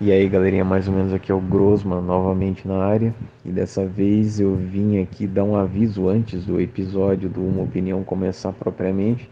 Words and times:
E 0.00 0.10
aí 0.10 0.26
galerinha, 0.30 0.64
mais 0.64 0.88
ou 0.88 0.94
menos 0.94 1.12
aqui 1.12 1.30
é 1.30 1.34
o 1.34 1.40
Grossman 1.42 2.00
novamente 2.00 2.66
na 2.66 2.82
área 2.82 3.14
e 3.44 3.50
dessa 3.50 3.84
vez 3.84 4.40
eu 4.40 4.56
vim 4.56 4.98
aqui 5.02 5.26
dar 5.26 5.44
um 5.44 5.54
aviso 5.54 6.08
antes 6.08 6.46
do 6.46 6.58
episódio 6.58 7.28
do 7.28 7.42
Uma 7.42 7.64
Opinião 7.64 8.02
começar 8.02 8.50
propriamente 8.52 9.28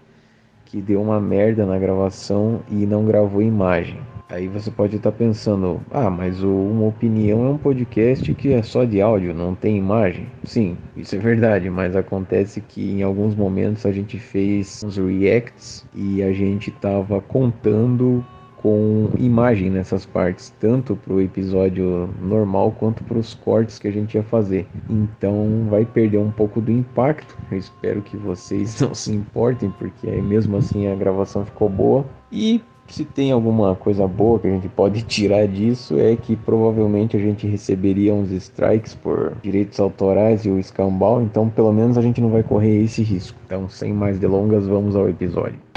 que 0.67 0.83
deu 0.83 1.01
uma 1.01 1.19
merda 1.19 1.65
na 1.65 1.79
gravação 1.79 2.61
e 2.71 2.85
não 2.85 3.07
gravou 3.07 3.41
imagem. 3.41 3.99
Aí 4.29 4.47
você 4.47 4.71
pode 4.71 4.97
estar 4.97 5.11
pensando, 5.11 5.81
ah, 5.91 6.11
mas 6.11 6.43
o 6.45 6.51
Uma 6.51 6.89
Opinião 6.89 7.47
é 7.47 7.49
um 7.49 7.57
podcast 7.57 8.35
que 8.35 8.53
é 8.53 8.61
só 8.61 8.85
de 8.85 9.01
áudio, 9.01 9.33
não 9.33 9.55
tem 9.55 9.79
imagem. 9.79 10.27
Sim, 10.45 10.77
isso 10.95 11.17
é 11.17 11.19
verdade, 11.19 11.71
mas 11.71 11.97
acontece 11.97 12.61
que 12.61 12.91
em 12.91 13.03
alguns 13.03 13.35
momentos 13.35 13.87
a 13.87 13.91
gente 13.91 14.19
fez 14.19 14.85
uns 14.85 14.99
reacts 14.99 15.87
e 15.95 16.23
a 16.23 16.31
gente 16.31 16.71
tava 16.71 17.23
contando 17.23 18.23
com 18.63 19.11
imagem 19.19 19.71
nessas 19.71 20.05
partes, 20.05 20.55
tanto 20.61 20.97
para 20.97 21.15
o 21.15 21.21
episódio 21.21 22.09
normal 22.21 22.73
quanto 22.79 23.03
para 23.05 23.19
os 23.19 23.35
cortes 23.35 23.79
que 23.79 23.89
a 23.89 23.93
gente 23.93 24.15
ia 24.15 24.23
fazer. 24.23 24.67
Então 24.89 25.67
vai 25.71 25.85
perder 25.85 26.19
um 26.19 26.31
pouco 26.31 26.61
do 26.61 26.71
impacto. 26.71 27.37
Eu 27.51 27.59
espero 27.59 28.03
que 28.03 28.17
vocês 28.17 28.81
não 28.81 28.95
se 28.95 29.13
importem, 29.13 29.71
porque 29.79 30.09
aí 30.09 30.21
mesmo 30.21 30.57
assim 30.57 30.89
a 30.89 30.95
gravação 30.95 31.45
ficou 31.45 31.69
boa. 31.69 32.05
E 32.31 32.61
se 32.89 33.05
tem 33.05 33.31
alguma 33.31 33.75
coisa 33.75 34.07
boa 34.09 34.39
que 34.39 34.47
a 34.47 34.51
gente 34.51 34.69
pode 34.69 35.03
tirar 35.03 35.47
disso 35.47 35.99
é 35.99 36.17
que 36.17 36.35
provavelmente 36.35 37.17
a 37.17 37.21
gente 37.21 37.47
receberia 37.47 38.15
uns 38.15 38.31
strikes 38.31 38.95
por 38.95 39.35
direitos 39.43 39.79
autorais 39.79 40.45
e 40.45 40.51
o 40.51 40.59
escambau, 40.59 41.23
então 41.23 41.49
pelo 41.49 41.73
menos 41.73 41.99
a 41.99 42.03
gente 42.03 42.21
não 42.21 42.31
vai 42.31 42.43
correr 42.43 42.83
esse 42.83 43.03
risco. 43.03 43.39
Então, 43.47 43.69
sem 43.69 43.93
mais 43.93 44.19
delongas, 44.19 44.67
vamos 44.67 44.97
ao 44.97 45.09
episódio. 45.09 45.68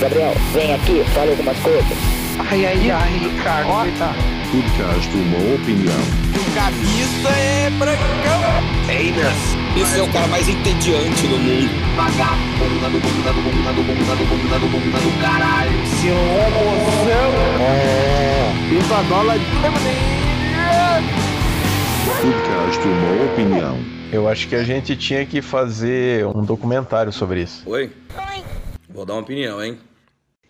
Gabriel, 0.00 0.32
vem 0.52 0.74
aqui, 0.74 1.02
fala 1.12 1.30
algumas 1.32 1.58
coisas. 1.58 1.98
Ai, 2.38 2.66
ai, 2.66 2.90
ai, 2.90 3.18
Ricardo, 3.18 3.66
coitado. 3.66 4.18
Podcast 4.52 5.16
Uma 5.16 5.54
Opinião. 5.56 6.00
O 6.38 6.54
camisa 6.54 7.28
é 7.30 7.68
brancão. 7.70 8.40
Einas. 8.88 9.34
Esse 9.76 9.98
é 9.98 10.02
o 10.04 10.12
cara 10.12 10.28
mais 10.28 10.48
entediante 10.48 11.26
do 11.26 11.36
mundo. 11.36 11.68
Vagabunda 11.96 12.90
do 12.90 13.00
bunda 13.00 13.32
do 13.32 13.42
bunda 13.42 13.72
do 13.72 13.82
bunda 13.82 14.14
do 14.14 14.24
bunda 14.24 14.58
do 14.58 14.68
bunda 14.68 14.98
do 14.98 15.20
caralho. 15.20 15.86
Seu 16.00 16.14
homozão. 16.14 17.30
É. 17.60 18.52
Viva 18.70 19.00
a 19.00 19.02
bola 19.02 19.36
de 19.36 19.44
Podcast 22.06 22.86
Uma 22.86 23.32
Opinião. 23.32 23.78
Eu 24.12 24.28
acho 24.28 24.46
que 24.46 24.54
a 24.54 24.62
gente 24.62 24.94
tinha 24.94 25.26
que 25.26 25.42
fazer 25.42 26.24
um 26.24 26.44
documentário 26.44 27.12
sobre 27.12 27.42
isso. 27.42 27.68
Oi? 27.68 27.90
Vou 28.88 29.04
dar 29.04 29.14
uma 29.14 29.22
opinião, 29.22 29.62
hein? 29.62 29.78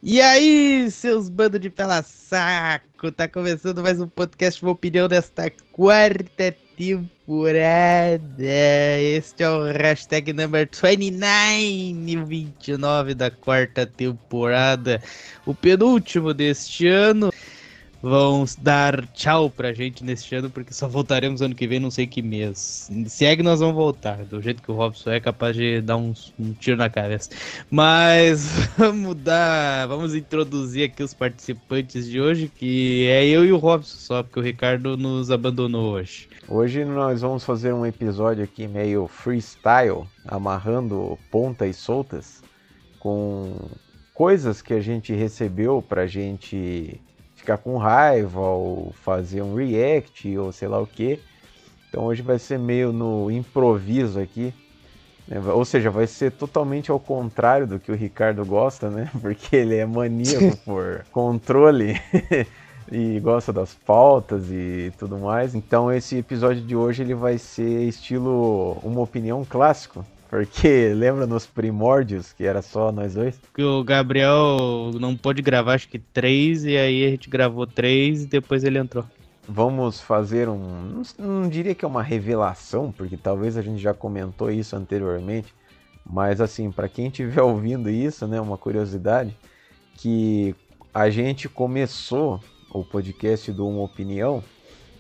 E 0.01 0.21
aí, 0.21 0.89
seus 0.93 1.29
bandos 1.29 1.61
de 1.61 1.69
pela 1.69 2.05
saco, 2.05 3.11
tá 3.11 3.27
começando 3.27 3.83
mais 3.83 4.01
um 4.01 4.07
podcast 4.07 4.63
Uma 4.63 4.71
Opinião 4.71 5.09
desta 5.09 5.51
quarta 5.73 6.55
temporada. 6.77 8.23
Este 8.39 9.43
é 9.43 9.51
o 9.51 9.65
hashtag 9.65 10.33
number 10.33 10.69
29, 10.71 12.25
29 12.25 13.15
da 13.15 13.29
quarta 13.29 13.85
temporada, 13.85 15.03
o 15.45 15.53
penúltimo 15.53 16.33
deste 16.33 16.87
ano. 16.87 17.33
Vão 18.01 18.45
dar 18.61 19.07
tchau 19.09 19.51
pra 19.51 19.73
gente 19.73 20.05
neste 20.05 20.35
ano, 20.37 20.49
porque 20.49 20.73
só 20.73 20.87
voltaremos 20.87 21.43
ano 21.43 21.55
que 21.55 21.67
vem, 21.67 21.81
não 21.81 21.91
sei 21.91 22.07
que 22.07 22.23
mês. 22.23 22.89
Se 23.07 23.25
é 23.25 23.35
que 23.35 23.43
nós 23.43 23.59
vamos 23.59 23.75
voltar, 23.75 24.25
do 24.25 24.41
jeito 24.41 24.63
que 24.63 24.71
o 24.71 24.75
Robson 24.75 25.11
é 25.11 25.21
capaz 25.21 25.57
de 25.57 25.81
dar 25.81 25.97
uns, 25.97 26.33
um 26.39 26.53
tiro 26.53 26.77
na 26.77 26.89
cabeça. 26.89 27.31
Mas 27.69 28.47
vamos 28.79 29.17
dar. 29.17 29.89
Vamos 29.89 30.15
introduzir 30.15 30.85
aqui 30.85 31.03
os 31.03 31.13
participantes 31.13 32.09
de 32.09 32.21
hoje, 32.21 32.49
que 32.55 33.07
é 33.09 33.27
eu 33.27 33.45
e 33.45 33.53
o 33.53 33.57
Robson 33.57 33.97
só, 33.97 34.23
porque 34.23 34.39
o 34.39 34.43
Ricardo 34.43 34.97
nos 34.97 35.31
abandonou 35.31 35.93
hoje. 35.95 36.29
Hoje 36.49 36.85
nós 36.85 37.21
vamos 37.21 37.45
fazer 37.45 37.73
um 37.73 37.85
episódio 37.85 38.45
aqui 38.45 38.69
meio 38.69 39.09
freestyle, 39.09 40.07
amarrando 40.25 41.19
pontas 41.31 41.77
soltas 41.77 42.43
com 42.99 43.55
coisas 44.15 44.63
que 44.63 44.73
a 44.73 44.81
gente 44.81 45.13
recebeu 45.13 45.83
pra 45.83 46.07
gente 46.07 47.01
ficar 47.49 47.59
com 47.59 47.79
raiva 47.79 48.41
ou 48.41 48.93
fazer 49.03 49.41
um 49.41 49.55
react 49.55 50.37
ou 50.37 50.53
sei 50.53 50.69
lá 50.69 50.79
o 50.79 50.87
que. 50.87 51.19
Então 51.89 52.05
hoje 52.05 52.21
vai 52.21 52.39
ser 52.39 52.59
meio 52.59 52.93
no 52.93 53.31
improviso 53.31 54.21
aqui. 54.21 54.53
né? 55.27 55.41
Ou 55.41 55.65
seja, 55.65 55.91
vai 55.91 56.07
ser 56.07 56.33
totalmente 56.33 56.91
ao 56.91 57.01
contrário 57.01 57.67
do 57.67 57.81
que 57.81 57.91
o 57.91 57.95
Ricardo 57.95 58.45
gosta, 58.45 58.91
né? 58.91 59.11
Porque 59.23 59.57
ele 59.57 59.77
é 59.77 59.87
maníaco 59.87 60.57
por 60.63 61.07
controle 61.11 61.99
e 62.93 63.19
gosta 63.21 63.51
das 63.51 63.75
pautas 63.75 64.51
e 64.51 64.93
tudo 64.99 65.17
mais. 65.17 65.55
Então 65.55 65.91
esse 65.91 66.19
episódio 66.19 66.61
de 66.61 66.77
hoje 66.77 67.03
ele 67.03 67.15
vai 67.15 67.39
ser 67.39 67.89
estilo 67.89 68.77
uma 68.83 69.01
opinião 69.01 69.43
clássico. 69.43 70.05
Porque 70.29 70.93
lembra 70.95 71.27
nos 71.27 71.47
primórdios 71.47 72.33
que 72.33 72.45
era 72.45 72.61
só 72.61 72.93
nós 72.93 73.15
dois? 73.15 73.41
Que 73.55 73.63
o 73.63 73.83
Gabriel 73.83 74.91
não 75.01 75.17
pôde 75.17 75.41
gravar, 75.41 75.75
acho 75.75 75.89
que 75.89 75.99
três, 75.99 76.65
e 76.65 76.77
aí 76.77 77.07
a 77.07 77.11
gente 77.11 77.31
gravou 77.31 77.67
três 77.67 78.25
e 78.25 78.27
depois 78.27 78.63
ele 78.63 78.79
entrou. 78.79 79.05
Vamos 79.49 80.01
fazer 80.01 80.49
um. 80.49 80.59
Não, 80.59 81.03
não 81.19 81.49
diria 81.49 81.75
que 81.75 81.85
é 81.85 81.89
uma 81.89 82.03
revelação, 82.03 82.93
porque 82.93 83.17
talvez 83.17 83.57
a 83.57 83.63
gente 83.63 83.81
já 83.81 83.95
comentou 83.95 84.51
isso 84.51 84.77
anteriormente. 84.77 85.55
Mas 86.05 86.41
assim, 86.41 86.71
para 86.71 86.89
quem 86.89 87.07
estiver 87.07 87.41
ouvindo 87.43 87.89
isso, 87.89 88.27
né, 88.27 88.39
uma 88.41 88.59
curiosidade, 88.59 89.35
que 89.95 90.55
a 90.93 91.09
gente 91.09 91.49
começou 91.49 92.41
o 92.71 92.85
podcast 92.85 93.51
do 93.51 93.67
Uma 93.67 93.83
Opinião 93.83 94.45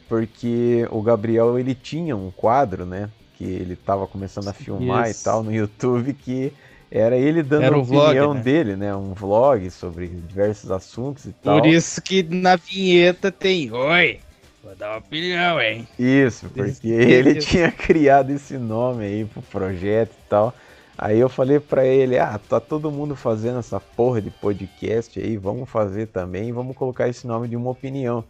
porque 0.08 0.88
o 0.90 1.02
Gabriel 1.02 1.58
ele 1.58 1.74
tinha 1.74 2.16
um 2.16 2.30
quadro, 2.30 2.86
né, 2.86 3.10
que 3.38 3.44
ele 3.44 3.74
estava 3.74 4.06
começando 4.08 4.48
a 4.48 4.52
filmar 4.52 5.08
Isso. 5.08 5.20
e 5.20 5.24
tal 5.24 5.44
no 5.44 5.54
YouTube 5.54 6.12
que 6.12 6.52
era 6.90 7.16
ele 7.16 7.42
dando 7.42 7.62
Era 7.64 7.76
a 7.76 7.78
um 7.78 7.84
vlog, 7.84 8.06
opinião 8.06 8.34
né? 8.34 8.40
dele, 8.40 8.76
né, 8.76 8.94
um 8.96 9.14
vlog 9.14 9.70
sobre 9.70 10.08
diversos 10.08 10.70
assuntos 10.70 11.24
e 11.26 11.32
tal. 11.32 11.60
Por 11.60 11.68
isso 11.68 12.02
que 12.02 12.22
na 12.22 12.56
vinheta 12.56 13.30
tem 13.30 13.70
Oi, 13.70 14.18
vou 14.64 14.74
dar 14.74 14.90
uma 14.90 14.98
opinião, 14.98 15.60
hein? 15.60 15.86
Isso, 15.98 16.48
porque 16.48 16.88
ele 16.88 17.36
tinha 17.40 17.70
criado 17.70 18.30
esse 18.30 18.58
nome 18.58 19.04
aí 19.04 19.24
pro 19.24 19.42
projeto 19.42 20.10
e 20.12 20.28
tal. 20.28 20.52
Aí 20.96 21.20
eu 21.20 21.28
falei 21.28 21.60
pra 21.60 21.86
ele, 21.86 22.18
ah, 22.18 22.40
tá 22.48 22.58
todo 22.58 22.90
mundo 22.90 23.14
fazendo 23.14 23.60
essa 23.60 23.78
porra 23.78 24.20
de 24.20 24.30
podcast 24.30 25.20
aí, 25.20 25.36
vamos 25.36 25.70
fazer 25.70 26.08
também, 26.08 26.52
vamos 26.52 26.76
colocar 26.76 27.08
esse 27.08 27.24
nome 27.24 27.46
de 27.46 27.54
uma 27.54 27.70
opinião. 27.70 28.24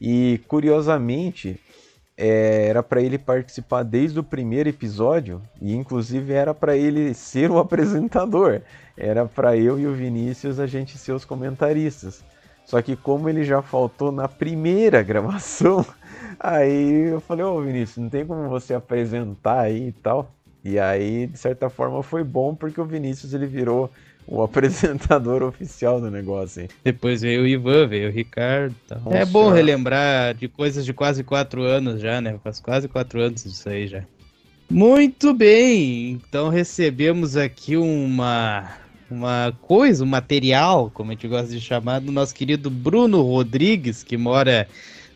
E 0.00 0.40
curiosamente, 0.48 1.60
é, 2.16 2.68
era 2.68 2.82
pra 2.82 3.00
ele 3.00 3.18
participar 3.18 3.82
desde 3.82 4.18
o 4.18 4.24
primeiro 4.24 4.68
episódio 4.68 5.42
e 5.60 5.74
inclusive 5.74 6.32
era 6.32 6.54
pra 6.54 6.76
ele 6.76 7.14
ser 7.14 7.50
o 7.50 7.58
apresentador. 7.58 8.60
Era 8.96 9.26
pra 9.26 9.56
eu 9.56 9.78
e 9.78 9.86
o 9.86 9.94
Vinícius 9.94 10.60
a 10.60 10.66
gente 10.66 10.96
ser 10.96 11.12
os 11.12 11.24
comentaristas. 11.24 12.24
Só 12.64 12.80
que 12.80 12.96
como 12.96 13.28
ele 13.28 13.44
já 13.44 13.60
faltou 13.60 14.10
na 14.10 14.26
primeira 14.26 15.02
gravação, 15.04 15.84
Aí 16.38 17.10
eu 17.10 17.20
falei, 17.20 17.44
ô 17.44 17.60
Vinícius, 17.60 17.98
não 17.98 18.08
tem 18.08 18.26
como 18.26 18.48
você 18.48 18.74
apresentar 18.74 19.60
aí 19.60 19.88
e 19.88 19.92
tal? 19.92 20.30
E 20.64 20.78
aí, 20.78 21.26
de 21.26 21.38
certa 21.38 21.68
forma, 21.68 22.02
foi 22.02 22.24
bom 22.24 22.54
porque 22.54 22.80
o 22.80 22.84
Vinícius 22.84 23.34
ele 23.34 23.46
virou 23.46 23.90
o 24.26 24.42
apresentador 24.42 25.42
oficial 25.44 26.00
do 26.00 26.10
negócio. 26.10 26.62
hein? 26.62 26.68
Depois 26.82 27.22
veio 27.22 27.42
o 27.42 27.46
Ivan, 27.46 27.86
veio 27.86 28.08
o 28.08 28.12
Ricardo. 28.12 28.74
Nossa. 28.90 29.16
É 29.16 29.24
bom 29.24 29.50
relembrar 29.50 30.34
de 30.34 30.48
coisas 30.48 30.84
de 30.84 30.92
quase 30.92 31.22
quatro 31.22 31.62
anos 31.62 32.00
já, 32.00 32.20
né? 32.20 32.38
Faz 32.42 32.60
quase 32.60 32.88
quatro 32.88 33.20
anos 33.20 33.44
isso 33.44 33.68
aí 33.68 33.86
já. 33.86 34.02
Muito 34.70 35.34
bem, 35.34 36.12
então 36.12 36.48
recebemos 36.48 37.36
aqui 37.36 37.76
uma, 37.76 38.72
uma 39.10 39.52
coisa, 39.60 40.02
um 40.02 40.06
material, 40.06 40.90
como 40.92 41.10
a 41.10 41.14
gente 41.14 41.28
gosta 41.28 41.48
de 41.48 41.60
chamar, 41.60 42.00
do 42.00 42.10
nosso 42.10 42.34
querido 42.34 42.70
Bruno 42.70 43.20
Rodrigues, 43.20 44.02
que 44.02 44.16
mora 44.16 44.66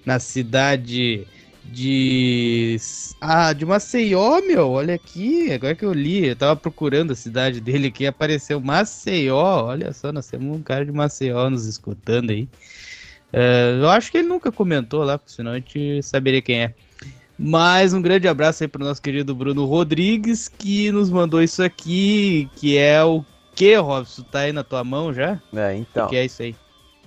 na 0.05 0.19
cidade 0.19 1.27
de. 1.73 2.76
Ah, 3.20 3.53
de 3.53 3.65
Maceió, 3.67 4.41
meu. 4.41 4.70
Olha 4.70 4.94
aqui, 4.94 5.53
agora 5.53 5.75
que 5.75 5.85
eu 5.85 5.93
li, 5.93 6.26
eu 6.29 6.37
tava 6.37 6.56
procurando 6.56 7.12
a 7.12 7.17
cidade 7.17 7.61
dele 7.61 7.88
aqui, 7.88 8.06
apareceu 8.06 8.61
Maceió. 8.61 9.65
Olha 9.67 9.93
só, 9.93 10.12
nós 10.12 10.26
temos 10.26 10.56
um 10.56 10.62
cara 10.62 10.85
de 10.85 10.93
Maceió 10.93 11.49
nos 11.50 11.67
escutando 11.67 12.31
aí. 12.31 12.49
É, 13.32 13.79
eu 13.81 13.88
acho 13.91 14.11
que 14.11 14.19
ele 14.19 14.29
nunca 14.29 14.50
comentou 14.50 15.05
lá, 15.05 15.19
porque 15.19 15.32
senão 15.32 15.53
a 15.53 15.56
gente 15.56 16.03
saberia 16.03 16.43
quem 16.43 16.62
é. 16.62 16.75
Mas 17.38 17.93
um 17.94 18.03
grande 18.03 18.26
abraço 18.26 18.65
aí 18.65 18.69
pro 18.69 18.85
nosso 18.85 19.00
querido 19.00 19.35
Bruno 19.35 19.65
Rodrigues, 19.65 20.49
que 20.49 20.91
nos 20.91 21.11
mandou 21.11 21.41
isso 21.43 21.62
aqui, 21.62 22.50
que 22.56 22.76
é 22.76 23.03
o 23.05 23.25
que, 23.55 23.76
Robson? 23.76 24.23
Tá 24.25 24.41
aí 24.41 24.53
na 24.53 24.65
tua 24.65 24.82
mão 24.82 25.12
já? 25.12 25.41
É, 25.55 25.76
então, 25.76 26.06
O 26.06 26.09
que 26.09 26.17
é 26.17 26.25
isso 26.25 26.43
aí? 26.43 26.56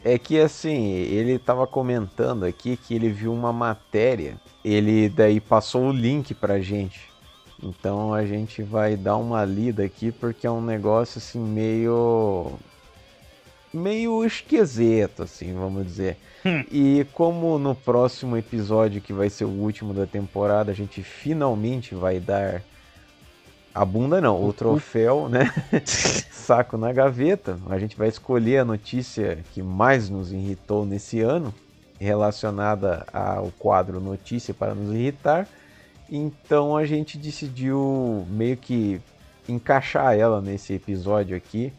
é 0.03 0.17
que 0.17 0.39
assim, 0.39 0.87
ele 0.89 1.37
tava 1.37 1.67
comentando 1.67 2.43
aqui 2.43 2.75
que 2.75 2.93
ele 2.95 3.09
viu 3.09 3.33
uma 3.33 3.53
matéria, 3.53 4.39
ele 4.63 5.09
daí 5.09 5.39
passou 5.39 5.87
o 5.87 5.91
link 5.91 6.33
pra 6.33 6.59
gente. 6.59 7.09
Então 7.61 8.13
a 8.13 8.25
gente 8.25 8.63
vai 8.63 8.95
dar 8.95 9.17
uma 9.17 9.45
lida 9.45 9.83
aqui 9.83 10.11
porque 10.11 10.47
é 10.47 10.51
um 10.51 10.61
negócio 10.61 11.19
assim 11.19 11.39
meio 11.39 12.53
meio 13.73 14.25
esquisito, 14.25 15.23
assim, 15.23 15.53
vamos 15.53 15.85
dizer. 15.85 16.17
E 16.71 17.05
como 17.13 17.57
no 17.59 17.75
próximo 17.75 18.35
episódio, 18.35 19.01
que 19.01 19.13
vai 19.13 19.29
ser 19.29 19.45
o 19.45 19.49
último 19.49 19.93
da 19.93 20.05
temporada, 20.05 20.71
a 20.71 20.75
gente 20.75 21.03
finalmente 21.03 21.93
vai 21.93 22.19
dar 22.19 22.63
a 23.73 23.85
bunda 23.85 24.19
não, 24.19 24.43
o 24.43 24.51
troféu, 24.51 25.29
né? 25.29 25.53
Saco 25.85 26.77
na 26.77 26.91
gaveta. 26.91 27.57
A 27.69 27.79
gente 27.79 27.95
vai 27.95 28.09
escolher 28.09 28.57
a 28.57 28.65
notícia 28.65 29.39
que 29.53 29.61
mais 29.61 30.09
nos 30.09 30.33
irritou 30.33 30.85
nesse 30.85 31.21
ano, 31.21 31.53
relacionada 32.01 33.05
ao 33.13 33.51
quadro 33.59 33.99
Notícia 33.99 34.55
para 34.55 34.73
nos 34.73 34.93
irritar. 34.93 35.47
Então 36.09 36.75
a 36.75 36.83
gente 36.83 37.15
decidiu 37.17 38.25
meio 38.27 38.57
que 38.57 38.99
encaixar 39.47 40.17
ela 40.17 40.41
nesse 40.41 40.73
episódio 40.73 41.37
aqui, 41.37 41.71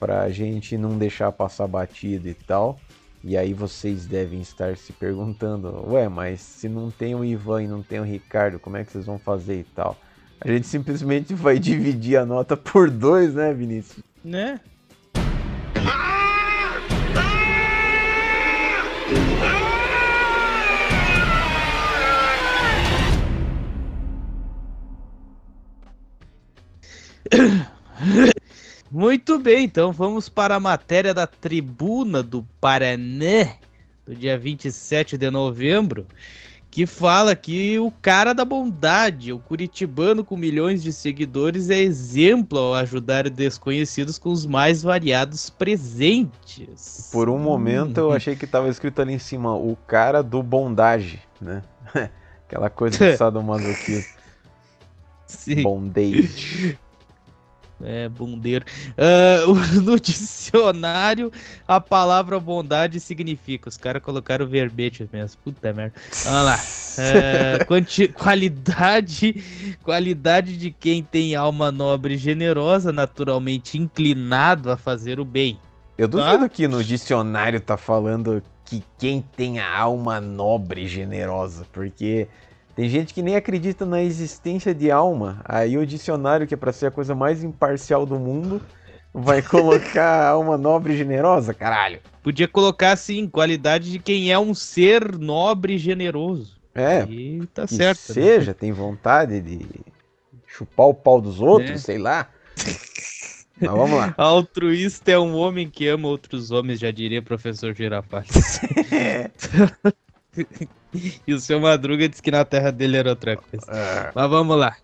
pra 0.00 0.28
gente 0.30 0.76
não 0.76 0.98
deixar 0.98 1.30
passar 1.30 1.68
batido 1.68 2.28
e 2.28 2.34
tal. 2.34 2.78
E 3.22 3.36
aí 3.36 3.54
vocês 3.54 4.04
devem 4.04 4.40
estar 4.40 4.76
se 4.76 4.92
perguntando, 4.92 5.84
ué, 5.90 6.08
mas 6.08 6.40
se 6.40 6.68
não 6.68 6.90
tem 6.90 7.14
o 7.14 7.24
Ivan 7.24 7.62
e 7.62 7.68
não 7.68 7.82
tem 7.82 8.00
o 8.00 8.04
Ricardo, 8.04 8.58
como 8.58 8.76
é 8.76 8.84
que 8.84 8.92
vocês 8.92 9.06
vão 9.06 9.18
fazer 9.18 9.60
e 9.60 9.64
tal? 9.64 9.96
A 10.40 10.48
gente 10.48 10.66
simplesmente 10.66 11.32
vai 11.34 11.58
dividir 11.58 12.16
a 12.16 12.26
nota 12.26 12.56
por 12.56 12.90
dois, 12.90 13.34
né, 13.34 13.54
Vinícius? 13.54 14.04
Né? 14.24 14.60
Muito 28.90 29.38
bem, 29.38 29.64
então 29.64 29.92
vamos 29.92 30.28
para 30.28 30.54
a 30.54 30.60
matéria 30.60 31.12
da 31.12 31.26
Tribuna 31.26 32.22
do 32.22 32.46
Paraná, 32.60 33.54
do 34.06 34.14
dia 34.14 34.38
27 34.38 35.18
de 35.18 35.28
novembro, 35.30 36.06
que 36.70 36.86
fala 36.86 37.34
que 37.34 37.78
o 37.80 37.90
cara 37.90 38.32
da 38.32 38.44
bondade, 38.44 39.32
o 39.32 39.38
curitibano 39.38 40.22
com 40.24 40.36
milhões 40.36 40.82
de 40.82 40.92
seguidores, 40.92 41.68
é 41.68 41.78
exemplo 41.78 42.58
ao 42.58 42.74
ajudar 42.74 43.28
desconhecidos 43.28 44.18
com 44.18 44.30
os 44.30 44.46
mais 44.46 44.82
variados 44.82 45.50
presentes. 45.50 47.08
Por 47.10 47.28
um 47.28 47.38
momento 47.38 47.98
eu 47.98 48.10
Hum. 48.10 48.12
achei 48.12 48.36
que 48.36 48.46
tava 48.46 48.68
escrito 48.68 49.02
ali 49.02 49.14
em 49.14 49.18
cima, 49.18 49.54
o 49.54 49.76
cara 49.86 50.22
do 50.22 50.42
bondage, 50.42 51.18
né? 51.40 51.62
Aquela 52.46 52.70
coisa 52.70 52.96
de 52.96 53.16
sadomasoquismo. 53.16 54.14
Sim. 55.26 55.62
Bondage. 55.62 56.78
É, 57.82 58.08
bundeiro. 58.08 58.64
O- 59.46 59.80
no 59.82 60.00
dicionário, 60.00 61.30
a 61.68 61.80
palavra 61.80 62.40
bondade 62.40 62.98
significa. 63.00 63.68
Os 63.68 63.76
caras 63.76 64.02
colocaram 64.02 64.46
verbete 64.46 65.08
mesmo. 65.12 65.38
Puta 65.44 65.72
merda. 65.72 65.94
Vamos 66.24 66.44
lá. 66.44 66.58
Quanti- 67.68 68.08
qualidade, 68.08 69.76
qualidade 69.82 70.56
de 70.56 70.70
quem 70.70 71.02
tem 71.02 71.34
alma 71.34 71.70
nobre 71.70 72.14
e 72.14 72.18
generosa, 72.18 72.92
naturalmente 72.92 73.76
inclinado 73.78 74.70
a 74.70 74.76
fazer 74.76 75.20
o 75.20 75.24
bem. 75.24 75.58
Eu 75.98 76.08
duvido 76.08 76.48
que 76.48 76.66
no 76.68 76.82
dicionário 76.82 77.60
tá 77.60 77.76
falando 77.76 78.42
que 78.64 78.82
quem 78.98 79.22
tem 79.36 79.60
a 79.60 79.78
alma 79.78 80.20
nobre 80.20 80.82
e 80.84 80.88
generosa, 80.88 81.66
porque 81.72 82.26
tem 82.76 82.88
gente 82.90 83.12
que 83.14 83.22
nem 83.22 83.34
acredita 83.34 83.84
na 83.86 84.02
existência 84.02 84.74
de 84.74 84.90
alma. 84.90 85.40
Aí 85.46 85.76
o 85.78 85.86
dicionário, 85.86 86.46
que 86.46 86.54
é 86.54 86.56
pra 86.56 86.72
ser 86.72 86.86
a 86.86 86.90
coisa 86.90 87.14
mais 87.14 87.42
imparcial 87.42 88.04
do 88.04 88.18
mundo, 88.20 88.60
vai 89.14 89.40
colocar 89.42 90.26
alma 90.28 90.58
nobre 90.58 90.92
e 90.92 90.96
generosa, 90.96 91.54
caralho. 91.54 91.98
Podia 92.22 92.46
colocar 92.46 92.92
assim, 92.92 93.26
qualidade 93.26 93.90
de 93.90 93.98
quem 93.98 94.30
é 94.30 94.38
um 94.38 94.52
ser 94.54 95.16
nobre 95.18 95.74
e 95.74 95.78
generoso. 95.78 96.54
É, 96.74 97.04
E 97.08 97.46
tá 97.54 97.66
que 97.66 97.74
certo. 97.74 98.08
né? 98.08 98.14
seja, 98.14 98.52
tem 98.52 98.70
vontade 98.72 99.40
de 99.40 99.64
chupar 100.46 100.86
o 100.86 100.94
pau 100.94 101.20
dos 101.20 101.40
outros, 101.40 101.70
É. 101.70 101.78
sei 101.78 101.96
lá. 101.98 102.28
Mas 103.58 103.70
vamos 103.70 103.96
lá. 103.96 104.12
Altruísta 104.18 105.12
é 105.12 105.18
um 105.18 105.34
homem 105.34 105.70
que 105.70 105.88
ama 105.88 106.08
outros 106.08 106.50
homens, 106.50 106.78
já 106.78 106.90
diria 106.90 107.22
professor 107.22 107.74
Girafales. 107.74 108.60
e 111.26 111.34
o 111.34 111.40
seu 111.40 111.60
Madruga 111.60 112.08
disse 112.08 112.22
que 112.22 112.30
na 112.30 112.44
terra 112.44 112.70
dele 112.70 112.96
era 112.96 113.10
outra 113.10 113.36
coisa. 113.36 114.12
Mas 114.14 114.30
vamos 114.30 114.56
lá. 114.56 114.76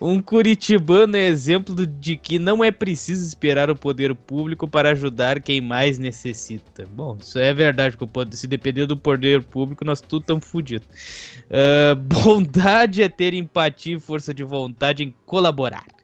Um 0.00 0.22
curitibano 0.22 1.16
é 1.16 1.26
exemplo 1.26 1.84
de 1.84 2.16
que 2.16 2.38
não 2.38 2.62
é 2.62 2.70
preciso 2.70 3.26
esperar 3.26 3.68
o 3.68 3.74
poder 3.74 4.14
público 4.14 4.68
para 4.68 4.92
ajudar 4.92 5.42
quem 5.42 5.60
mais 5.60 5.98
necessita. 5.98 6.86
Bom, 6.92 7.16
isso 7.20 7.36
é 7.36 7.52
verdade, 7.52 7.96
que 7.96 8.36
se 8.36 8.46
depender 8.46 8.86
do 8.86 8.96
poder 8.96 9.42
público, 9.42 9.84
nós 9.84 10.00
tudo 10.00 10.20
estamos 10.20 10.46
fodidos. 10.46 10.86
Ah, 11.50 11.96
bondade 11.98 13.02
é 13.02 13.08
ter 13.08 13.34
empatia 13.34 13.96
e 13.96 14.00
força 14.00 14.32
de 14.32 14.44
vontade 14.44 15.02
em 15.02 15.12
colaborar. 15.26 15.97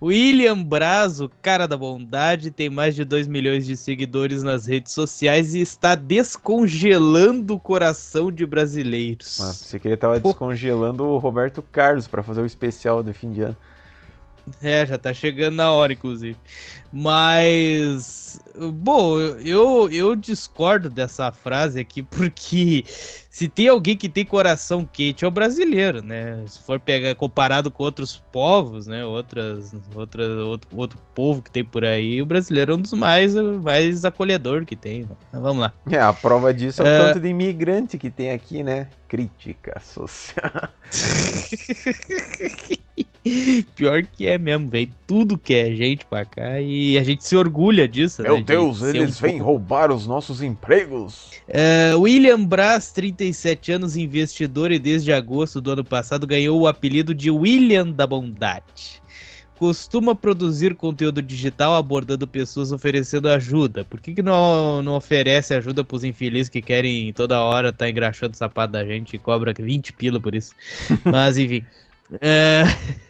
William 0.00 0.62
Braz, 0.62 1.20
o 1.20 1.28
cara 1.42 1.66
da 1.66 1.76
bondade, 1.76 2.50
tem 2.50 2.68
mais 2.70 2.94
de 2.94 3.04
2 3.04 3.26
milhões 3.26 3.66
de 3.66 3.76
seguidores 3.76 4.42
nas 4.42 4.66
redes 4.66 4.92
sociais 4.92 5.54
e 5.54 5.60
está 5.60 5.94
descongelando 5.94 7.54
o 7.54 7.60
coração 7.60 8.30
de 8.30 8.44
brasileiros. 8.46 9.38
mas 9.40 9.56
você 9.56 9.78
queria 9.78 9.96
tava 9.96 10.20
Pô. 10.20 10.28
descongelando 10.28 11.04
o 11.04 11.18
Roberto 11.18 11.62
Carlos 11.62 12.06
pra 12.06 12.22
fazer 12.22 12.40
o 12.40 12.46
especial 12.46 13.02
do 13.02 13.12
fim 13.12 13.32
de 13.32 13.42
ano. 13.42 13.56
É, 14.62 14.86
já 14.86 14.96
tá 14.96 15.12
chegando 15.12 15.56
na 15.56 15.72
hora, 15.72 15.92
inclusive. 15.92 16.36
Mas, 16.92 18.40
bom, 18.74 19.18
eu, 19.18 19.88
eu 19.90 20.16
discordo 20.16 20.88
dessa 20.88 21.30
frase 21.32 21.80
aqui, 21.80 22.02
porque 22.02 22.84
se 22.88 23.48
tem 23.48 23.68
alguém 23.68 23.96
que 23.96 24.08
tem 24.08 24.24
coração 24.24 24.88
quente 24.90 25.24
é 25.24 25.28
o 25.28 25.30
brasileiro, 25.30 26.02
né? 26.02 26.42
Se 26.46 26.60
for 26.62 26.80
pegar 26.80 27.14
comparado 27.14 27.70
com 27.70 27.82
outros 27.82 28.22
povos, 28.32 28.86
né? 28.86 29.04
Outras, 29.04 29.74
outras, 29.94 30.30
outro, 30.38 30.68
outro 30.74 30.98
povo 31.14 31.42
que 31.42 31.50
tem 31.50 31.64
por 31.64 31.84
aí, 31.84 32.22
o 32.22 32.26
brasileiro 32.26 32.72
é 32.72 32.76
um 32.76 32.80
dos 32.80 32.92
mais, 32.94 33.34
mais 33.34 34.04
acolhedor 34.04 34.64
que 34.64 34.74
tem. 34.74 35.02
né? 35.02 35.08
Mas 35.32 35.42
vamos 35.42 35.60
lá. 35.62 35.72
É, 35.90 36.00
a 36.00 36.12
prova 36.12 36.54
disso 36.54 36.82
é 36.82 36.84
o 36.84 36.88
É. 36.88 36.98
tanto 37.08 37.20
de 37.20 37.28
imigrante 37.28 37.98
que 37.98 38.10
tem 38.10 38.30
aqui, 38.30 38.62
né? 38.62 38.88
Crítica 39.06 39.80
social. 39.84 40.68
Pior 43.74 44.04
que 44.04 44.26
é 44.26 44.38
mesmo, 44.38 44.68
vem 44.68 44.92
tudo 45.06 45.36
que 45.36 45.52
é 45.52 45.74
gente 45.74 46.06
pra 46.06 46.24
cá 46.24 46.60
e 46.60 46.75
a 46.98 47.02
gente 47.04 47.24
se 47.24 47.36
orgulha 47.36 47.86
disso, 47.88 48.22
né? 48.22 48.28
Meu 48.28 48.38
de 48.38 48.44
Deus, 48.44 48.82
eles 48.82 49.18
um 49.18 49.22
vêm 49.22 49.32
pouco- 49.38 49.44
roubar 49.52 49.92
os 49.92 50.06
nossos 50.06 50.42
empregos. 50.42 51.30
É, 51.48 51.94
William 51.94 52.44
Braz, 52.44 52.90
37 52.92 53.72
anos, 53.72 53.96
investidor 53.96 54.72
e 54.72 54.78
desde 54.78 55.12
agosto 55.12 55.60
do 55.60 55.70
ano 55.70 55.84
passado 55.84 56.26
ganhou 56.26 56.60
o 56.60 56.66
apelido 56.66 57.14
de 57.14 57.30
William 57.30 57.90
da 57.90 58.06
Bondade. 58.06 59.00
Costuma 59.58 60.14
produzir 60.14 60.74
conteúdo 60.74 61.22
digital 61.22 61.74
abordando 61.76 62.26
pessoas 62.26 62.72
oferecendo 62.72 63.26
ajuda. 63.26 63.86
Por 63.86 64.00
que, 64.00 64.12
que 64.12 64.22
não, 64.22 64.82
não 64.82 64.96
oferece 64.96 65.54
ajuda 65.54 65.82
pros 65.82 66.04
infelizes 66.04 66.50
que 66.50 66.60
querem 66.60 67.10
toda 67.14 67.40
hora 67.40 67.72
tá 67.72 67.88
engraxando 67.88 68.34
o 68.34 68.36
sapato 68.36 68.72
da 68.74 68.84
gente 68.84 69.16
e 69.16 69.18
cobra 69.18 69.54
20 69.58 69.94
pila 69.94 70.20
por 70.20 70.34
isso? 70.34 70.52
Mas 71.04 71.38
enfim. 71.38 71.64
É, 72.20 72.64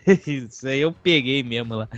isso 0.26 0.66
aí 0.66 0.80
eu 0.80 0.92
peguei 0.92 1.42
mesmo 1.42 1.74
lá. 1.74 1.88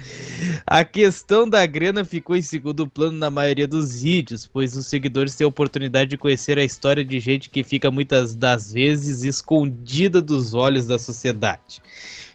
A 0.66 0.84
questão 0.84 1.48
da 1.48 1.64
grana 1.66 2.04
ficou 2.04 2.36
em 2.36 2.42
segundo 2.42 2.86
plano 2.88 3.16
na 3.16 3.30
maioria 3.30 3.68
dos 3.68 4.02
vídeos, 4.02 4.46
pois 4.46 4.76
os 4.76 4.86
seguidores 4.86 5.34
têm 5.34 5.44
a 5.44 5.48
oportunidade 5.48 6.10
de 6.10 6.18
conhecer 6.18 6.58
a 6.58 6.64
história 6.64 7.04
de 7.04 7.20
gente 7.20 7.50
que 7.50 7.62
fica 7.62 7.90
muitas 7.90 8.34
das 8.34 8.72
vezes 8.72 9.22
escondida 9.22 10.20
dos 10.20 10.54
olhos 10.54 10.86
da 10.86 10.98
sociedade. 10.98 11.80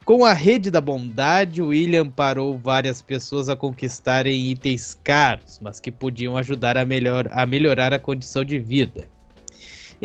Com 0.05 0.25
a 0.25 0.33
rede 0.33 0.69
da 0.69 0.81
bondade, 0.81 1.61
William 1.61 2.09
parou 2.09 2.57
várias 2.57 3.01
pessoas 3.01 3.47
a 3.47 3.55
conquistarem 3.55 4.51
itens 4.51 4.99
caros, 5.01 5.59
mas 5.61 5.79
que 5.79 5.91
podiam 5.91 6.35
ajudar 6.35 6.77
a, 6.77 6.85
melhor, 6.85 7.29
a 7.31 7.45
melhorar 7.45 7.93
a 7.93 7.99
condição 7.99 8.43
de 8.43 8.59
vida. 8.59 9.07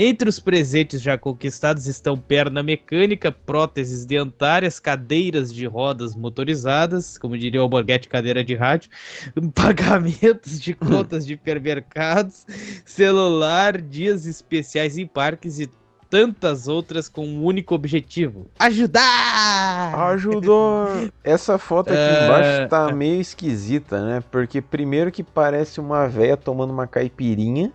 Entre 0.00 0.28
os 0.28 0.38
presentes 0.38 1.02
já 1.02 1.18
conquistados 1.18 1.88
estão 1.88 2.16
perna 2.16 2.62
mecânica, 2.62 3.32
próteses 3.32 4.06
dentárias, 4.06 4.78
cadeiras 4.78 5.52
de 5.52 5.66
rodas 5.66 6.14
motorizadas, 6.14 7.18
como 7.18 7.36
diria 7.36 7.58
o 7.58 7.64
Alborguete, 7.64 8.08
cadeira 8.08 8.44
de 8.44 8.54
rádio, 8.54 8.90
pagamentos 9.52 10.60
de 10.60 10.72
contas 10.72 11.26
de 11.26 11.32
hipermercados, 11.32 12.46
celular, 12.84 13.82
dias 13.82 14.24
especiais 14.24 14.96
em 14.96 15.04
parques 15.04 15.58
e 15.58 15.68
tantas 16.08 16.68
outras 16.68 17.08
com 17.08 17.26
um 17.26 17.44
único 17.44 17.74
objetivo: 17.74 18.46
ajudar! 18.56 20.12
Ajudou! 20.12 20.86
Essa 21.24 21.58
foto 21.58 21.88
aqui 21.90 21.98
É. 21.98 22.24
embaixo 22.24 22.68
tá 22.68 22.92
meio 22.92 23.20
esquisita, 23.20 24.00
né? 24.00 24.22
Porque 24.30 24.62
primeiro 24.62 25.10
que 25.10 25.24
parece 25.24 25.80
uma 25.80 26.06
véia 26.06 26.36
tomando 26.36 26.72
uma 26.72 26.86
caipirinha. 26.86 27.72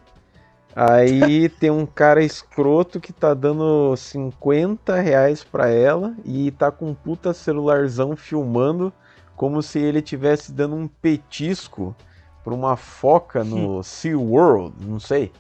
Aí 0.75 1.50
tem 1.50 1.70
um 1.70 1.86
cara 1.86 2.24
escroto 2.24 3.00
que 3.00 3.13
tá 3.13 3.34
dando 3.34 3.96
50 3.96 5.00
reais 5.00 5.44
pra 5.44 5.70
ela 5.70 6.15
e 6.25 6.50
tá 6.51 6.72
com 6.72 6.89
um 6.89 6.96
puta 6.96 7.34
celularzão 7.34 8.15
filmando 8.15 8.92
como 9.36 9.62
se 9.62 9.80
ele 9.80 10.00
estivesse 10.00 10.51
dando 10.51 10.75
um 10.75 10.88
petisco 10.88 11.96
pra 12.44 12.53
uma 12.53 12.75
foca 12.75 13.44
no 13.44 13.82
SeaWorld, 13.84 14.75
não 14.86 15.00
sei. 15.00 15.32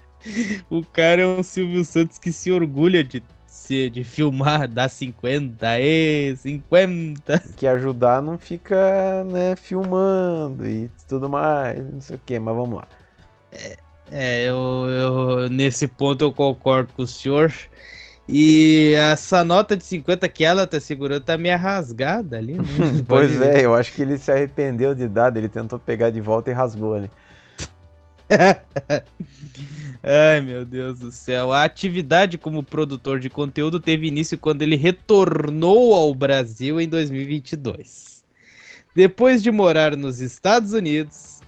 O 0.69 0.85
cara 0.85 1.21
é 1.21 1.27
um 1.27 1.43
Silvio 1.43 1.83
Santos 1.83 2.17
que 2.17 2.31
se 2.31 2.51
orgulha 2.51 3.03
de 3.03 3.21
ser, 3.45 3.89
de 3.89 4.03
filmar, 4.03 4.67
dar 4.67 4.89
50, 4.89 5.79
e 5.79 6.35
50. 6.37 7.39
Que 7.57 7.67
ajudar 7.67 8.21
não 8.21 8.37
fica, 8.37 9.23
né, 9.25 9.55
filmando 9.55 10.65
e 10.67 10.89
tudo 11.07 11.29
mais, 11.29 11.91
não 11.91 12.01
sei 12.01 12.15
o 12.15 12.21
que, 12.25 12.39
mas 12.39 12.55
vamos 12.55 12.77
lá. 12.77 12.87
É, 13.51 13.77
eu, 14.13 14.87
eu- 14.89 15.49
nesse 15.49 15.87
ponto 15.87 16.23
eu 16.23 16.31
concordo 16.31 16.93
com 16.93 17.03
o 17.03 17.07
senhor. 17.07 17.51
E 18.27 18.93
essa 18.95 19.43
nota 19.43 19.75
de 19.75 19.83
50 19.83 20.29
que 20.29 20.45
ela 20.45 20.65
tá 20.65 20.79
segurando 20.79 21.23
tá 21.23 21.37
meio 21.37 21.57
rasgada 21.57 22.37
ali. 22.37 22.53
Né? 22.53 22.63
Pois 23.07 23.41
é, 23.41 23.65
eu 23.65 23.73
acho 23.75 23.91
que 23.93 24.01
ele 24.01 24.17
se 24.17 24.31
arrependeu 24.31 24.95
de 24.95 25.07
dar, 25.07 25.35
ele 25.35 25.49
tentou 25.49 25.77
pegar 25.77 26.09
de 26.09 26.21
volta 26.21 26.49
e 26.49 26.53
rasgou 26.53 26.93
ali. 26.93 27.11
Ai, 30.01 30.41
meu 30.41 30.65
Deus 30.65 30.99
do 30.99 31.11
céu. 31.11 31.51
A 31.51 31.63
atividade 31.63 32.37
como 32.37 32.63
produtor 32.63 33.19
de 33.19 33.29
conteúdo 33.29 33.79
teve 33.79 34.07
início 34.07 34.37
quando 34.37 34.61
ele 34.61 34.75
retornou 34.75 35.93
ao 35.93 36.13
Brasil 36.13 36.79
em 36.79 36.87
2022. 36.87 38.23
Depois 38.95 39.41
de 39.41 39.51
morar 39.51 39.95
nos 39.97 40.19
Estados 40.19 40.73
Unidos, 40.73 41.41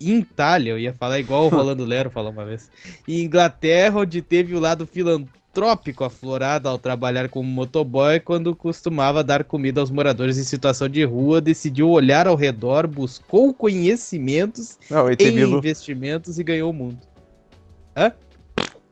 Itália, 0.00 0.72
eu 0.72 0.78
ia 0.78 0.92
falar 0.92 1.18
igual 1.20 1.46
o 1.46 1.48
Rolando 1.54 1.84
Lero 1.84 2.10
falou 2.10 2.32
uma 2.32 2.44
vez, 2.44 2.70
e 3.06 3.22
Inglaterra, 3.22 4.00
onde 4.00 4.20
teve 4.20 4.54
o 4.54 4.60
lado 4.60 4.86
filantrópico 4.86 6.04
aflorado 6.04 6.68
ao 6.68 6.78
trabalhar 6.78 7.28
como 7.28 7.48
motoboy, 7.48 8.18
quando 8.20 8.56
costumava 8.56 9.22
dar 9.22 9.44
comida 9.44 9.80
aos 9.80 9.90
moradores 9.90 10.38
em 10.38 10.44
situação 10.44 10.88
de 10.88 11.04
rua, 11.04 11.40
decidiu 11.40 11.90
olhar 11.90 12.26
ao 12.26 12.36
redor, 12.36 12.86
buscou 12.86 13.54
conhecimentos 13.54 14.78
Não, 14.90 15.10
em 15.10 15.16
Bilu. 15.16 15.58
investimentos 15.58 16.38
e 16.38 16.44
ganhou 16.44 16.70
o 16.70 16.74
mundo. 16.74 16.98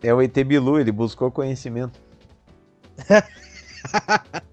É 0.03 0.15
o 0.15 0.23
ET 0.23 0.35
Bilu, 0.45 0.79
ele 0.81 0.93
buscou 0.93 1.31
conhecimento. 1.31 1.99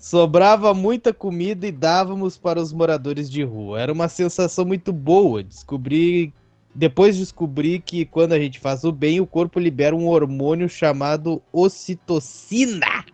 Sobrava 0.00 0.72
muita 0.72 1.12
comida 1.12 1.66
e 1.66 1.70
dávamos 1.70 2.38
para 2.38 2.58
os 2.58 2.72
moradores 2.72 3.30
de 3.30 3.42
rua. 3.42 3.82
Era 3.82 3.92
uma 3.92 4.08
sensação 4.08 4.64
muito 4.64 4.94
boa. 4.94 5.42
Descobri. 5.42 6.32
Depois 6.74 7.18
descobri 7.18 7.80
que 7.80 8.06
quando 8.06 8.32
a 8.32 8.38
gente 8.38 8.58
faz 8.58 8.82
o 8.82 8.92
bem, 8.92 9.20
o 9.20 9.26
corpo 9.26 9.60
libera 9.60 9.94
um 9.94 10.08
hormônio 10.08 10.70
chamado 10.70 11.42
ocitocina. 11.52 13.04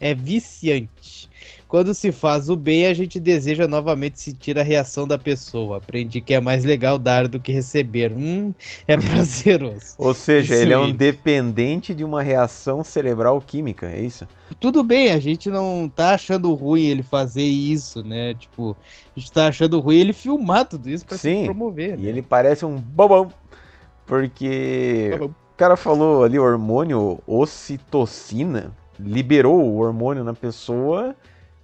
É 0.00 0.14
viciante. 0.14 1.28
Quando 1.70 1.94
se 1.94 2.10
faz 2.12 2.50
o 2.50 2.56
bem, 2.56 2.86
a 2.86 2.94
gente 2.94 3.20
deseja 3.20 3.68
novamente 3.68 4.20
sentir 4.20 4.58
a 4.58 4.62
reação 4.62 5.06
da 5.06 5.16
pessoa. 5.18 5.78
Aprendi 5.78 6.20
que 6.20 6.34
é 6.34 6.40
mais 6.40 6.64
legal 6.64 6.98
dar 6.98 7.28
do 7.28 7.40
que 7.40 7.52
receber. 7.52 8.12
Hum, 8.12 8.52
é 8.88 8.96
prazeroso. 8.98 9.94
Ou 9.96 10.12
seja, 10.12 10.56
Isso 10.56 10.62
ele 10.62 10.72
é 10.72 10.78
um 10.78 10.90
dependente 10.92 11.94
de 11.94 12.02
uma 12.04 12.22
reação 12.22 12.82
cerebral 12.82 13.40
química, 13.40 13.86
é 13.88 14.00
isso? 14.00 14.26
tudo 14.58 14.82
bem, 14.82 15.12
a 15.12 15.18
gente 15.20 15.48
não 15.48 15.88
tá 15.88 16.14
achando 16.14 16.52
ruim 16.54 16.82
ele 16.86 17.02
fazer 17.02 17.44
isso, 17.44 18.02
né? 18.02 18.34
Tipo, 18.34 18.76
a 19.16 19.20
gente 19.20 19.32
tá 19.32 19.46
achando 19.48 19.78
ruim 19.80 19.96
ele 19.98 20.12
filmar 20.12 20.66
tudo 20.68 20.88
isso 20.90 21.06
pra 21.06 21.18
Sim, 21.18 21.38
se 21.38 21.44
promover. 21.44 21.98
E 21.98 22.02
né? 22.02 22.08
ele 22.08 22.20
parece 22.22 22.64
um 22.66 22.76
bobão, 22.80 23.32
porque 24.06 25.18
Bobão. 25.18 25.28
o 25.28 25.56
cara 25.56 25.76
falou 25.76 26.24
ali 26.24 26.38
hormônio 26.38 27.20
ocitocina, 27.26 28.76
liberou 28.98 29.60
o 29.62 29.78
hormônio 29.78 30.24
na 30.24 30.34
pessoa. 30.34 31.16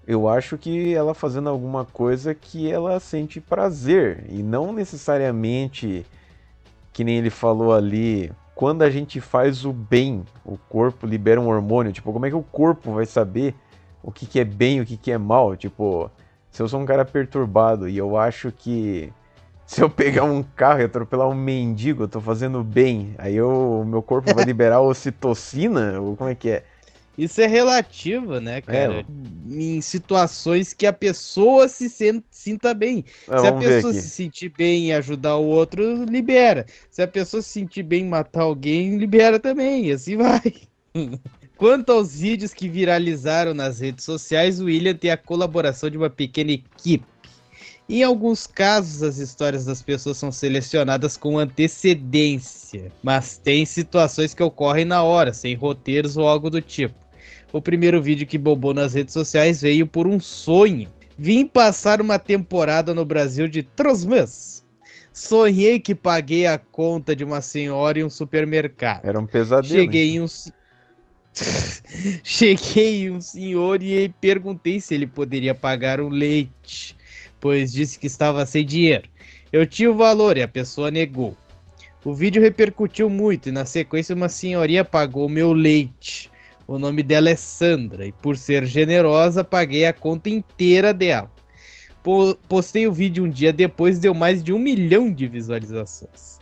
Eu 0.06 0.28
acho 0.28 0.56
que 0.56 0.94
ela 0.94 1.14
fazendo 1.14 1.48
alguma 1.48 1.84
coisa 1.84 2.34
que 2.34 2.70
ela 2.70 3.00
sente 3.00 3.40
prazer 3.40 4.24
e 4.28 4.42
não 4.42 4.72
necessariamente 4.72 6.06
que 6.92 7.02
nem 7.02 7.18
ele 7.18 7.28
falou 7.28 7.74
ali, 7.74 8.32
quando 8.54 8.82
a 8.82 8.88
gente 8.88 9.20
faz 9.20 9.66
o 9.66 9.72
bem, 9.72 10.24
o 10.44 10.56
corpo 10.56 11.06
libera 11.06 11.38
um 11.38 11.48
hormônio, 11.48 11.92
tipo, 11.92 12.10
como 12.10 12.24
é 12.24 12.30
que 12.30 12.36
o 12.36 12.42
corpo 12.42 12.92
vai 12.92 13.04
saber 13.04 13.54
o 14.02 14.10
que 14.10 14.24
que 14.24 14.40
é 14.40 14.44
bem 14.44 14.78
e 14.78 14.80
o 14.80 14.86
que 14.86 14.96
que 14.96 15.10
é 15.10 15.18
mal? 15.18 15.54
Tipo, 15.56 16.10
se 16.50 16.62
eu 16.62 16.68
sou 16.68 16.80
um 16.80 16.86
cara 16.86 17.04
perturbado 17.04 17.86
e 17.86 17.98
eu 17.98 18.16
acho 18.16 18.50
que 18.50 19.12
se 19.66 19.82
eu 19.82 19.90
pegar 19.90 20.24
um 20.24 20.42
carro 20.42 20.80
e 20.80 20.84
atropelar 20.84 21.28
um 21.28 21.34
mendigo, 21.34 22.04
eu 22.04 22.08
tô 22.08 22.20
fazendo 22.20 22.62
bem. 22.62 23.14
Aí 23.18 23.42
o 23.42 23.84
meu 23.84 24.00
corpo 24.00 24.32
vai 24.32 24.44
liberar 24.46 24.80
ocitocina? 24.80 26.00
Ou 26.00 26.16
como 26.16 26.30
é 26.30 26.34
que 26.34 26.48
é? 26.48 26.64
Isso 27.16 27.40
é 27.40 27.46
relativo, 27.46 28.40
né, 28.40 28.60
cara? 28.60 29.00
É. 29.00 29.04
Em 29.48 29.80
situações 29.80 30.74
que 30.74 30.86
a 30.86 30.92
pessoa 30.92 31.66
se 31.66 31.88
sinta 32.30 32.74
bem. 32.74 33.04
Ah, 33.28 33.38
se 33.38 33.46
a 33.46 33.52
pessoa 33.52 33.92
se 33.94 34.10
sentir 34.10 34.52
bem 34.56 34.88
em 34.88 34.92
ajudar 34.92 35.36
o 35.36 35.46
outro, 35.46 36.04
libera. 36.04 36.66
Se 36.90 37.00
a 37.00 37.08
pessoa 37.08 37.42
se 37.42 37.48
sentir 37.48 37.82
bem 37.82 38.02
em 38.02 38.08
matar 38.08 38.42
alguém, 38.42 38.98
libera 38.98 39.38
também. 39.40 39.86
E 39.86 39.92
assim 39.92 40.16
vai. 40.18 40.42
Quanto 41.56 41.90
aos 41.90 42.18
vídeos 42.18 42.52
que 42.52 42.68
viralizaram 42.68 43.54
nas 43.54 43.80
redes 43.80 44.04
sociais, 44.04 44.60
o 44.60 44.66
William 44.66 44.94
tem 44.94 45.10
a 45.10 45.16
colaboração 45.16 45.88
de 45.88 45.96
uma 45.96 46.10
pequena 46.10 46.52
equipe. 46.52 47.06
Em 47.88 48.02
alguns 48.02 48.48
casos, 48.48 49.02
as 49.02 49.18
histórias 49.18 49.64
das 49.64 49.80
pessoas 49.80 50.16
são 50.16 50.32
selecionadas 50.32 51.16
com 51.16 51.38
antecedência, 51.38 52.90
mas 53.00 53.38
tem 53.38 53.64
situações 53.64 54.34
que 54.34 54.42
ocorrem 54.42 54.84
na 54.84 55.04
hora, 55.04 55.32
sem 55.32 55.54
roteiros 55.54 56.16
ou 56.16 56.26
algo 56.26 56.50
do 56.50 56.60
tipo. 56.60 57.05
O 57.56 57.62
primeiro 57.62 58.02
vídeo 58.02 58.26
que 58.26 58.36
bobou 58.36 58.74
nas 58.74 58.92
redes 58.92 59.14
sociais 59.14 59.62
veio 59.62 59.86
por 59.86 60.06
um 60.06 60.20
sonho. 60.20 60.90
Vim 61.16 61.46
passar 61.46 62.02
uma 62.02 62.18
temporada 62.18 62.92
no 62.92 63.02
Brasil 63.02 63.48
de 63.48 63.62
três 63.62 64.04
meses. 64.04 64.62
Sonhei 65.10 65.80
que 65.80 65.94
paguei 65.94 66.46
a 66.46 66.58
conta 66.58 67.16
de 67.16 67.24
uma 67.24 67.40
senhora 67.40 67.98
em 67.98 68.04
um 68.04 68.10
supermercado. 68.10 69.06
Era 69.06 69.18
um 69.18 69.24
pesadelo. 69.24 69.72
Cheguei 69.72 70.16
em 70.16 70.20
um. 70.20 70.26
Cheguei 72.22 73.04
em 73.04 73.10
um 73.12 73.22
senhor 73.22 73.82
e 73.82 74.10
perguntei 74.20 74.78
se 74.78 74.94
ele 74.94 75.06
poderia 75.06 75.54
pagar 75.54 75.98
um 75.98 76.10
leite, 76.10 76.94
pois 77.40 77.72
disse 77.72 77.98
que 77.98 78.06
estava 78.06 78.44
sem 78.44 78.66
dinheiro. 78.66 79.08
Eu 79.50 79.66
tinha 79.66 79.90
o 79.90 79.96
valor 79.96 80.36
e 80.36 80.42
a 80.42 80.48
pessoa 80.48 80.90
negou. 80.90 81.34
O 82.04 82.12
vídeo 82.12 82.42
repercutiu 82.42 83.08
muito 83.08 83.48
e 83.48 83.52
na 83.52 83.64
sequência 83.64 84.14
uma 84.14 84.28
senhoria 84.28 84.84
pagou 84.84 85.26
meu 85.26 85.54
leite. 85.54 86.30
O 86.66 86.78
nome 86.78 87.02
dela 87.02 87.30
é 87.30 87.36
Sandra 87.36 88.06
e 88.06 88.12
por 88.12 88.36
ser 88.36 88.64
generosa 88.66 89.44
paguei 89.44 89.86
a 89.86 89.92
conta 89.92 90.28
inteira 90.28 90.92
dela. 90.92 91.30
Po- 92.02 92.36
postei 92.48 92.86
o 92.86 92.92
vídeo 92.92 93.24
um 93.24 93.30
dia 93.30 93.52
depois 93.52 93.98
deu 93.98 94.12
mais 94.14 94.42
de 94.42 94.52
um 94.52 94.58
milhão 94.58 95.12
de 95.12 95.28
visualizações. 95.28 96.40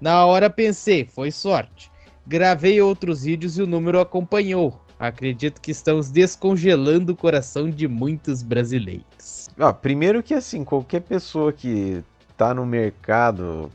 Na 0.00 0.24
hora 0.24 0.48
pensei, 0.48 1.04
foi 1.04 1.30
sorte. 1.30 1.90
Gravei 2.26 2.80
outros 2.80 3.22
vídeos 3.24 3.58
e 3.58 3.62
o 3.62 3.66
número 3.66 4.00
acompanhou. 4.00 4.80
Acredito 4.98 5.60
que 5.60 5.70
estamos 5.70 6.10
descongelando 6.10 7.12
o 7.12 7.16
coração 7.16 7.70
de 7.70 7.86
muitos 7.86 8.42
brasileiros. 8.42 9.48
Ah, 9.58 9.72
primeiro 9.72 10.22
que 10.22 10.32
assim, 10.32 10.64
qualquer 10.64 11.00
pessoa 11.02 11.52
que 11.52 12.02
tá 12.36 12.54
no 12.54 12.64
mercado 12.64 13.70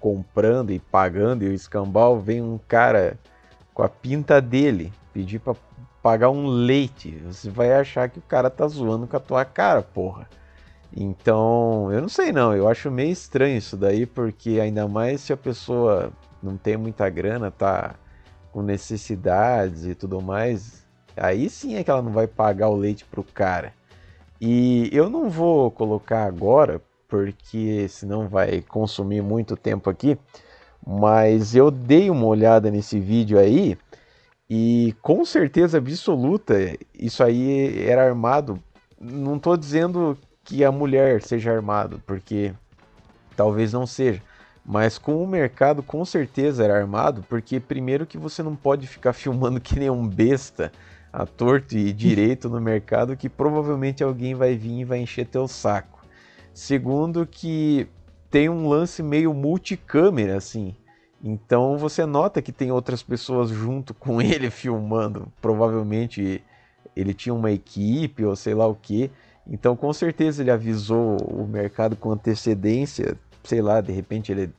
comprando 0.00 0.70
e 0.72 0.78
pagando 0.78 1.44
e 1.44 1.48
o 1.48 1.52
escambau 1.52 2.20
vem 2.20 2.40
um 2.40 2.58
cara 2.68 3.18
com 3.74 3.82
a 3.82 3.88
pinta 3.88 4.40
dele 4.40 4.92
pedir 5.12 5.38
pra 5.38 5.54
pagar 6.02 6.30
um 6.30 6.46
leite, 6.46 7.10
você 7.24 7.48
vai 7.48 7.72
achar 7.72 8.08
que 8.08 8.18
o 8.18 8.22
cara 8.22 8.50
tá 8.50 8.66
zoando 8.66 9.06
com 9.06 9.16
a 9.16 9.20
tua 9.20 9.44
cara, 9.44 9.82
porra. 9.82 10.28
Então, 10.94 11.90
eu 11.92 12.02
não 12.02 12.08
sei 12.08 12.32
não, 12.32 12.54
eu 12.54 12.68
acho 12.68 12.90
meio 12.90 13.10
estranho 13.10 13.56
isso 13.56 13.76
daí, 13.76 14.04
porque 14.04 14.58
ainda 14.60 14.86
mais 14.88 15.20
se 15.22 15.32
a 15.32 15.36
pessoa 15.36 16.12
não 16.42 16.56
tem 16.56 16.76
muita 16.76 17.08
grana, 17.08 17.50
tá 17.50 17.94
com 18.50 18.62
necessidades 18.62 19.86
e 19.86 19.94
tudo 19.94 20.20
mais, 20.20 20.84
aí 21.16 21.48
sim 21.48 21.76
é 21.76 21.84
que 21.84 21.90
ela 21.90 22.02
não 22.02 22.12
vai 22.12 22.26
pagar 22.26 22.68
o 22.68 22.76
leite 22.76 23.04
pro 23.04 23.24
cara. 23.24 23.72
E 24.40 24.90
eu 24.92 25.08
não 25.08 25.30
vou 25.30 25.70
colocar 25.70 26.24
agora, 26.24 26.82
porque 27.08 27.86
senão 27.88 28.28
vai 28.28 28.60
consumir 28.60 29.22
muito 29.22 29.56
tempo 29.56 29.88
aqui, 29.88 30.18
mas 30.84 31.54
eu 31.54 31.70
dei 31.70 32.10
uma 32.10 32.26
olhada 32.26 32.70
nesse 32.70 32.98
vídeo 32.98 33.38
aí 33.38 33.78
e 34.48 34.94
com 35.00 35.24
certeza 35.24 35.78
absoluta 35.78 36.54
isso 36.94 37.22
aí 37.22 37.82
era 37.82 38.04
armado. 38.04 38.62
Não 39.00 39.36
estou 39.36 39.56
dizendo 39.56 40.16
que 40.44 40.64
a 40.64 40.72
mulher 40.72 41.22
seja 41.22 41.52
armado, 41.52 42.02
porque 42.06 42.52
talvez 43.36 43.72
não 43.72 43.86
seja. 43.86 44.22
Mas 44.64 44.98
com 44.98 45.22
o 45.22 45.26
mercado 45.26 45.82
com 45.82 46.04
certeza 46.04 46.64
era 46.64 46.78
armado, 46.78 47.24
porque 47.28 47.58
primeiro 47.58 48.06
que 48.06 48.18
você 48.18 48.42
não 48.42 48.54
pode 48.54 48.86
ficar 48.86 49.12
filmando 49.14 49.60
que 49.60 49.78
nem 49.78 49.90
um 49.90 50.06
besta 50.06 50.72
a 51.12 51.26
torto 51.26 51.76
e 51.76 51.92
direito 51.92 52.48
no 52.48 52.60
mercado, 52.60 53.16
que 53.16 53.28
provavelmente 53.28 54.02
alguém 54.02 54.34
vai 54.34 54.56
vir 54.56 54.80
e 54.80 54.84
vai 54.84 54.98
encher 54.98 55.26
teu 55.26 55.46
saco. 55.46 56.06
Segundo 56.54 57.26
que 57.26 57.86
tem 58.30 58.48
um 58.48 58.68
lance 58.68 59.02
meio 59.02 59.34
multicâmera, 59.34 60.36
assim. 60.36 60.74
Então 61.22 61.78
você 61.78 62.04
nota 62.04 62.42
que 62.42 62.50
tem 62.50 62.72
outras 62.72 63.02
pessoas 63.02 63.50
junto 63.50 63.94
com 63.94 64.20
ele 64.22 64.50
filmando. 64.50 65.28
Provavelmente 65.40 66.42
ele 66.96 67.14
tinha 67.14 67.34
uma 67.34 67.50
equipe 67.50 68.24
ou 68.24 68.34
sei 68.34 68.54
lá 68.54 68.66
o 68.66 68.74
que. 68.74 69.10
Então 69.46 69.76
com 69.76 69.92
certeza 69.92 70.42
ele 70.42 70.50
avisou 70.50 71.16
o 71.22 71.46
mercado 71.46 71.96
com 71.96 72.10
antecedência. 72.10 73.16
Sei 73.44 73.62
lá, 73.62 73.80
de 73.80 73.92
repente 73.92 74.32
ele 74.32 74.52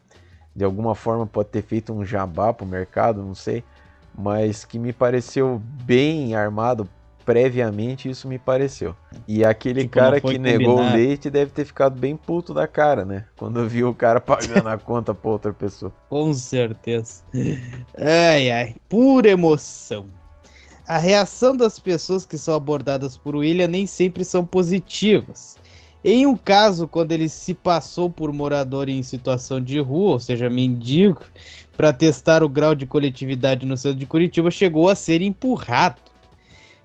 de 0.56 0.64
alguma 0.64 0.94
forma 0.94 1.26
pode 1.26 1.50
ter 1.50 1.64
feito 1.64 1.92
um 1.92 2.06
jabá 2.06 2.54
pro 2.54 2.66
mercado, 2.66 3.24
não 3.24 3.34
sei, 3.34 3.64
mas 4.16 4.64
que 4.64 4.78
me 4.78 4.94
pareceu 4.94 5.60
bem 5.84 6.36
armado 6.36 6.88
previamente, 7.26 8.10
isso 8.10 8.28
me 8.28 8.38
pareceu. 8.38 8.96
E 9.28 9.44
aquele 9.44 9.82
Tipo, 9.82 9.94
cara 9.94 10.20
que 10.20 10.38
negou 10.38 10.80
o 10.80 10.92
leite 10.92 11.30
deve 11.30 11.52
ter 11.52 11.66
ficado 11.66 12.00
bem 12.00 12.16
puto 12.16 12.54
da 12.54 12.68
cara, 12.68 13.06
né? 13.06 13.26
Quando 13.38 13.68
viu 13.68 13.90
o 13.90 13.96
cara 13.96 14.20
pagando 14.22 14.68
a 14.68 14.78
conta 14.78 15.14
pra 15.14 15.32
outra 15.32 15.54
pessoa. 15.54 15.92
Com 16.10 16.34
certeza. 16.34 17.24
Ai, 17.98 18.52
ai. 18.52 18.76
Pura 18.90 19.30
emoção. 19.30 20.08
A 20.86 20.98
reação 20.98 21.56
das 21.56 21.80
pessoas 21.80 22.26
que 22.26 22.38
são 22.38 22.54
abordadas 22.56 23.16
por 23.16 23.36
William 23.36 23.68
nem 23.68 23.88
sempre 23.88 24.26
são 24.26 24.46
positivas. 24.46 25.56
Em 26.04 26.26
um 26.26 26.36
caso, 26.36 26.86
quando 26.86 27.14
ele 27.14 27.30
se 27.30 27.54
passou 27.54 28.10
por 28.10 28.34
morador 28.34 28.90
em 28.90 29.02
situação 29.02 29.62
de 29.62 29.80
rua, 29.80 30.14
ou 30.14 30.20
seja, 30.20 30.50
mendigo, 30.50 31.22
para 31.78 31.94
testar 31.94 32.44
o 32.44 32.50
grau 32.50 32.76
de 32.76 32.86
coletividade 32.86 33.66
no 33.66 33.78
centro 33.78 33.98
de 33.98 34.06
Curitiba, 34.06 34.52
chegou 34.52 34.90
a 34.90 34.96
ser 34.96 35.22
empurrado. 35.22 36.02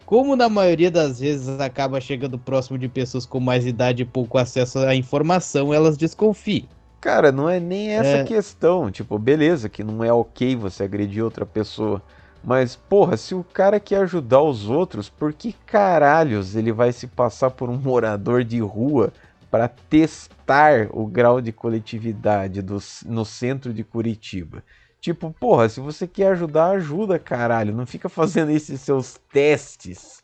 Como 0.08 0.34
na 0.34 0.48
maioria 0.48 0.90
das 0.90 1.20
vezes 1.20 1.60
acaba 1.60 2.00
chegando 2.00 2.38
próximo 2.38 2.78
de 2.78 2.88
pessoas 2.88 3.26
com 3.26 3.38
mais 3.40 3.66
idade 3.66 4.02
e 4.02 4.06
pouco 4.06 4.38
acesso 4.38 4.78
à 4.78 4.94
informação, 4.94 5.72
elas 5.74 5.98
desconfiam. 5.98 6.68
Cara, 7.00 7.30
não 7.30 7.48
é 7.48 7.60
nem 7.60 7.90
essa 7.92 8.18
É. 8.18 8.24
questão. 8.24 8.90
Tipo, 8.90 9.18
beleza, 9.18 9.68
que 9.68 9.84
não 9.84 10.02
é 10.02 10.12
ok 10.12 10.56
você 10.56 10.84
agredir 10.84 11.24
outra 11.24 11.46
pessoa. 11.46 12.02
Mas, 12.42 12.76
porra, 12.76 13.16
se 13.16 13.34
o 13.34 13.44
cara 13.44 13.80
quer 13.80 14.02
ajudar 14.02 14.42
os 14.42 14.68
outros, 14.68 15.08
por 15.08 15.32
que 15.32 15.52
caralhos 15.66 16.54
ele 16.56 16.72
vai 16.72 16.92
se 16.92 17.06
passar 17.06 17.50
por 17.50 17.68
um 17.70 17.76
morador 17.78 18.44
de 18.44 18.60
rua 18.60 19.12
para 19.50 19.68
testar 19.68 20.88
o 20.92 21.06
grau 21.06 21.40
de 21.40 21.52
coletividade 21.52 22.62
do, 22.62 22.78
no 23.06 23.24
centro 23.24 23.72
de 23.72 23.84
Curitiba? 23.84 24.64
Tipo, 25.00 25.34
porra, 25.38 25.68
se 25.68 25.80
você 25.80 26.06
quer 26.06 26.32
ajudar, 26.32 26.70
ajuda, 26.70 27.18
caralho. 27.18 27.74
Não 27.74 27.86
fica 27.86 28.08
fazendo 28.08 28.50
esses 28.50 28.80
seus 28.80 29.18
testes 29.32 30.22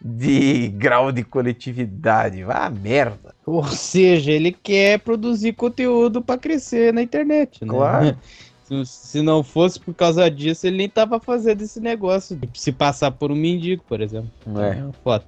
de 0.00 0.68
grau 0.76 1.10
de 1.10 1.24
coletividade. 1.24 2.44
Vá 2.44 2.68
merda. 2.68 3.34
Ou 3.46 3.66
seja, 3.66 4.30
ele 4.30 4.52
quer 4.52 5.00
produzir 5.00 5.54
conteúdo 5.54 6.22
pra 6.22 6.38
crescer 6.38 6.92
na 6.92 7.02
internet, 7.02 7.64
né? 7.64 7.72
Claro. 7.72 8.18
Se, 8.84 9.20
não 9.20 9.42
fosse 9.42 9.80
por 9.80 9.92
causa 9.92 10.30
disso, 10.30 10.64
ele 10.64 10.76
nem 10.76 10.88
tava 10.88 11.18
fazendo 11.18 11.60
esse 11.60 11.80
negócio 11.80 12.36
de 12.36 12.48
se 12.54 12.70
passar 12.70 13.10
por 13.10 13.32
um 13.32 13.34
mendigo, 13.34 13.82
por 13.88 14.00
exemplo. 14.00 14.30
É. 14.60 14.74
Então, 14.76 14.92
Foda. 15.02 15.24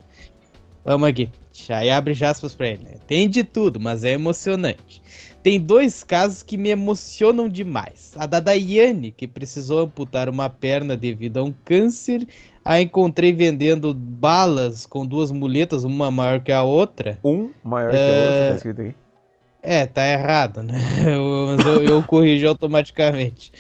Vamos 0.85 1.09
aqui. 1.09 1.29
Aí 1.69 1.91
abre 1.91 2.13
aspas 2.25 2.55
pra 2.55 2.69
ele. 2.69 2.85
né? 2.85 2.95
Tem 3.07 3.29
de 3.29 3.43
tudo, 3.43 3.81
mas 3.81 4.05
é 4.05 4.13
emocionante. 4.13 5.03
Tem 5.43 5.59
dois 5.61 6.05
casos 6.05 6.43
que 6.43 6.57
me 6.57 6.69
emocionam 6.71 7.49
demais. 7.49 8.13
A 8.17 8.27
da 8.27 8.39
Daiane, 8.39 9.11
que 9.11 9.27
precisou 9.27 9.81
amputar 9.81 10.29
uma 10.29 10.49
perna 10.49 10.97
devido 10.97 11.39
a 11.39 11.43
um 11.43 11.53
câncer. 11.65 12.27
A 12.65 12.81
encontrei 12.81 13.33
vendendo 13.33 13.93
balas 13.93 14.87
com 14.87 15.05
duas 15.05 15.33
muletas, 15.33 15.83
uma 15.83 16.11
maior 16.13 16.41
que 16.41 16.53
a 16.53 16.63
outra. 16.63 17.19
Um 17.25 17.51
maior 17.65 17.91
que 17.91 17.97
a 17.97 17.99
outra, 17.99 18.49
tá 18.51 18.57
escrito 18.57 18.81
aqui. 18.83 18.95
É, 19.65 19.87
tá 19.87 20.07
errado, 20.07 20.63
né? 20.63 20.79
Eu- 21.07 21.57
Mas 21.57 21.67
eu, 21.67 21.83
eu 21.85 22.03
corrigi 22.05 22.47
automaticamente. 22.47 23.53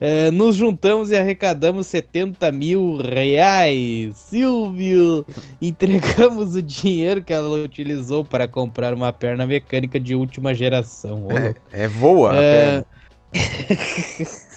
É, 0.00 0.30
nos 0.30 0.54
juntamos 0.54 1.10
e 1.10 1.16
arrecadamos 1.16 1.86
70 1.88 2.52
mil 2.52 2.98
reais. 2.98 4.16
Silvio! 4.16 5.26
Entregamos 5.60 6.54
o 6.54 6.62
dinheiro 6.62 7.22
que 7.22 7.32
ela 7.32 7.48
utilizou 7.48 8.24
para 8.24 8.46
comprar 8.46 8.94
uma 8.94 9.12
perna 9.12 9.46
mecânica 9.46 9.98
de 9.98 10.14
última 10.14 10.54
geração. 10.54 11.26
Ô, 11.26 11.30
louco. 11.30 11.60
É 11.72 11.88
voa 11.88 12.36
É. 12.36 12.84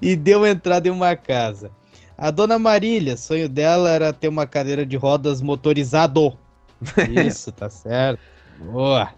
e 0.00 0.16
deu 0.16 0.46
entrada 0.46 0.88
em 0.88 0.90
uma 0.90 1.14
casa. 1.14 1.70
A 2.16 2.30
dona 2.30 2.58
Marília, 2.58 3.16
sonho 3.16 3.48
dela 3.48 3.90
era 3.90 4.12
ter 4.12 4.28
uma 4.28 4.46
cadeira 4.46 4.86
de 4.86 4.96
rodas 4.96 5.42
motorizado. 5.42 6.36
Isso, 7.26 7.52
tá 7.52 7.68
certo. 7.68 8.20
Boa. 8.58 9.10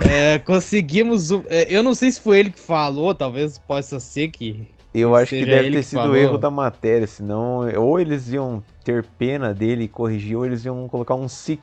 É, 0.00 0.38
conseguimos. 0.38 1.30
é, 1.48 1.66
eu 1.68 1.82
não 1.82 1.94
sei 1.94 2.10
se 2.10 2.20
foi 2.20 2.38
ele 2.38 2.50
que 2.50 2.60
falou, 2.60 3.14
talvez 3.14 3.58
possa 3.58 4.00
ser 4.00 4.28
que. 4.28 4.68
Eu 4.94 5.14
acho 5.14 5.30
que 5.30 5.46
deve 5.46 5.70
ter 5.70 5.82
sido 5.82 6.00
falou. 6.00 6.16
erro 6.16 6.36
da 6.36 6.50
matéria, 6.50 7.06
senão 7.06 7.60
ou 7.78 7.98
eles 7.98 8.30
iam 8.30 8.62
ter 8.84 9.04
pena 9.18 9.54
dele 9.54 9.84
e 9.84 9.88
corrigir, 9.88 10.36
ou 10.36 10.44
eles 10.44 10.64
iam 10.64 10.86
colocar 10.86 11.14
um 11.14 11.28
SIC. 11.28 11.62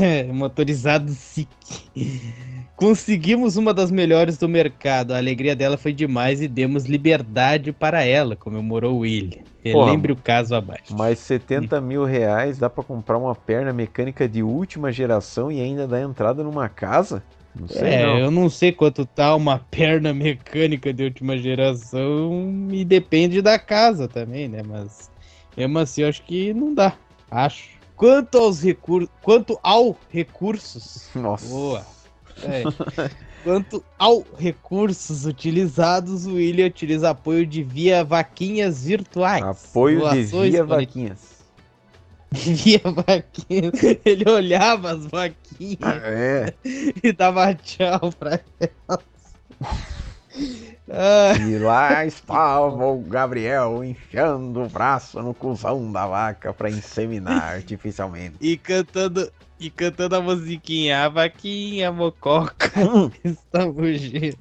É, 0.00 0.24
motorizado 0.32 1.10
SIC. 1.10 1.48
Conseguimos 2.74 3.56
uma 3.56 3.72
das 3.74 3.90
melhores 3.90 4.38
do 4.38 4.48
mercado. 4.48 5.12
A 5.12 5.18
alegria 5.18 5.54
dela 5.54 5.76
foi 5.76 5.92
demais 5.92 6.40
e 6.40 6.48
demos 6.48 6.86
liberdade 6.86 7.70
para 7.70 8.02
ela, 8.02 8.34
comemorou 8.34 8.98
William. 8.98 9.42
Porra, 9.72 9.92
Lembre 9.92 10.12
o 10.12 10.16
caso 10.16 10.54
abaixo. 10.54 10.94
Mas 10.96 11.18
70 11.20 11.80
mil 11.80 12.04
reais 12.04 12.58
dá 12.58 12.68
pra 12.68 12.82
comprar 12.82 13.16
uma 13.16 13.34
perna 13.34 13.72
mecânica 13.72 14.28
de 14.28 14.42
última 14.42 14.90
geração 14.90 15.52
e 15.52 15.60
ainda 15.60 15.86
dar 15.86 16.00
entrada 16.02 16.42
numa 16.42 16.68
casa? 16.68 17.22
Não 17.58 17.68
sei 17.68 17.82
É, 17.82 18.06
não. 18.06 18.18
eu 18.18 18.30
não 18.30 18.50
sei 18.50 18.72
quanto 18.72 19.06
tá 19.06 19.34
uma 19.34 19.58
perna 19.58 20.12
mecânica 20.12 20.92
de 20.92 21.04
última 21.04 21.38
geração 21.38 22.68
e 22.70 22.84
depende 22.84 23.40
da 23.40 23.58
casa 23.58 24.08
também, 24.08 24.48
né? 24.48 24.62
Mas 24.66 25.10
mesmo 25.56 25.78
assim, 25.78 26.02
eu 26.02 26.08
acho 26.08 26.22
que 26.22 26.52
não 26.52 26.74
dá. 26.74 26.96
Acho. 27.30 27.70
Quanto 27.96 28.38
aos 28.38 28.62
recursos, 28.62 29.08
quanto 29.22 29.58
ao 29.62 29.96
recursos, 30.10 31.08
Nossa. 31.14 31.48
boa. 31.48 31.86
É. 32.42 32.64
Quanto 33.44 33.84
ao 33.98 34.24
recursos 34.38 35.26
utilizados, 35.26 36.24
o 36.24 36.36
William 36.36 36.66
utiliza 36.66 37.10
apoio 37.10 37.46
de 37.46 37.62
via 37.62 38.02
vaquinhas 38.02 38.86
virtuais. 38.86 39.44
Apoio 39.44 40.00
de 40.10 40.22
via 40.22 40.64
vaquinhas. 40.64 41.33
Via 42.64 42.80
vaquinhas. 42.84 43.72
Ele 44.04 44.28
olhava 44.30 44.92
as 44.92 45.06
vaquinhas 45.06 46.02
É. 46.02 46.54
e 47.02 47.12
dava 47.12 47.54
tchau 47.54 48.10
pra 48.18 48.40
elas. 48.60 49.04
Ah, 50.90 51.32
E 51.38 51.58
lá 51.58 52.04
estava 52.04 52.84
o 52.86 53.02
Gabriel 53.02 53.84
enfiando 53.84 54.62
o 54.62 54.68
braço 54.68 55.22
no 55.22 55.34
cuzão 55.34 55.90
da 55.92 56.06
vaca 56.06 56.52
pra 56.52 56.70
inseminar 56.70 57.54
artificialmente. 57.56 58.36
e 58.40 58.56
cantando 58.58 59.30
e 59.58 59.70
cantando 59.70 60.16
a 60.16 60.20
musiquinha, 60.20 61.04
a 61.04 61.08
vaquinha 61.08 61.92
mococa 61.92 62.68
está 63.24 63.72
fugindo. 63.72 64.36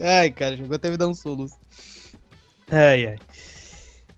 ai, 0.00 0.30
cara, 0.32 0.56
chegou 0.56 0.76
até 0.76 0.90
me 0.90 0.96
dar 0.96 1.08
um 1.08 1.14
soluço. 1.14 1.56
Ai, 2.70 3.06
ai. 3.06 3.16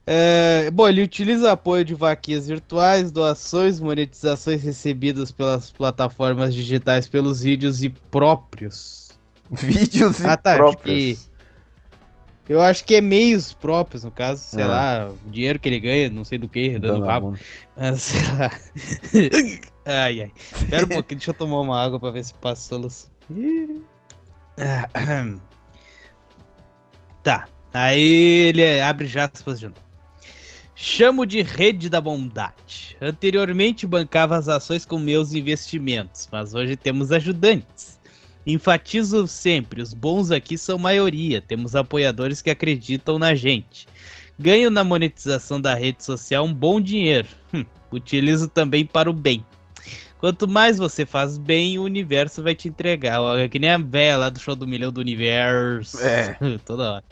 É, 0.09 0.71
bom, 0.71 0.89
ele 0.89 1.03
utiliza 1.03 1.51
apoio 1.51 1.85
de 1.85 1.93
vaquinhas 1.95 2.47
virtuais, 2.47 3.11
doações, 3.11 3.81
monetizações 3.81 4.63
recebidas 4.63 5.33
pelas 5.33 5.71
plataformas 5.73 6.55
digitais 6.55 7.09
pelos 7.09 7.41
vídeos 7.43 7.83
e 7.83 7.89
próprios. 7.89 9.11
Vídeos 9.51 10.21
e 10.21 10.27
Ah, 10.27 10.37
tá, 10.37 10.51
acho 10.53 10.59
próprios. 10.59 11.31
Eu 12.49 12.61
acho 12.63 12.85
que 12.85 12.95
é 12.95 13.01
meios 13.01 13.53
próprios, 13.53 14.05
no 14.05 14.11
caso, 14.13 14.41
sei 14.43 14.63
Ah. 14.63 14.67
lá, 14.69 15.13
o 15.27 15.31
dinheiro 15.31 15.59
que 15.59 15.69
ele 15.69 15.81
ganha, 15.81 16.09
não 16.09 16.25
sei 16.25 16.39
do 16.39 16.49
que, 16.49 16.79
dando 16.79 17.05
rabo. 17.05 17.37
Mas, 17.77 18.03
sei 18.03 18.21
lá. 18.23 18.51
ai, 19.85 20.23
ai. 20.23 20.33
Espera 20.55 20.85
um 20.85 20.89
pouquinho, 20.89 21.19
deixa 21.19 21.31
eu 21.31 21.35
tomar 21.35 21.61
uma 21.61 21.83
água 21.83 21.99
pra 21.99 22.11
ver 22.13 22.25
se 22.25 22.33
passa 22.35 22.63
a 22.63 22.79
solução. 22.79 23.11
Ah. 24.59 25.35
Tá. 27.25 27.49
Aí 27.75 28.49
ele 28.49 28.81
abre 28.81 29.07
aspas 29.19 29.59
de 29.59 29.67
novo. 29.67 29.86
Chamo 30.79 31.25
de 31.25 31.41
rede 31.41 31.89
da 31.89 32.03
bondade. 32.03 32.99
Anteriormente 33.01 33.87
bancava 33.87 34.37
as 34.37 34.47
ações 34.47 34.85
com 34.85 34.99
meus 34.99 35.33
investimentos, 35.33 36.29
mas 36.31 36.53
hoje 36.53 36.77
temos 36.77 37.11
ajudantes. 37.11 37.99
Enfatizo 38.47 39.27
sempre, 39.27 39.81
os 39.81 39.95
bons 39.95 40.31
aqui 40.31 40.59
são 40.59 40.79
maioria, 40.79 41.41
temos 41.41 41.75
apoiadores 41.75 42.43
que 42.43 42.51
acreditam 42.51 43.19
na 43.19 43.35
gente. 43.35 43.89
Ganho 44.39 44.71
na 44.71 44.85
monetização 44.85 45.59
da 45.59 45.75
rede 45.75 46.05
social 46.05 46.45
um 46.45 46.53
bom 46.53 46.79
dinheiro. 46.79 47.29
Hum, 47.55 47.65
utilizo 47.91 48.47
também 48.47 48.85
para 48.85 49.09
o 49.09 49.15
bem. 49.15 49.43
Quanto 50.19 50.47
mais 50.47 50.77
você 50.77 51.07
faz 51.07 51.39
bem, 51.39 51.79
o 51.79 51.85
universo 51.85 52.43
vai 52.43 52.55
te 52.55 52.69
entregar. 52.69 53.19
É 53.39 53.49
que 53.49 53.59
nem 53.59 53.71
a 53.71 54.17
lá 54.19 54.29
do 54.29 54.39
show 54.39 54.55
do 54.55 54.67
milhão 54.67 54.93
do 54.93 55.01
universo. 55.01 55.99
É. 56.01 56.37
Toda 56.67 56.93
hora. 56.93 57.05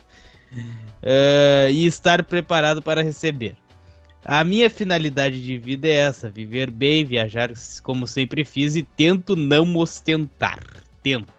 É, 1.02 1.68
e 1.70 1.86
estar 1.86 2.22
preparado 2.24 2.80
para 2.82 3.02
receber. 3.02 3.54
A 4.24 4.42
minha 4.42 4.70
finalidade 4.70 5.42
de 5.42 5.58
vida 5.58 5.86
é 5.86 5.92
essa: 5.92 6.30
viver 6.30 6.70
bem, 6.70 7.04
viajar 7.04 7.50
como 7.82 8.06
sempre 8.06 8.44
fiz 8.44 8.74
e 8.74 8.82
tento 8.82 9.36
não 9.36 9.76
ostentar. 9.76 10.58
Tento. 11.02 11.32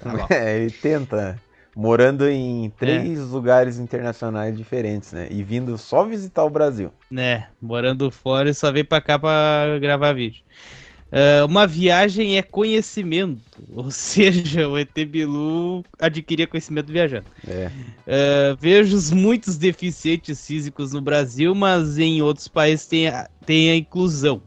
Tá. 0.00 0.26
É, 0.30 0.58
ele 0.60 0.70
tenta. 0.70 1.40
Morando 1.74 2.28
em 2.28 2.66
É. 2.66 2.70
três 2.78 3.18
lugares 3.28 3.78
internacionais 3.78 4.56
diferentes, 4.56 5.12
né? 5.12 5.28
E 5.30 5.42
vindo 5.44 5.76
só 5.78 6.04
visitar 6.04 6.44
o 6.44 6.50
Brasil. 6.50 6.92
né, 7.10 7.46
morando 7.60 8.10
fora 8.10 8.50
e 8.50 8.54
só 8.54 8.70
veio 8.72 8.84
pra 8.84 9.00
cá 9.00 9.16
pra 9.18 9.78
gravar 9.80 10.12
vídeo. 10.12 10.42
Ah, 11.10 11.44
uma 11.44 11.66
viagem 11.66 12.36
é 12.36 12.42
conhecimento, 12.42 13.62
ou 13.74 13.90
seja, 13.90 14.68
o 14.68 14.78
ET 14.78 14.94
Bilu 15.06 15.84
adquiria 15.98 16.46
conhecimento 16.46 16.92
viajando. 16.92 17.26
É. 17.46 17.70
Uh, 18.06 18.56
vejo 18.60 18.96
os 18.96 19.10
muitos 19.10 19.56
deficientes 19.56 20.46
físicos 20.46 20.92
no 20.92 21.00
Brasil, 21.00 21.54
mas 21.54 21.98
em 21.98 22.20
outros 22.22 22.48
países 22.48 22.86
tem 22.86 23.08
a, 23.08 23.28
tem 23.46 23.70
a 23.70 23.76
inclusão. 23.76 24.42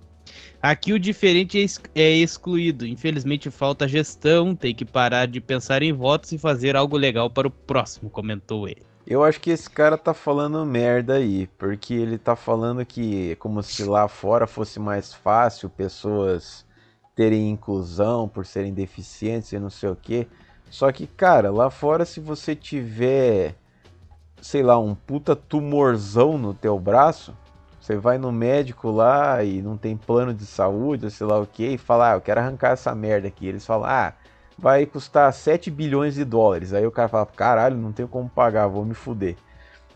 Aqui 0.61 0.93
o 0.93 0.99
diferente 0.99 1.59
é, 1.59 2.01
é 2.01 2.11
excluído. 2.17 2.85
Infelizmente 2.85 3.49
falta 3.49 3.87
gestão, 3.87 4.55
tem 4.55 4.75
que 4.75 4.85
parar 4.85 5.25
de 5.25 5.41
pensar 5.41 5.81
em 5.81 5.91
votos 5.91 6.31
e 6.31 6.37
fazer 6.37 6.75
algo 6.75 6.95
legal 6.97 7.31
para 7.31 7.47
o 7.47 7.51
próximo, 7.51 8.11
comentou 8.11 8.67
ele. 8.67 8.90
Eu 9.05 9.23
acho 9.23 9.39
que 9.39 9.49
esse 9.49 9.69
cara 9.69 9.97
tá 9.97 10.13
falando 10.13 10.63
merda 10.65 11.15
aí, 11.15 11.47
porque 11.57 11.93
ele 11.93 12.17
tá 12.17 12.35
falando 12.35 12.85
que 12.85 13.35
como 13.37 13.61
se 13.63 13.83
lá 13.83 14.07
fora 14.07 14.45
fosse 14.45 14.79
mais 14.79 15.13
fácil 15.13 15.69
pessoas 15.69 16.65
terem 17.15 17.49
inclusão 17.49 18.27
por 18.27 18.45
serem 18.45 18.73
deficientes 18.73 19.51
e 19.51 19.59
não 19.59 19.69
sei 19.69 19.89
o 19.89 19.95
quê. 19.95 20.27
Só 20.69 20.91
que, 20.91 21.07
cara, 21.07 21.51
lá 21.51 21.69
fora 21.69 22.05
se 22.05 22.19
você 22.19 22.55
tiver, 22.55 23.55
sei 24.41 24.63
lá, 24.63 24.79
um 24.79 24.95
puta 24.95 25.35
tumorzão 25.35 26.37
no 26.37 26.53
teu 26.53 26.79
braço, 26.79 27.35
você 27.79 27.97
vai 27.97 28.17
no 28.17 28.31
médico 28.31 28.91
lá 28.91 29.43
e 29.43 29.61
não 29.61 29.75
tem 29.75 29.97
plano 29.97 30.33
de 30.33 30.45
saúde, 30.45 31.09
sei 31.09 31.25
lá 31.25 31.39
o 31.39 31.47
quê, 31.47 31.71
e 31.73 31.77
fala, 31.77 32.11
ah, 32.11 32.15
eu 32.15 32.21
quero 32.21 32.39
arrancar 32.39 32.71
essa 32.71 32.93
merda 32.93 33.27
aqui. 33.27 33.47
Eles 33.47 33.65
falam, 33.65 33.89
ah, 33.89 34.13
vai 34.61 34.85
custar 34.85 35.33
7 35.33 35.71
bilhões 35.71 36.13
de 36.15 36.23
dólares. 36.23 36.73
Aí 36.73 36.85
o 36.85 36.91
cara 36.91 37.09
fala, 37.09 37.25
caralho, 37.25 37.75
não 37.75 37.91
tenho 37.91 38.07
como 38.07 38.29
pagar, 38.29 38.67
vou 38.67 38.85
me 38.85 38.93
fuder. 38.93 39.35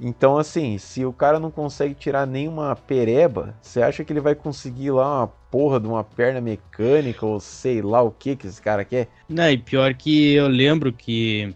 Então, 0.02 0.38
assim, 0.38 0.78
se 0.78 1.06
o 1.06 1.14
cara 1.14 1.40
não 1.40 1.50
consegue 1.50 1.94
tirar 1.94 2.26
nenhuma 2.26 2.76
pereba, 2.76 3.56
você 3.62 3.82
acha 3.82 4.04
que 4.04 4.12
ele 4.12 4.20
vai 4.20 4.36
conseguir 4.36 4.92
lá 4.92 5.20
uma 5.20 5.28
porra 5.28 5.80
de 5.80 5.88
uma 5.88 6.04
perna 6.04 6.42
mecânica 6.42 7.26
ou 7.26 7.40
sei 7.40 7.82
lá 7.82 8.02
o 8.02 8.12
que 8.12 8.36
que 8.36 8.48
esse 8.48 8.62
cara 8.62 8.84
quer? 8.84 9.08
Não, 9.30 9.50
e 9.50 9.58
pior 9.58 9.94
que 9.94 10.34
eu 10.34 10.48
lembro 10.48 10.92
que 10.92 11.56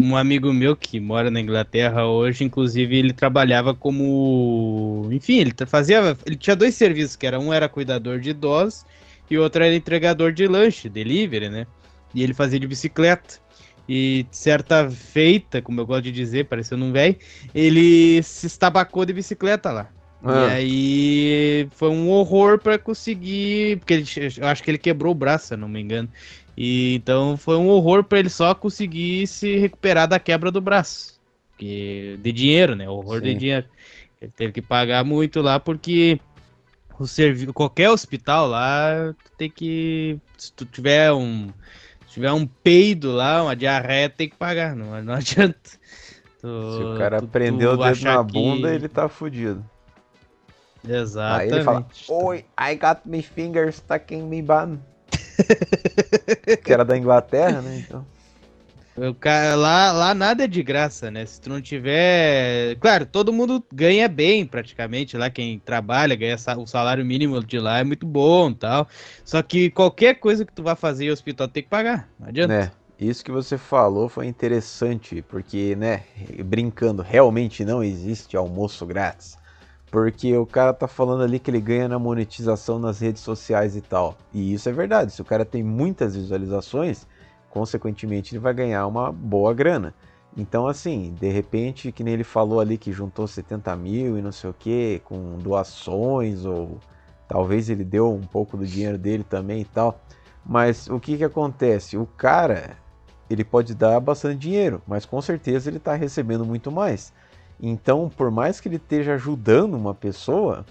um 0.00 0.16
amigo 0.16 0.52
meu 0.52 0.74
que 0.74 0.98
mora 0.98 1.30
na 1.30 1.40
Inglaterra 1.40 2.06
hoje, 2.06 2.44
inclusive, 2.44 2.96
ele 2.96 3.12
trabalhava 3.12 3.74
como. 3.74 5.08
Enfim, 5.10 5.40
ele 5.40 5.54
fazia. 5.66 6.16
Ele 6.24 6.36
tinha 6.36 6.56
dois 6.56 6.74
serviços, 6.74 7.16
que 7.16 7.26
era 7.26 7.38
um 7.38 7.52
era 7.52 7.68
cuidador 7.68 8.18
de 8.18 8.30
idosos 8.30 8.86
e 9.30 9.38
outro 9.38 9.62
era 9.62 9.74
entregador 9.74 10.32
de 10.32 10.46
lanche, 10.46 10.88
delivery, 10.88 11.48
né? 11.48 11.66
E 12.14 12.22
ele 12.22 12.34
fazia 12.34 12.60
de 12.60 12.66
bicicleta. 12.66 13.42
E 13.86 14.24
certa 14.30 14.90
feita, 14.90 15.60
como 15.60 15.80
eu 15.80 15.86
gosto 15.86 16.04
de 16.04 16.12
dizer, 16.12 16.46
parecendo 16.46 16.84
um 16.84 16.92
velho, 16.92 17.16
ele 17.54 18.22
se 18.22 18.46
estabacou 18.46 19.04
de 19.04 19.12
bicicleta 19.12 19.70
lá. 19.70 19.90
Ah. 20.22 20.48
E 20.48 20.52
aí 20.54 21.68
foi 21.72 21.90
um 21.90 22.08
horror 22.08 22.58
pra 22.58 22.78
conseguir. 22.78 23.78
Porque 23.78 23.94
ele, 23.94 24.06
eu 24.38 24.46
acho 24.46 24.62
que 24.62 24.70
ele 24.70 24.78
quebrou 24.78 25.12
o 25.12 25.14
braço, 25.14 25.48
se 25.48 25.56
não 25.56 25.68
me 25.68 25.80
engano. 25.80 26.08
E 26.56 26.94
então 26.94 27.36
foi 27.36 27.56
um 27.56 27.68
horror 27.68 28.04
pra 28.04 28.18
ele 28.18 28.30
só 28.30 28.54
conseguir 28.54 29.26
se 29.26 29.56
recuperar 29.56 30.08
da 30.08 30.18
quebra 30.18 30.50
do 30.50 30.60
braço. 30.60 31.20
Porque, 31.50 32.18
de 32.22 32.32
dinheiro, 32.32 32.74
né? 32.74 32.88
Horror 32.88 33.20
de 33.20 33.32
Sim. 33.32 33.38
dinheiro. 33.38 33.66
Ele 34.20 34.32
teve 34.34 34.52
que 34.52 34.62
pagar 34.62 35.04
muito 35.04 35.42
lá 35.42 35.60
porque 35.60 36.18
o 36.98 37.06
servi 37.06 37.46
qualquer 37.48 37.90
hospital 37.90 38.46
lá 38.48 39.14
tu 39.24 39.32
tem 39.36 39.50
que. 39.50 40.18
Se 40.38 40.52
tu 40.52 40.64
tiver 40.64 41.12
um. 41.12 41.50
Se 42.14 42.20
tiver 42.20 42.30
um 42.32 42.46
peido 42.46 43.10
lá, 43.10 43.42
uma 43.42 43.56
diarreia, 43.56 44.08
tem 44.08 44.28
que 44.28 44.36
pagar. 44.36 44.76
Não, 44.76 45.02
não 45.02 45.14
adianta. 45.14 45.58
Tu- 46.40 46.76
Se 46.76 46.82
o 46.84 46.96
cara 46.96 47.18
tu- 47.18 47.26
prendeu 47.26 47.76
tu 47.76 47.80
o 47.80 47.84
dedo 47.84 48.04
na 48.04 48.22
bunda, 48.22 48.68
que- 48.68 48.74
ele 48.76 48.88
tá 48.88 49.08
fudido. 49.08 49.64
Exatamente. 50.88 51.52
Aí 51.52 51.58
ele 51.58 51.64
fala, 51.64 51.86
Oi, 52.08 52.44
I 52.56 52.74
got 52.76 53.00
my 53.04 53.20
fingers 53.20 53.76
stuck 53.78 54.14
in 54.14 54.22
me 54.28 54.42
bun. 54.42 54.78
que 56.64 56.72
era 56.72 56.84
da 56.84 56.96
Inglaterra, 56.96 57.60
né? 57.60 57.82
Então. 57.84 58.06
Lá, 58.96 59.90
lá 59.90 60.14
nada 60.14 60.44
é 60.44 60.46
de 60.46 60.62
graça, 60.62 61.10
né? 61.10 61.26
Se 61.26 61.40
tu 61.40 61.50
não 61.50 61.60
tiver. 61.60 62.76
Claro, 62.76 63.04
todo 63.04 63.32
mundo 63.32 63.64
ganha 63.72 64.08
bem, 64.08 64.46
praticamente. 64.46 65.16
Lá 65.16 65.28
quem 65.28 65.58
trabalha, 65.58 66.14
ganha 66.14 66.36
o 66.56 66.66
salário 66.66 67.04
mínimo 67.04 67.44
de 67.44 67.58
lá 67.58 67.80
é 67.80 67.84
muito 67.84 68.06
bom 68.06 68.52
tal. 68.52 68.86
Só 69.24 69.42
que 69.42 69.70
qualquer 69.70 70.14
coisa 70.14 70.44
que 70.44 70.52
tu 70.52 70.62
vá 70.62 70.76
fazer 70.76 71.06
em 71.06 71.10
hospital 71.10 71.48
tem 71.48 71.62
que 71.62 71.68
pagar. 71.68 72.08
Não 72.20 72.28
adianta. 72.28 72.54
Né? 72.56 72.70
Isso 72.98 73.24
que 73.24 73.32
você 73.32 73.58
falou 73.58 74.08
foi 74.08 74.26
interessante, 74.26 75.20
porque, 75.22 75.74
né, 75.74 76.04
brincando, 76.44 77.02
realmente 77.02 77.64
não 77.64 77.82
existe 77.82 78.36
almoço 78.36 78.86
grátis. 78.86 79.36
Porque 79.90 80.36
o 80.36 80.46
cara 80.46 80.72
tá 80.72 80.86
falando 80.86 81.22
ali 81.24 81.40
que 81.40 81.50
ele 81.50 81.60
ganha 81.60 81.88
na 81.88 81.98
monetização 81.98 82.78
nas 82.78 83.00
redes 83.00 83.22
sociais 83.22 83.76
e 83.76 83.80
tal. 83.80 84.16
E 84.32 84.54
isso 84.54 84.68
é 84.68 84.72
verdade. 84.72 85.12
Se 85.12 85.20
o 85.20 85.24
cara 85.24 85.44
tem 85.44 85.62
muitas 85.62 86.14
visualizações, 86.14 87.06
consequentemente 87.54 88.34
ele 88.34 88.40
vai 88.40 88.52
ganhar 88.52 88.84
uma 88.88 89.12
boa 89.12 89.54
grana. 89.54 89.94
Então, 90.36 90.66
assim, 90.66 91.14
de 91.20 91.30
repente, 91.30 91.92
que 91.92 92.02
nem 92.02 92.14
ele 92.14 92.24
falou 92.24 92.58
ali 92.58 92.76
que 92.76 92.90
juntou 92.92 93.28
70 93.28 93.76
mil 93.76 94.18
e 94.18 94.22
não 94.22 94.32
sei 94.32 94.50
o 94.50 94.52
que, 94.52 95.00
com 95.04 95.38
doações, 95.38 96.44
ou 96.44 96.80
talvez 97.28 97.70
ele 97.70 97.84
deu 97.84 98.12
um 98.12 98.22
pouco 98.22 98.56
do 98.56 98.66
dinheiro 98.66 98.98
dele 98.98 99.22
também 99.22 99.60
e 99.60 99.64
tal. 99.64 100.00
Mas 100.44 100.88
o 100.88 100.98
que 100.98 101.16
que 101.16 101.22
acontece? 101.22 101.96
O 101.96 102.04
cara, 102.04 102.76
ele 103.30 103.44
pode 103.44 103.72
dar 103.72 104.00
bastante 104.00 104.38
dinheiro, 104.38 104.82
mas 104.84 105.06
com 105.06 105.22
certeza 105.22 105.70
ele 105.70 105.76
está 105.76 105.94
recebendo 105.94 106.44
muito 106.44 106.72
mais. 106.72 107.12
Então, 107.62 108.10
por 108.14 108.32
mais 108.32 108.60
que 108.60 108.66
ele 108.66 108.76
esteja 108.76 109.14
ajudando 109.14 109.74
uma 109.74 109.94
pessoa, 109.94 110.66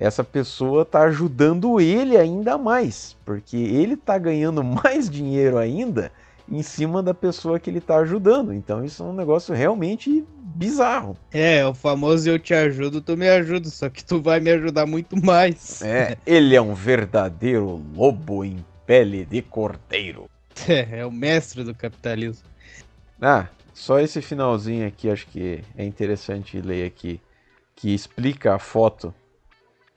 essa 0.00 0.24
pessoa 0.24 0.80
está 0.82 1.02
ajudando 1.02 1.78
ele 1.78 2.16
ainda 2.16 2.56
mais, 2.56 3.14
porque 3.22 3.58
ele 3.58 3.94
está 3.94 4.16
ganhando 4.16 4.64
mais 4.64 5.10
dinheiro 5.10 5.58
ainda 5.58 6.10
em 6.50 6.62
cima 6.62 7.02
da 7.02 7.12
pessoa 7.12 7.60
que 7.60 7.68
ele 7.68 7.78
está 7.78 7.98
ajudando. 7.98 8.52
Então, 8.52 8.82
isso 8.82 9.02
é 9.02 9.06
um 9.06 9.12
negócio 9.12 9.54
realmente 9.54 10.24
bizarro. 10.42 11.16
É, 11.30 11.64
o 11.64 11.74
famoso 11.74 12.28
eu 12.28 12.38
te 12.38 12.54
ajudo, 12.54 13.00
tu 13.00 13.16
me 13.16 13.28
ajuda, 13.28 13.68
só 13.68 13.88
que 13.88 14.02
tu 14.02 14.20
vai 14.20 14.40
me 14.40 14.50
ajudar 14.50 14.86
muito 14.86 15.22
mais. 15.22 15.80
É, 15.82 16.16
ele 16.26 16.56
é 16.56 16.60
um 16.60 16.74
verdadeiro 16.74 17.80
lobo 17.94 18.42
em 18.42 18.64
pele 18.86 19.24
de 19.26 19.42
cordeiro. 19.42 20.28
É, 20.68 20.98
é 20.98 21.06
o 21.06 21.12
mestre 21.12 21.64
do 21.64 21.74
capitalismo. 21.74 22.44
Ah, 23.22 23.46
só 23.72 23.98
esse 23.98 24.20
finalzinho 24.20 24.86
aqui 24.86 25.08
acho 25.08 25.26
que 25.28 25.64
é 25.74 25.84
interessante 25.84 26.60
ler 26.60 26.84
aqui, 26.84 27.18
que 27.74 27.94
explica 27.94 28.54
a 28.54 28.58
foto 28.58 29.14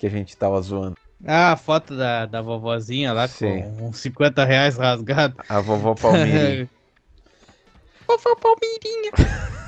que 0.03 0.07
a 0.07 0.09
gente 0.09 0.35
tava 0.35 0.61
zoando. 0.61 0.97
Ah, 1.25 1.53
a 1.53 1.55
foto 1.55 1.95
da, 1.95 2.25
da 2.25 2.41
vovozinha 2.41 3.13
lá 3.13 3.25
Sim. 3.25 3.61
com 3.61 3.87
uns 3.87 3.99
50 3.99 4.43
reais 4.43 4.75
rasgado. 4.75 5.37
A 5.47 5.61
vovó 5.61 5.95
Palmeirinha. 5.95 6.69
Vovó 8.05 8.35
Palmeirinha. 8.35 9.11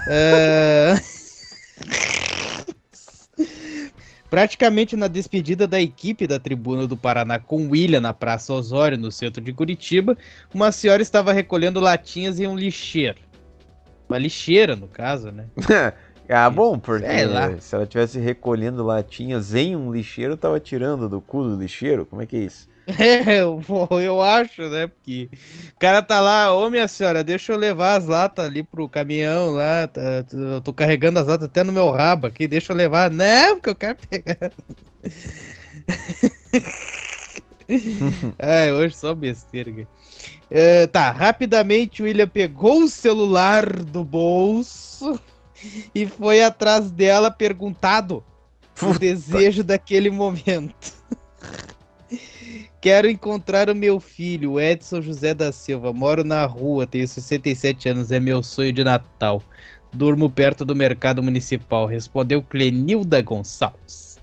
É, 0.10 0.96
Praticamente 4.30 4.98
na 4.98 5.08
despedida 5.08 5.66
da 5.66 5.80
equipe 5.80 6.28
da 6.28 6.38
Tribuna 6.38 6.86
do 6.86 6.98
Paraná 6.98 7.40
com 7.40 7.70
William 7.70 8.02
na 8.02 8.14
Praça 8.14 8.52
Osório, 8.52 8.98
no 8.98 9.10
centro 9.10 9.42
de 9.42 9.54
Curitiba, 9.54 10.18
uma 10.54 10.70
senhora 10.74 11.02
estava 11.02 11.32
recolhendo 11.32 11.80
latinhas 11.80 12.42
em 12.42 12.48
um 12.48 12.58
lixeiro. 12.58 13.20
Uma 14.10 14.18
lixeira, 14.18 14.76
no 14.76 14.90
caso, 14.90 15.32
né? 15.32 15.46
ah, 16.30 16.50
bom, 16.50 16.80
porque 16.80 17.06
se 17.60 17.76
ela 17.76 17.86
tivesse 17.86 18.20
recolhendo 18.20 18.84
latinhas 18.84 19.54
em 19.54 19.76
um 19.76 19.92
lixeiro, 19.92 20.38
tava 20.38 20.60
tirando 20.60 21.08
do 21.08 21.22
cu 21.22 21.44
do 21.44 21.56
lixeiro? 21.56 22.06
Como 22.06 22.22
é 22.22 22.26
que 22.26 22.36
é 22.36 22.40
isso? 22.40 22.68
É, 22.88 23.40
eu, 23.42 23.62
eu 24.02 24.22
acho, 24.22 24.70
né? 24.70 24.88
Porque 24.88 25.30
o 25.76 25.80
cara 25.80 26.02
tá 26.02 26.20
lá, 26.20 26.54
ô 26.54 26.70
minha 26.70 26.88
senhora, 26.88 27.24
deixa 27.24 27.52
eu 27.54 27.58
levar 27.58 27.96
as 27.96 28.06
latas 28.06 28.46
ali 28.46 28.64
pro 28.64 28.90
caminhão 28.90 29.52
lá. 29.52 29.88
tá- 29.88 30.26
eu 30.32 30.62
tô 30.62 30.74
carregando 30.74 31.20
as 31.20 31.28
latas 31.28 31.48
até 31.48 31.64
no 31.64 31.74
meu 31.74 31.90
rabo 31.92 32.28
aqui, 32.28 32.48
deixa 32.48 32.74
eu 32.74 32.78
levar. 32.78 33.10
Não, 33.12 33.56
porque 33.56 33.70
eu 33.70 33.76
quero 33.76 33.98
pegar. 34.10 34.52
é, 38.38 38.72
hoje 38.72 38.96
só 38.96 39.14
besteira. 39.14 39.72
cara. 39.72 39.88
É, 40.50 40.88
tá, 40.88 41.12
rapidamente 41.12 42.02
o 42.02 42.06
William 42.06 42.28
pegou 42.28 42.84
o 42.84 42.88
celular 42.88 43.66
do 43.84 44.04
bolso 44.04 45.20
e 45.94 46.06
foi 46.06 46.44
atrás 46.44 46.92
dela 46.92 47.32
perguntado 47.32 48.24
o 48.82 48.88
Puta. 48.88 49.00
desejo 49.00 49.64
daquele 49.64 50.10
momento. 50.10 50.94
Quero 52.82 53.10
encontrar 53.10 53.70
o 53.70 53.76
meu 53.76 54.00
filho, 54.00 54.54
o 54.54 54.62
Edson 54.62 55.02
José 55.02 55.34
da 55.34 55.52
Silva. 55.52 55.92
Moro 55.92 56.24
na 56.24 56.46
rua, 56.46 56.86
tenho 56.86 57.08
67 57.08 57.90
anos, 57.90 58.12
é 58.12 58.20
meu 58.20 58.44
sonho 58.44 58.72
de 58.72 58.84
Natal. 58.84 59.42
Durmo 59.92 60.30
perto 60.30 60.64
do 60.64 60.76
mercado 60.76 61.24
municipal, 61.24 61.88
respondeu 61.88 62.44
Clenilda 62.44 63.22
Gonçalves. 63.22 64.20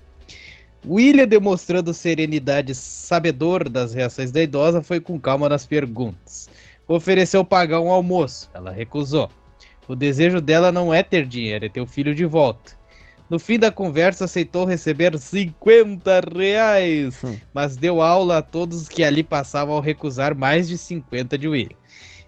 William, 0.85 1.27
demonstrando 1.27 1.93
serenidade 1.93 2.75
sabedor 2.75 3.67
das 3.67 3.93
reações 3.93 4.31
da 4.31 4.41
idosa, 4.41 4.81
foi 4.81 4.99
com 4.99 5.19
calma 5.19 5.49
nas 5.49 5.65
perguntas. 5.65 6.49
Ofereceu 6.87 7.43
pagar 7.43 7.79
um 7.79 7.89
almoço, 7.89 8.49
ela 8.53 8.71
recusou. 8.71 9.29
O 9.87 9.95
desejo 9.95 10.39
dela 10.39 10.71
não 10.71 10.93
é 10.93 11.03
ter 11.03 11.25
dinheiro, 11.25 11.65
é 11.65 11.69
ter 11.69 11.81
o 11.81 11.87
filho 11.87 12.15
de 12.15 12.25
volta. 12.25 12.73
No 13.29 13.39
fim 13.39 13.57
da 13.57 13.71
conversa, 13.71 14.25
aceitou 14.25 14.65
receber 14.65 15.17
50 15.17 16.21
reais, 16.35 17.23
Hum. 17.23 17.37
mas 17.53 17.75
deu 17.75 18.01
aula 18.01 18.37
a 18.37 18.41
todos 18.41 18.87
que 18.87 19.03
ali 19.03 19.23
passavam 19.23 19.73
ao 19.75 19.81
recusar 19.81 20.35
mais 20.35 20.67
de 20.67 20.77
50 20.77 21.37
de 21.37 21.47
William. 21.47 21.77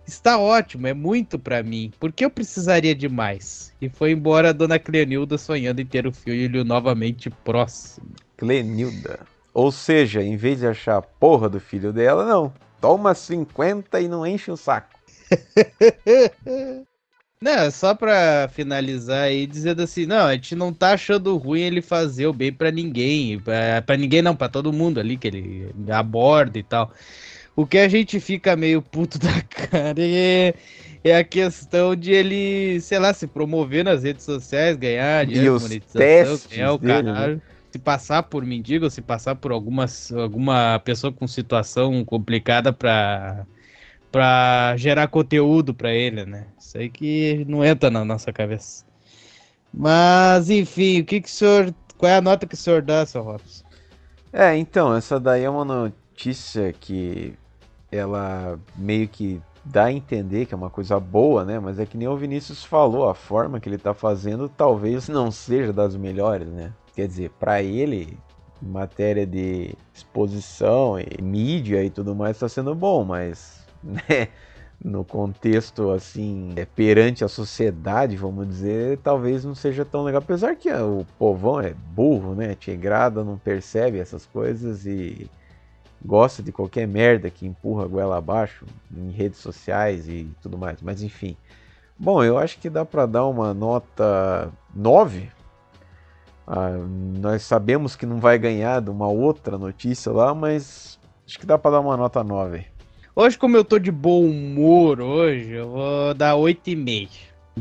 Está 0.07 0.37
ótimo, 0.37 0.85
é 0.87 0.93
muito 0.93 1.37
pra 1.39 1.63
mim. 1.63 1.91
Por 1.99 2.11
que 2.11 2.23
eu 2.23 2.29
precisaria 2.29 2.93
de 2.93 3.09
mais? 3.09 3.73
E 3.81 3.89
foi 3.89 4.11
embora 4.11 4.49
a 4.49 4.53
dona 4.53 4.77
Cleonilda 4.77 5.37
sonhando 5.37 5.81
em 5.81 5.85
ter 5.85 6.05
o 6.05 6.11
filho 6.11 6.63
novamente 6.63 7.29
próximo. 7.29 8.07
Clenilda. 8.37 9.19
Ou 9.53 9.71
seja, 9.71 10.21
em 10.21 10.37
vez 10.37 10.59
de 10.59 10.67
achar 10.67 10.97
a 10.97 11.01
porra 11.01 11.49
do 11.49 11.59
filho 11.59 11.91
dela, 11.91 12.25
não. 12.25 12.53
Toma 12.79 13.15
50 13.15 13.99
e 13.99 14.07
não 14.07 14.25
enche 14.27 14.51
o 14.51 14.57
saco. 14.57 14.89
Não, 17.41 17.51
é 17.51 17.69
só 17.69 17.93
pra 17.93 18.47
finalizar 18.49 19.23
aí, 19.23 19.45
dizendo 19.45 19.81
assim, 19.83 20.05
não, 20.05 20.25
a 20.25 20.33
gente 20.33 20.55
não 20.55 20.73
tá 20.73 20.93
achando 20.93 21.35
ruim 21.37 21.61
ele 21.61 21.81
fazer 21.81 22.25
o 22.27 22.33
bem 22.33 22.51
pra 22.51 22.71
ninguém, 22.71 23.39
pra 23.85 23.97
ninguém 23.97 24.21
não, 24.21 24.35
pra 24.35 24.49
todo 24.49 24.73
mundo 24.73 24.99
ali 24.99 25.17
que 25.17 25.27
ele 25.27 25.75
aborda 25.91 26.57
e 26.57 26.63
tal. 26.63 26.91
O 27.55 27.65
que 27.67 27.77
a 27.77 27.87
gente 27.87 28.19
fica 28.19 28.55
meio 28.55 28.81
puto 28.81 29.19
da 29.19 29.41
cara 29.43 30.01
é, 30.01 30.53
é 31.03 31.15
a 31.17 31.23
questão 31.23 31.95
de 31.95 32.11
ele, 32.11 32.79
sei 32.81 32.99
lá, 32.99 33.13
se 33.13 33.27
promover 33.27 33.83
nas 33.83 34.03
redes 34.03 34.25
sociais, 34.25 34.75
ganhar 34.77 35.25
dinheiro, 35.25 35.59
testes 35.97 36.47
ganhar 36.47 36.73
o 36.73 36.77
dele, 36.77 37.11
né? 37.13 37.41
Se 37.71 37.79
passar 37.79 38.23
por 38.23 38.45
mendigo, 38.45 38.89
se 38.89 39.01
passar 39.01 39.35
por 39.35 39.51
algumas, 39.51 40.11
alguma 40.13 40.79
pessoa 40.79 41.11
com 41.11 41.27
situação 41.27 42.03
complicada 42.05 42.71
pra, 42.71 43.45
pra 44.15 44.77
gerar 44.77 45.09
conteúdo 45.09 45.73
pra 45.73 45.91
ele, 45.93 46.25
né? 46.25 46.47
Isso 46.57 46.77
aí 46.77 46.89
que 46.89 47.43
não 47.49 47.65
entra 47.65 47.89
na 47.89 48.05
nossa 48.05 48.31
cabeça. 48.31 48.85
Mas, 49.73 50.49
enfim, 50.49 51.01
o 51.01 51.05
que 51.05 51.19
que 51.19 51.27
o 51.27 51.31
senhor. 51.31 51.75
Qual 51.97 52.09
é 52.09 52.15
a 52.15 52.21
nota 52.21 52.47
que 52.47 52.53
o 52.53 52.57
senhor 52.57 52.81
dá, 52.81 53.05
seu 53.05 53.21
Robson? 53.21 53.65
É, 54.31 54.55
então, 54.55 54.95
essa 54.95 55.19
daí 55.19 55.43
é 55.43 55.49
uma 55.49 55.65
notícia 55.65 56.71
que 56.71 57.33
ela 57.91 58.57
meio 58.77 59.05
que 59.09 59.41
dá 59.65 59.85
a 59.85 59.91
entender 59.91 60.45
que 60.45 60.53
é 60.53 60.57
uma 60.57 60.69
coisa 60.69 60.97
boa, 60.97 61.43
né? 61.43 61.59
Mas 61.59 61.77
é 61.77 61.85
que 61.85 61.97
nem 61.97 62.07
o 62.07 62.15
Vinícius 62.15 62.63
falou, 62.63 63.09
a 63.09 63.13
forma 63.13 63.59
que 63.59 63.67
ele 63.67 63.77
tá 63.77 63.93
fazendo 63.93 64.47
talvez 64.47 65.09
não 65.09 65.29
seja 65.29 65.73
das 65.73 65.93
melhores, 65.93 66.47
né? 66.47 66.71
Quer 66.95 67.09
dizer, 67.09 67.31
pra 67.31 67.61
ele, 67.61 68.17
em 68.63 68.67
matéria 68.69 69.27
de 69.27 69.75
exposição 69.93 70.97
e 70.97 71.21
mídia 71.21 71.83
e 71.83 71.89
tudo 71.89 72.15
mais, 72.15 72.39
tá 72.39 72.47
sendo 72.47 72.73
bom, 72.73 73.03
mas, 73.03 73.64
né? 73.85 74.27
No 74.83 75.05
contexto 75.05 75.89
assim, 75.91 76.53
é, 76.57 76.65
perante 76.65 77.23
a 77.23 77.29
sociedade, 77.29 78.17
vamos 78.17 78.47
dizer, 78.47 78.97
talvez 78.97 79.45
não 79.45 79.55
seja 79.55 79.85
tão 79.85 80.03
legal. 80.03 80.21
Apesar 80.21 80.55
que 80.55 80.69
ah, 80.69 80.85
o 80.85 81.05
povão 81.17 81.61
é 81.61 81.73
burro, 81.73 82.35
né? 82.35 82.55
Tigrada 82.55 83.23
não 83.23 83.37
percebe 83.37 83.99
essas 83.99 84.25
coisas 84.25 84.85
e 84.85 85.29
gosta 86.03 86.43
de 86.43 86.51
qualquer 86.51 86.87
merda 86.87 87.29
que 87.29 87.47
empurra 87.47 87.85
a 87.85 87.87
goela 87.87 88.17
abaixo 88.17 88.65
em 88.95 89.09
redes 89.11 89.39
sociais 89.39 90.07
e 90.07 90.29
tudo 90.41 90.57
mais. 90.57 90.81
Mas 90.81 91.01
enfim. 91.01 91.37
Bom, 91.97 92.23
eu 92.23 92.37
acho 92.37 92.59
que 92.59 92.69
dá 92.69 92.83
para 92.85 93.05
dar 93.05 93.25
uma 93.25 93.53
nota 93.53 94.51
9. 94.75 95.31
Ah, 96.45 96.77
nós 97.19 97.43
sabemos 97.43 97.95
que 97.95 98.05
não 98.05 98.19
vai 98.19 98.37
ganhar 98.37 98.81
de 98.81 98.89
uma 98.89 99.07
outra 99.07 99.57
notícia 99.57 100.11
lá, 100.11 100.35
mas 100.35 100.99
acho 101.25 101.39
que 101.39 101.45
dá 101.45 101.57
para 101.57 101.71
dar 101.71 101.79
uma 101.79 101.97
nota 101.97 102.23
9. 102.23 102.74
Hoje, 103.15 103.37
como 103.37 103.55
eu 103.55 103.63
tô 103.63 103.79
de 103.79 103.91
bom 103.91 104.25
humor 104.25 104.99
hoje, 104.99 105.51
eu 105.51 105.69
vou 105.69 106.13
dar 106.13 106.35
8,5. 106.35 107.13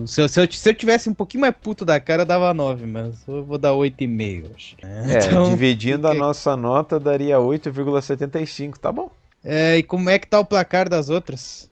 Se 0.06 0.20
eu, 0.20 0.28
se, 0.28 0.40
eu, 0.40 0.50
se 0.52 0.68
eu 0.68 0.74
tivesse 0.74 1.08
um 1.08 1.14
pouquinho 1.14 1.42
mais 1.42 1.54
puto 1.54 1.84
da 1.84 2.00
cara, 2.00 2.22
eu 2.22 2.26
dava 2.26 2.52
9, 2.52 2.84
mas 2.86 3.26
eu 3.28 3.44
vou 3.44 3.56
dar 3.58 3.72
8,5 3.74 4.48
hoje. 4.52 4.76
É, 4.82 5.28
Então, 5.36 5.56
dividindo 5.56 6.08
a 6.08 6.14
fica- 6.14 6.26
nossa 6.26 6.56
nota 6.56 6.98
daria 6.98 7.38
8,75, 7.38 8.78
tá 8.78 8.90
bom? 8.90 9.10
É, 9.42 9.76
e 9.78 9.82
como 9.82 10.10
é 10.10 10.18
que 10.18 10.26
tá 10.26 10.40
o 10.40 10.44
placar 10.44 10.88
das 10.88 11.08
outras? 11.08 11.70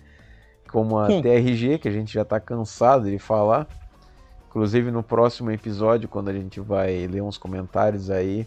Como 0.70 0.98
a 0.98 1.12
Hum. 1.12 1.22
TRG, 1.22 1.78
que 1.78 1.88
a 1.88 1.92
gente 1.92 2.12
já 2.12 2.24
tá 2.24 2.40
cansado 2.40 3.10
de 3.10 3.18
falar. 3.18 3.68
Inclusive 4.50 4.90
no 4.90 5.02
próximo 5.02 5.50
episódio, 5.52 6.08
quando 6.08 6.28
a 6.28 6.32
gente 6.32 6.58
vai 6.58 7.06
ler 7.06 7.22
uns 7.22 7.38
comentários 7.38 8.10
aí, 8.10 8.44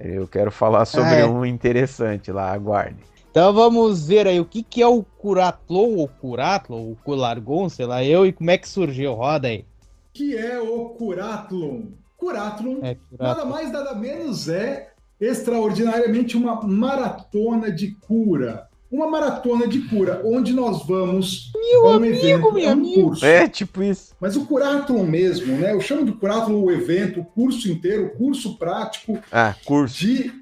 eu 0.00 0.26
quero 0.26 0.50
falar 0.50 0.84
sobre 0.84 1.14
é. 1.14 1.24
um 1.26 1.46
interessante 1.46 2.32
lá, 2.32 2.50
aguarde. 2.52 2.96
Então 3.30 3.52
vamos 3.52 4.04
ver 4.06 4.26
aí 4.26 4.40
o 4.40 4.44
que, 4.44 4.64
que 4.64 4.82
é 4.82 4.86
o 4.88 5.02
Curatlon, 5.02 5.94
ou 5.96 6.08
Curatlon, 6.08 6.88
ou 6.88 6.96
Culargon, 7.04 7.68
sei 7.68 7.86
lá 7.86 8.02
eu, 8.02 8.26
e 8.26 8.32
como 8.32 8.50
é 8.50 8.58
que 8.58 8.68
surgiu, 8.68 9.14
roda 9.14 9.46
aí. 9.48 9.64
que 10.12 10.36
é 10.36 10.58
o 10.60 10.88
Curatlon. 10.90 11.82
Curatlon 12.16 12.78
É, 12.82 12.96
nada 13.16 13.42
Curatlon. 13.42 13.46
mais 13.46 13.70
nada 13.70 13.94
menos 13.94 14.48
é 14.48 14.92
extraordinariamente 15.20 16.36
uma 16.36 16.60
maratona 16.62 17.70
de 17.70 17.92
cura. 17.94 18.67
Uma 18.90 19.06
maratona 19.06 19.68
de 19.68 19.82
cura, 19.82 20.22
onde 20.24 20.54
nós 20.54 20.86
vamos 20.86 21.52
Meu 21.54 21.84
um 21.84 21.88
amigo, 21.90 22.16
evento, 22.16 22.52
meu 22.52 22.64
a 22.64 22.68
um 22.70 22.72
amigo. 22.72 23.02
curso. 23.02 23.24
É, 23.26 23.46
tipo 23.46 23.82
isso. 23.82 24.14
Mas 24.18 24.34
o 24.34 24.46
Curatlon 24.46 25.02
mesmo, 25.04 25.56
né? 25.58 25.72
Eu 25.74 25.80
chamo 25.80 26.04
de 26.06 26.12
Curatlon 26.12 26.62
o 26.62 26.70
evento, 26.70 27.20
o 27.20 27.24
curso 27.24 27.70
inteiro, 27.70 28.06
o 28.06 28.10
curso 28.16 28.56
prático 28.56 29.18
Ah, 29.30 29.54
curso. 29.64 29.98
de 29.98 30.32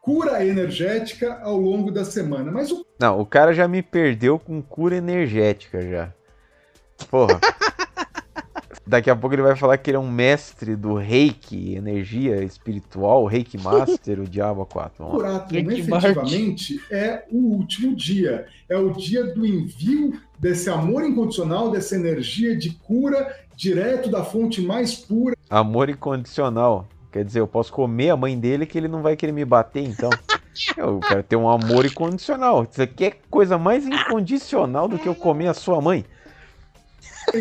cura 0.00 0.44
energética 0.44 1.38
ao 1.42 1.56
longo 1.58 1.90
da 1.92 2.04
semana. 2.04 2.50
Mas 2.50 2.72
o 2.72 2.84
Não, 2.98 3.20
o 3.20 3.26
cara 3.26 3.52
já 3.52 3.68
me 3.68 3.82
perdeu 3.82 4.38
com 4.38 4.62
cura 4.62 4.96
energética 4.96 5.82
já. 5.82 6.12
Porra. 7.10 7.38
Daqui 8.86 9.08
a 9.08 9.16
pouco 9.16 9.34
ele 9.34 9.42
vai 9.42 9.54
falar 9.54 9.78
que 9.78 9.90
ele 9.90 9.96
é 9.96 10.00
um 10.00 10.10
mestre 10.10 10.74
do 10.74 10.94
reiki, 10.94 11.74
energia 11.74 12.42
espiritual, 12.42 13.24
reiki 13.26 13.56
master, 13.56 14.20
o 14.20 14.24
diabo 14.24 14.66
4. 14.66 15.04
O 15.04 15.10
Curátulo, 15.10 15.60
efetivamente, 15.60 16.80
é 16.90 17.24
o 17.30 17.36
último 17.56 17.94
dia. 17.94 18.46
É 18.68 18.76
o 18.76 18.90
dia 18.90 19.24
do 19.24 19.46
envio 19.46 20.20
desse 20.38 20.68
amor 20.68 21.04
incondicional, 21.04 21.70
dessa 21.70 21.94
energia 21.94 22.56
de 22.56 22.70
cura 22.70 23.34
direto 23.54 24.10
da 24.10 24.24
fonte 24.24 24.60
mais 24.60 24.94
pura. 24.96 25.36
Amor 25.48 25.88
incondicional. 25.88 26.88
Quer 27.12 27.24
dizer, 27.24 27.40
eu 27.40 27.46
posso 27.46 27.72
comer 27.72 28.10
a 28.10 28.16
mãe 28.16 28.38
dele 28.38 28.66
que 28.66 28.76
ele 28.76 28.88
não 28.88 29.02
vai 29.02 29.14
querer 29.14 29.32
me 29.32 29.44
bater, 29.44 29.84
então. 29.84 30.10
Eu 30.76 31.00
quero 31.00 31.22
ter 31.22 31.34
um 31.34 31.48
amor 31.48 31.86
incondicional. 31.86 32.66
Você 32.70 32.86
quer 32.86 33.20
coisa 33.30 33.56
mais 33.56 33.86
incondicional 33.86 34.86
do 34.86 34.98
que 34.98 35.08
eu 35.08 35.14
comer 35.14 35.46
a 35.46 35.54
sua 35.54 35.80
mãe? 35.80 36.04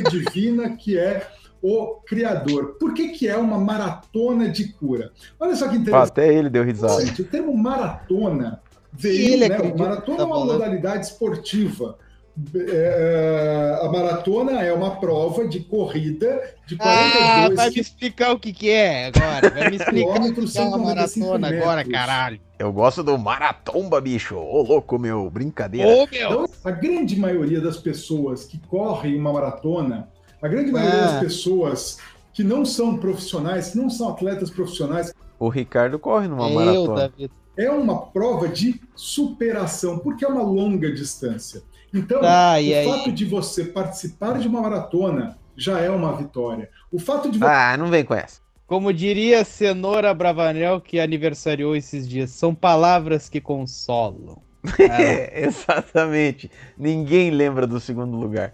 Divina 0.09 0.75
que 0.75 0.97
é 0.97 1.27
o 1.61 1.95
Criador. 2.05 2.77
Por 2.79 2.93
que, 2.93 3.09
que 3.09 3.27
é 3.27 3.37
uma 3.37 3.57
maratona 3.57 4.49
de 4.49 4.69
cura? 4.73 5.11
Olha 5.39 5.55
só 5.55 5.67
que 5.67 5.75
interessante. 5.75 6.09
Até 6.09 6.33
ele 6.33 6.49
deu 6.49 6.63
risada. 6.63 7.03
O 7.03 7.23
termo 7.23 7.55
maratona 7.55 8.61
veio, 8.91 9.33
Ele 9.33 9.49
né? 9.49 9.55
acredita, 9.55 9.77
Maratona 9.77 10.17
tá 10.17 10.23
é 10.23 10.25
uma 10.25 10.35
bom, 10.35 10.45
né? 10.45 10.53
modalidade 10.53 11.05
esportiva. 11.05 11.97
É, 12.55 13.79
a 13.83 13.89
maratona 13.91 14.61
é 14.63 14.71
uma 14.73 14.95
prova 14.99 15.47
de 15.47 15.59
corrida 15.59 16.41
de 16.65 16.75
Ah, 16.79 17.09
42 17.49 17.55
vai 17.55 17.69
me 17.69 17.79
explicar 17.79 18.31
o 18.33 18.39
que 18.39 18.53
que 18.53 18.69
é 18.69 19.07
agora. 19.07 19.49
Vai 19.49 19.69
me 19.69 19.75
explicar 19.75 20.21
o 20.21 20.33
que 20.33 20.39
é 20.39 20.41
uma 20.41 20.47
195 20.47 20.79
maratona 21.27 21.47
agora, 21.49 21.85
caralho. 21.85 22.39
Eu 22.57 22.71
gosto 22.71 23.03
do 23.03 23.17
maratomba, 23.17 23.99
bicho. 23.99 24.35
Ô, 24.37 24.61
louco, 24.63 24.97
meu. 24.97 25.29
Brincadeira. 25.29 25.87
Ô, 25.89 26.07
meu. 26.11 26.31
Então, 26.31 26.45
a 26.63 26.71
grande 26.71 27.15
maioria 27.19 27.59
das 27.59 27.77
pessoas 27.77 28.45
que 28.45 28.57
correm 28.59 29.19
uma 29.19 29.33
maratona, 29.33 30.07
a 30.41 30.47
grande 30.47 30.71
maioria 30.71 30.99
Ah. 30.99 31.05
das 31.11 31.19
pessoas 31.19 31.97
que 32.33 32.43
não 32.43 32.63
são 32.63 32.97
profissionais, 32.97 33.71
que 33.71 33.77
não 33.77 33.89
são 33.89 34.09
atletas 34.09 34.49
profissionais, 34.49 35.13
O 35.37 35.49
Ricardo 35.49 35.97
corre 35.99 36.27
numa 36.27 36.47
É 36.47 36.51
eu, 36.51 36.55
maratona. 36.55 36.95
Davi. 37.09 37.31
é 37.57 37.69
uma 37.71 38.05
prova 38.05 38.47
de 38.47 38.79
superação, 38.95 39.97
porque 39.99 40.23
é 40.23 40.27
uma 40.27 40.43
longa 40.43 40.91
distância. 40.91 41.61
Então, 41.93 42.21
Tá, 42.21 42.51
o 42.53 42.55
aí? 42.55 42.85
fato 42.85 43.11
de 43.11 43.25
você 43.25 43.65
participar 43.65 44.39
de 44.39 44.47
uma 44.47 44.61
maratona 44.61 45.37
já 45.55 45.79
é 45.79 45.89
uma 45.89 46.15
vitória. 46.15 46.69
O 46.91 46.99
fato 46.99 47.29
de 47.29 47.37
você 47.37 47.45
Ah, 47.45 47.75
não 47.77 47.87
vem 47.87 48.03
com 48.05 48.13
essa. 48.13 48.39
Como 48.65 48.93
diria 48.93 49.43
Cenoura 49.43 50.13
Bravanel, 50.13 50.79
que 50.79 50.99
aniversariou 50.99 51.75
esses 51.75 52.07
dias, 52.07 52.29
são 52.31 52.55
palavras 52.55 53.27
que 53.27 53.41
consolam. 53.41 54.41
É, 54.79 55.43
exatamente. 55.45 56.49
Ninguém 56.77 57.31
lembra 57.31 57.67
do 57.67 57.79
segundo 57.79 58.15
lugar. 58.15 58.53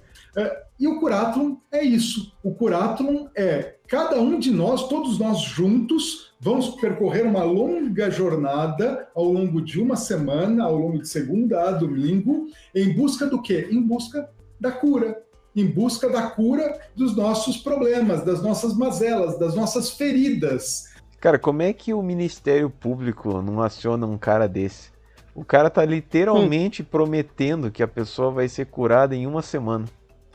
E 0.80 0.88
o 0.88 1.00
Curatlon 1.00 1.56
é 1.71 1.84
isso. 1.84 2.32
O 2.43 2.54
Curatlon 2.54 3.28
é 3.36 3.76
cada 3.88 4.19
um 4.19 4.38
de 4.38 4.52
nós, 4.52 4.88
todos 4.88 5.17
nós 5.17 5.39
juntos, 5.39 6.34
vamos 6.39 6.69
percorrer 6.69 7.26
uma 7.26 7.43
longa 7.43 8.10
jornada 8.12 9.08
ao 9.15 9.26
longo 9.26 9.62
de 9.62 9.80
uma 9.80 9.95
semana, 9.95 10.65
ao 10.65 10.76
longo 10.76 11.02
de 11.02 11.08
segunda 11.08 11.69
a 11.69 11.71
domingo, 11.71 12.47
em 12.76 12.93
busca 12.93 13.26
do 13.26 13.41
quê? 13.41 13.67
Em 13.71 13.82
busca 13.82 14.30
da 14.60 14.71
cura. 14.71 15.23
Em 15.56 15.65
busca 15.65 16.08
da 16.10 16.23
cura 16.30 16.80
dos 16.95 17.15
nossos 17.15 17.58
problemas, 17.58 18.23
das 18.23 18.43
nossas 18.43 18.76
mazelas, 18.76 19.39
das 19.39 19.56
nossas 19.56 19.89
feridas. 19.89 20.86
Cara, 21.19 21.39
como 21.39 21.63
é 21.63 21.73
que 21.73 21.93
o 21.93 22.04
Ministério 22.04 22.69
Público 22.69 23.41
não 23.41 23.62
aciona 23.62 24.06
um 24.06 24.17
cara 24.17 24.47
desse? 24.47 24.91
O 25.34 25.43
cara 25.43 25.69
tá 25.69 25.84
literalmente 25.84 26.84
prometendo 26.84 27.71
que 27.71 27.82
a 27.82 27.88
pessoa 27.88 28.32
vai 28.32 28.47
ser 28.47 28.65
curada 28.67 29.15
em 29.15 29.26
uma 29.26 29.41
semana. 29.41 29.86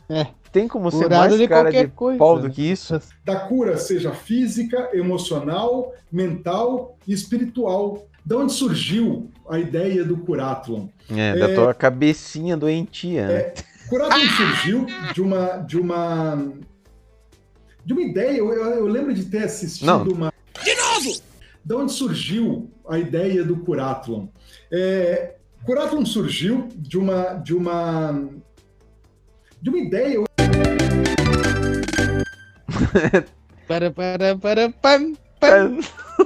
É. 0.08 0.26
Tem 0.52 0.68
como 0.68 0.90
ser 0.90 1.04
curado 1.04 1.28
mais 1.30 1.38
de 1.38 1.48
cara 1.48 1.62
qualquer 1.64 1.86
de 1.86 1.92
coisa. 1.92 2.18
pau 2.18 2.38
do 2.38 2.50
que 2.50 2.62
isso? 2.70 3.00
Da 3.24 3.36
cura, 3.36 3.78
seja 3.78 4.12
física, 4.12 4.90
emocional, 4.92 5.94
mental 6.12 6.96
e 7.08 7.12
espiritual. 7.14 8.06
De 8.24 8.34
onde 8.36 8.52
surgiu 8.52 9.30
a 9.48 9.58
ideia 9.58 10.04
do 10.04 10.16
Curatlon? 10.18 10.86
É, 11.10 11.36
da 11.38 11.48
É. 11.48 11.54
tua 11.54 11.72
cabecinha 11.74 12.56
doentia, 12.56 13.26
né? 13.26 13.52
Curatlon 13.88 14.20
surgiu 14.36 14.86
de 15.14 15.20
uma 15.22 15.56
de 15.58 15.78
uma 15.78 16.36
de 17.84 17.92
uma 17.92 18.02
ideia. 18.02 18.36
Eu, 18.38 18.52
eu- 18.52 18.64
eu 18.74 18.86
lembro 18.86 19.12
de 19.12 19.24
ter 19.24 19.44
assistido 19.44 19.86
Não. 19.86 20.04
uma. 20.04 20.32
De 20.62 20.74
novo. 20.74 21.20
De 21.64 21.74
onde 21.74 21.92
surgiu 21.92 22.70
a 22.88 22.98
ideia 22.98 23.42
do 23.42 23.56
Curatlon? 23.56 24.26
É, 24.70 25.34
Curatlon 25.64 26.04
surgiu 26.04 26.68
de 26.76 26.98
uma 26.98 27.34
de 27.34 27.54
uma 27.54 28.28
de 29.60 29.68
uma 29.70 29.78
ideia. 29.78 30.14
Eu 30.14 30.24
Para, 33.66 33.90
para, 33.90 34.36
para, 34.36 34.70
pam, 34.72 35.14
pam. 35.40 35.78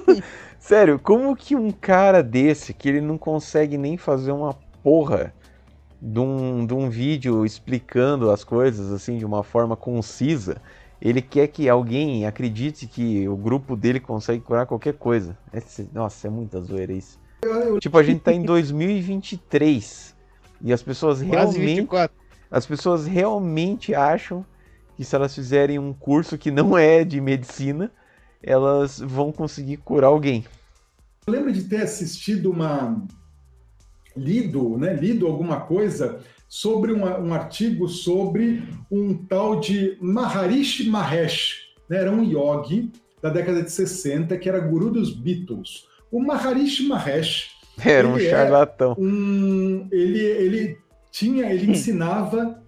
Sério, 0.59 0.99
como 0.99 1.37
que 1.37 1.55
um 1.55 1.71
cara 1.71 2.23
desse, 2.23 2.75
que 2.75 2.89
ele 2.89 3.01
não 3.01 3.17
consegue 3.17 3.79
nem 3.79 3.97
fazer 3.97 4.33
uma 4.33 4.55
porra 4.83 5.33
de 6.01 6.19
um, 6.19 6.67
de 6.67 6.75
um 6.75 6.89
vídeo 6.91 7.45
explicando 7.45 8.31
as 8.31 8.43
coisas 8.43 8.93
assim 8.93 9.17
de 9.19 9.25
uma 9.25 9.43
forma 9.45 9.77
concisa, 9.77 10.61
ele 11.01 11.23
quer 11.23 11.47
que 11.49 11.69
alguém 11.69 12.27
acredite 12.27 12.87
que 12.87 13.29
o 13.29 13.37
grupo 13.37 13.77
dele 13.77 14.01
consegue 14.01 14.43
curar 14.43 14.67
qualquer 14.67 14.95
coisa. 14.95 15.37
Esse- 15.53 15.89
nossa, 15.93 16.27
é 16.27 16.31
muita 16.31 16.61
zoeira 16.61 16.93
isso. 16.93 17.19
Tipo, 17.81 17.99
a 17.99 18.03
gente 18.03 18.21
tá 18.21 18.33
em 18.33 18.43
2023 18.45 20.17
e 20.61 20.73
as 20.73 20.83
pessoas 20.83 21.21
realmente 21.21 21.77
24. 21.77 22.17
as 22.51 22.67
pessoas 22.67 23.07
realmente 23.07 23.95
acham 23.95 24.45
que 24.97 25.05
se 25.05 25.15
elas 25.15 25.35
fizerem 25.35 25.79
um 25.79 25.93
curso 25.93 26.39
que 26.39 26.51
não 26.51 26.77
é 26.77 27.05
de 27.05 27.21
medicina, 27.21 27.91
elas 28.43 28.99
vão 28.99 29.31
conseguir 29.31 29.77
curar 29.79 30.09
alguém. 30.09 30.45
Eu 31.27 31.33
lembro 31.33 31.53
de 31.53 31.65
ter 31.65 31.83
assistido 31.83 32.51
uma. 32.51 33.03
lido, 34.17 34.79
né? 34.79 34.95
Lido 34.95 35.27
alguma 35.27 35.61
coisa 35.61 36.21
sobre 36.49 36.93
uma- 36.93 37.19
um 37.19 37.35
artigo 37.35 37.87
sobre 37.89 38.63
um 38.91 39.13
tal 39.15 39.61
de 39.61 39.97
Maharishi 40.01 40.89
Mahesh. 40.89 41.67
né? 41.89 41.99
Era 41.99 42.11
um 42.11 42.23
yogi 42.25 42.91
da 43.23 43.29
década 43.31 43.63
de 43.63 43.71
60 43.71 44.37
que 44.39 44.49
era 44.49 44.59
guru 44.59 44.91
dos 44.91 45.15
Beatles. 45.15 45.85
O 46.11 46.21
Maharishi 46.21 46.87
Mahesh, 46.89 47.51
Era 47.85 48.09
um 48.09 48.17
é- 48.17 48.31
charlatão. 48.31 48.97
um, 48.99 49.87
ele, 49.93 50.19
ele 50.21 50.79
tinha, 51.13 51.53
ele 51.53 51.71
ensinava 51.73 52.63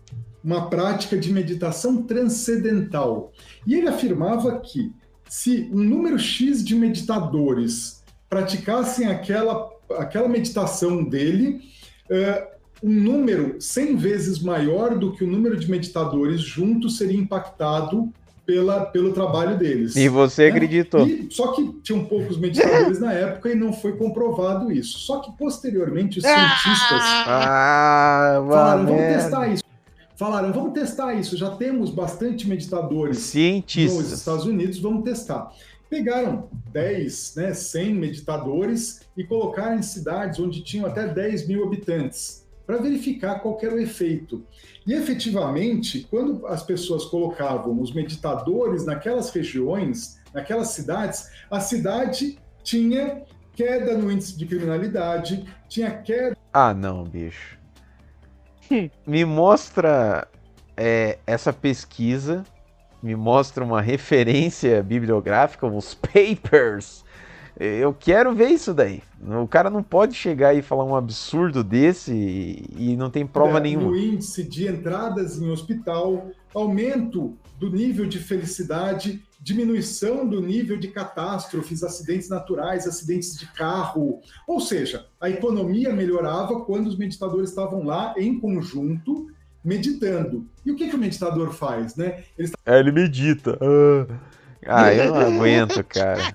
uma 0.48 0.70
prática 0.70 1.14
de 1.14 1.30
meditação 1.30 2.02
transcendental. 2.04 3.32
E 3.66 3.74
ele 3.74 3.86
afirmava 3.86 4.58
que 4.60 4.90
se 5.28 5.68
um 5.70 5.82
número 5.84 6.18
X 6.18 6.64
de 6.64 6.74
meditadores 6.74 8.02
praticassem 8.30 9.08
aquela, 9.08 9.68
aquela 9.98 10.26
meditação 10.26 11.04
dele, 11.04 11.60
eh, 12.08 12.48
um 12.82 12.90
número 12.90 13.56
100 13.60 13.96
vezes 13.96 14.38
maior 14.42 14.98
do 14.98 15.12
que 15.12 15.22
o 15.22 15.26
número 15.26 15.54
de 15.54 15.70
meditadores 15.70 16.40
juntos 16.40 16.96
seria 16.96 17.18
impactado 17.20 18.10
pela, 18.46 18.86
pelo 18.86 19.12
trabalho 19.12 19.58
deles. 19.58 19.96
E 19.96 20.08
você 20.08 20.44
né? 20.44 20.48
acreditou. 20.48 21.06
E- 21.06 21.28
só 21.30 21.48
que 21.52 21.74
tinham 21.82 22.06
poucos 22.06 22.38
meditadores 22.38 22.98
na 22.98 23.12
época 23.12 23.50
e 23.50 23.54
não 23.54 23.74
foi 23.74 23.98
comprovado 23.98 24.72
isso. 24.72 24.98
Só 25.00 25.20
que 25.20 25.30
posteriormente 25.36 26.20
os 26.20 26.24
cientistas 26.24 27.02
Ah, 27.26 28.42
falaram, 28.48 28.86
vamos 28.86 29.02
testar 29.02 29.48
isso. 29.48 29.67
Falaram, 30.18 30.52
vamos 30.52 30.72
testar 30.72 31.14
isso. 31.14 31.36
Já 31.36 31.52
temos 31.52 31.90
bastante 31.90 32.48
meditadores 32.48 33.18
nos 33.18 33.26
Cientistas. 33.26 34.10
Estados 34.10 34.46
Unidos, 34.46 34.80
vamos 34.80 35.04
testar. 35.04 35.52
Pegaram 35.88 36.48
10, 36.72 37.36
né, 37.36 37.54
100 37.54 37.94
meditadores 37.94 39.00
e 39.16 39.22
colocaram 39.22 39.76
em 39.76 39.82
cidades 39.82 40.40
onde 40.40 40.60
tinham 40.64 40.86
até 40.86 41.06
10 41.06 41.46
mil 41.46 41.64
habitantes, 41.64 42.44
para 42.66 42.78
verificar 42.78 43.38
qual 43.38 43.56
era 43.62 43.76
o 43.76 43.78
efeito. 43.78 44.44
E 44.84 44.92
efetivamente, 44.92 46.04
quando 46.10 46.44
as 46.48 46.64
pessoas 46.64 47.04
colocavam 47.04 47.80
os 47.80 47.94
meditadores 47.94 48.84
naquelas 48.84 49.30
regiões, 49.30 50.18
naquelas 50.34 50.70
cidades, 50.70 51.30
a 51.48 51.60
cidade 51.60 52.40
tinha 52.64 53.22
queda 53.54 53.96
no 53.96 54.10
índice 54.10 54.36
de 54.36 54.46
criminalidade, 54.46 55.44
tinha 55.68 55.92
queda 55.92 56.36
Ah, 56.52 56.74
não, 56.74 57.04
bicho. 57.04 57.57
Me 59.06 59.24
mostra 59.24 60.28
é, 60.76 61.18
essa 61.26 61.52
pesquisa, 61.52 62.44
me 63.02 63.14
mostra 63.14 63.64
uma 63.64 63.80
referência 63.80 64.82
bibliográfica, 64.82 65.66
os 65.66 65.94
papers. 65.94 67.04
Eu 67.58 67.92
quero 67.92 68.32
ver 68.34 68.50
isso 68.50 68.72
daí. 68.72 69.02
O 69.42 69.48
cara 69.48 69.68
não 69.68 69.82
pode 69.82 70.14
chegar 70.14 70.54
e 70.54 70.62
falar 70.62 70.84
um 70.84 70.94
absurdo 70.94 71.64
desse 71.64 72.12
e, 72.12 72.92
e 72.92 72.96
não 72.96 73.10
tem 73.10 73.26
prova 73.26 73.54
né, 73.54 73.70
nenhuma. 73.70 73.90
no 73.90 73.96
índice 73.96 74.44
de 74.44 74.68
entradas 74.68 75.40
em 75.40 75.50
hospital, 75.50 76.28
aumento 76.54 77.36
do 77.58 77.70
nível 77.70 78.06
de 78.06 78.18
felicidade, 78.18 79.22
diminuição 79.40 80.26
do 80.26 80.40
nível 80.40 80.76
de 80.76 80.88
catástrofes, 80.88 81.82
acidentes 81.82 82.28
naturais, 82.28 82.86
acidentes 82.86 83.36
de 83.36 83.46
carro. 83.52 84.20
Ou 84.46 84.60
seja, 84.60 85.06
a 85.20 85.28
economia 85.28 85.92
melhorava 85.92 86.60
quando 86.60 86.86
os 86.86 86.96
meditadores 86.96 87.50
estavam 87.50 87.82
lá 87.82 88.14
em 88.16 88.38
conjunto, 88.38 89.28
meditando. 89.64 90.46
E 90.64 90.70
o 90.70 90.76
que, 90.76 90.88
que 90.88 90.96
o 90.96 90.98
meditador 90.98 91.52
faz, 91.52 91.96
né? 91.96 92.24
Ele 92.38 92.48
está 92.48 92.58
É, 92.64 92.78
ele 92.78 92.92
medita. 92.92 93.58
Ah. 93.60 94.84
ah, 94.84 94.94
eu 94.94 95.12
não 95.12 95.36
aguento, 95.36 95.82
cara. 95.84 96.34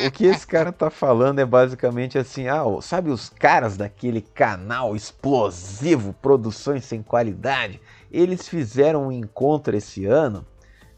O 0.00 0.10
que 0.10 0.26
esse 0.26 0.46
cara 0.46 0.72
tá 0.72 0.90
falando 0.90 1.40
é 1.40 1.44
basicamente 1.44 2.16
assim, 2.16 2.46
ah, 2.46 2.62
sabe 2.80 3.10
os 3.10 3.28
caras 3.28 3.76
daquele 3.76 4.20
canal 4.20 4.94
explosivo, 4.94 6.14
produções 6.22 6.84
sem 6.84 7.02
qualidade? 7.02 7.80
Eles 8.10 8.48
fizeram 8.48 9.08
um 9.08 9.12
encontro 9.12 9.76
esse 9.76 10.04
ano, 10.06 10.44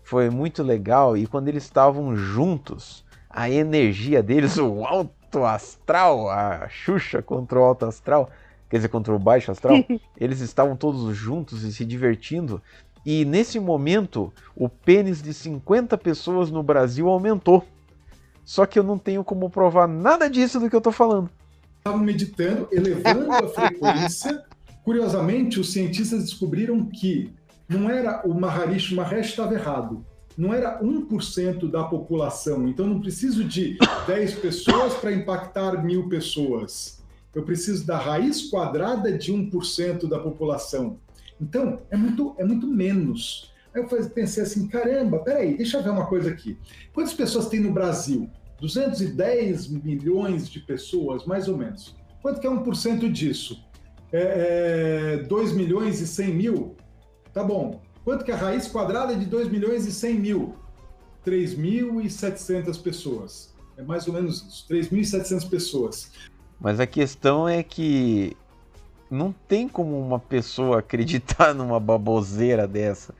foi 0.02 0.30
muito 0.30 0.62
legal, 0.62 1.16
e 1.16 1.26
quando 1.26 1.48
eles 1.48 1.64
estavam 1.64 2.16
juntos, 2.16 3.04
a 3.28 3.48
energia 3.48 4.22
deles, 4.22 4.56
o 4.58 4.84
alto 4.84 5.44
astral, 5.44 6.28
a 6.28 6.68
Xuxa 6.68 7.22
contra 7.22 7.58
o 7.58 7.62
alto 7.62 7.86
astral, 7.86 8.28
quer 8.68 8.76
dizer, 8.76 8.88
contra 8.88 9.14
o 9.14 9.18
baixo 9.18 9.50
astral, 9.50 9.76
eles 10.18 10.40
estavam 10.40 10.76
todos 10.76 11.16
juntos 11.16 11.62
e 11.62 11.72
se 11.72 11.84
divertindo. 11.84 12.60
E 13.04 13.24
nesse 13.24 13.58
momento, 13.58 14.32
o 14.54 14.68
pênis 14.68 15.22
de 15.22 15.32
50 15.32 15.96
pessoas 15.96 16.50
no 16.50 16.62
Brasil 16.62 17.08
aumentou. 17.08 17.64
Só 18.44 18.66
que 18.66 18.78
eu 18.78 18.82
não 18.82 18.98
tenho 18.98 19.22
como 19.22 19.48
provar 19.48 19.86
nada 19.86 20.28
disso 20.28 20.58
do 20.60 20.68
que 20.68 20.76
eu 20.76 20.80
tô 20.80 20.92
falando. 20.92 21.30
estavam 21.78 22.00
meditando, 22.00 22.68
elevando 22.72 23.32
a 23.32 23.48
frequência. 23.48 24.44
Curiosamente, 24.84 25.60
os 25.60 25.72
cientistas 25.72 26.24
descobriram 26.24 26.86
que 26.86 27.32
não 27.68 27.88
era 27.88 28.26
o 28.26 28.34
Maharishi 28.34 28.94
Mahesh 28.94 29.28
estava 29.28 29.54
errado. 29.54 30.04
Não 30.36 30.54
era 30.54 30.82
1% 30.82 31.70
da 31.70 31.84
população. 31.84 32.66
Então, 32.66 32.86
não 32.86 33.00
preciso 33.00 33.44
de 33.44 33.76
10 34.06 34.34
pessoas 34.36 34.94
para 34.94 35.12
impactar 35.12 35.84
mil 35.84 36.08
pessoas. 36.08 37.02
Eu 37.34 37.44
preciso 37.44 37.86
da 37.86 37.96
raiz 37.96 38.48
quadrada 38.50 39.16
de 39.16 39.32
1% 39.32 40.08
da 40.08 40.18
população. 40.18 40.98
Então, 41.40 41.80
é 41.90 41.96
muito, 41.96 42.34
é 42.38 42.44
muito 42.44 42.66
menos. 42.66 43.52
Aí 43.72 43.82
eu 43.82 43.86
pensei 44.10 44.42
assim, 44.42 44.66
caramba, 44.66 45.20
peraí, 45.20 45.56
deixa 45.56 45.78
eu 45.78 45.82
ver 45.82 45.90
uma 45.90 46.06
coisa 46.06 46.30
aqui. 46.30 46.58
Quantas 46.92 47.14
pessoas 47.14 47.48
tem 47.48 47.60
no 47.60 47.72
Brasil? 47.72 48.28
210 48.60 49.68
milhões 49.68 50.48
de 50.48 50.60
pessoas, 50.60 51.24
mais 51.24 51.48
ou 51.48 51.56
menos. 51.56 51.96
Quanto 52.20 52.40
que 52.40 52.46
é 52.46 52.50
1% 52.50 53.10
disso? 53.10 53.64
É, 54.12 55.18
é, 55.20 55.22
2 55.24 55.52
milhões 55.52 56.00
e 56.00 56.06
100 56.06 56.34
mil? 56.34 56.76
Tá 57.32 57.44
bom. 57.44 57.80
Quanto 58.04 58.24
que 58.24 58.30
é 58.30 58.34
a 58.34 58.38
raiz 58.38 58.66
quadrada 58.66 59.14
de 59.14 59.24
2 59.24 59.48
milhões 59.48 59.86
e 59.86 59.92
100 59.92 60.14
mil? 60.18 60.54
3.700 61.24 62.82
pessoas. 62.82 63.54
É 63.76 63.82
mais 63.82 64.06
ou 64.06 64.14
menos 64.14 64.42
isso, 64.42 64.66
3.700 64.68 65.48
pessoas. 65.48 66.12
Mas 66.60 66.80
a 66.80 66.86
questão 66.86 67.48
é 67.48 67.62
que 67.62 68.36
não 69.10 69.32
tem 69.48 69.68
como 69.68 69.98
uma 69.98 70.18
pessoa 70.18 70.80
acreditar 70.80 71.54
numa 71.54 71.78
baboseira 71.78 72.66
dessa. 72.66 73.14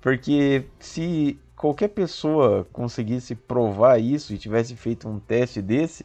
Porque 0.00 0.64
se 0.78 1.38
qualquer 1.56 1.88
pessoa 1.88 2.66
conseguisse 2.72 3.34
provar 3.34 3.98
isso 3.98 4.32
e 4.32 4.38
tivesse 4.38 4.76
feito 4.76 5.08
um 5.08 5.18
teste 5.18 5.60
desse, 5.60 6.04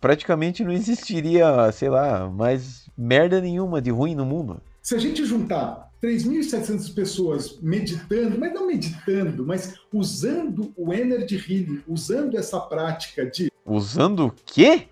praticamente 0.00 0.62
não 0.62 0.72
existiria, 0.72 1.70
sei 1.72 1.88
lá, 1.88 2.28
mais 2.28 2.87
merda 2.98 3.40
nenhuma 3.40 3.80
de 3.80 3.90
ruim 3.90 4.14
no 4.16 4.26
mundo. 4.26 4.60
Se 4.82 4.94
a 4.96 4.98
gente 4.98 5.24
juntar 5.24 5.88
3.700 6.02 6.92
pessoas 6.94 7.58
meditando, 7.60 8.38
mas 8.38 8.52
não 8.52 8.66
meditando, 8.66 9.46
mas 9.46 9.74
usando 9.92 10.72
o 10.76 10.92
Energy 10.92 11.36
Healing, 11.36 11.82
usando 11.86 12.36
essa 12.36 12.58
prática 12.60 13.24
de 13.24 13.50
Usando 13.64 14.26
o 14.26 14.34
quê? 14.46 14.88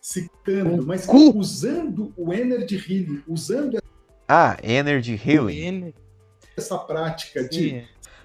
citando, 0.00 0.84
mas 0.86 1.06
cu. 1.06 1.36
usando 1.38 2.12
o 2.16 2.32
Energy 2.32 2.76
Healing, 2.76 3.22
usando 3.28 3.78
Ah, 4.28 4.56
Energy 4.62 5.20
Healing. 5.24 5.94
Essa 6.56 6.78
prática 6.78 7.46
de 7.48 7.70
Sim. 7.70 7.82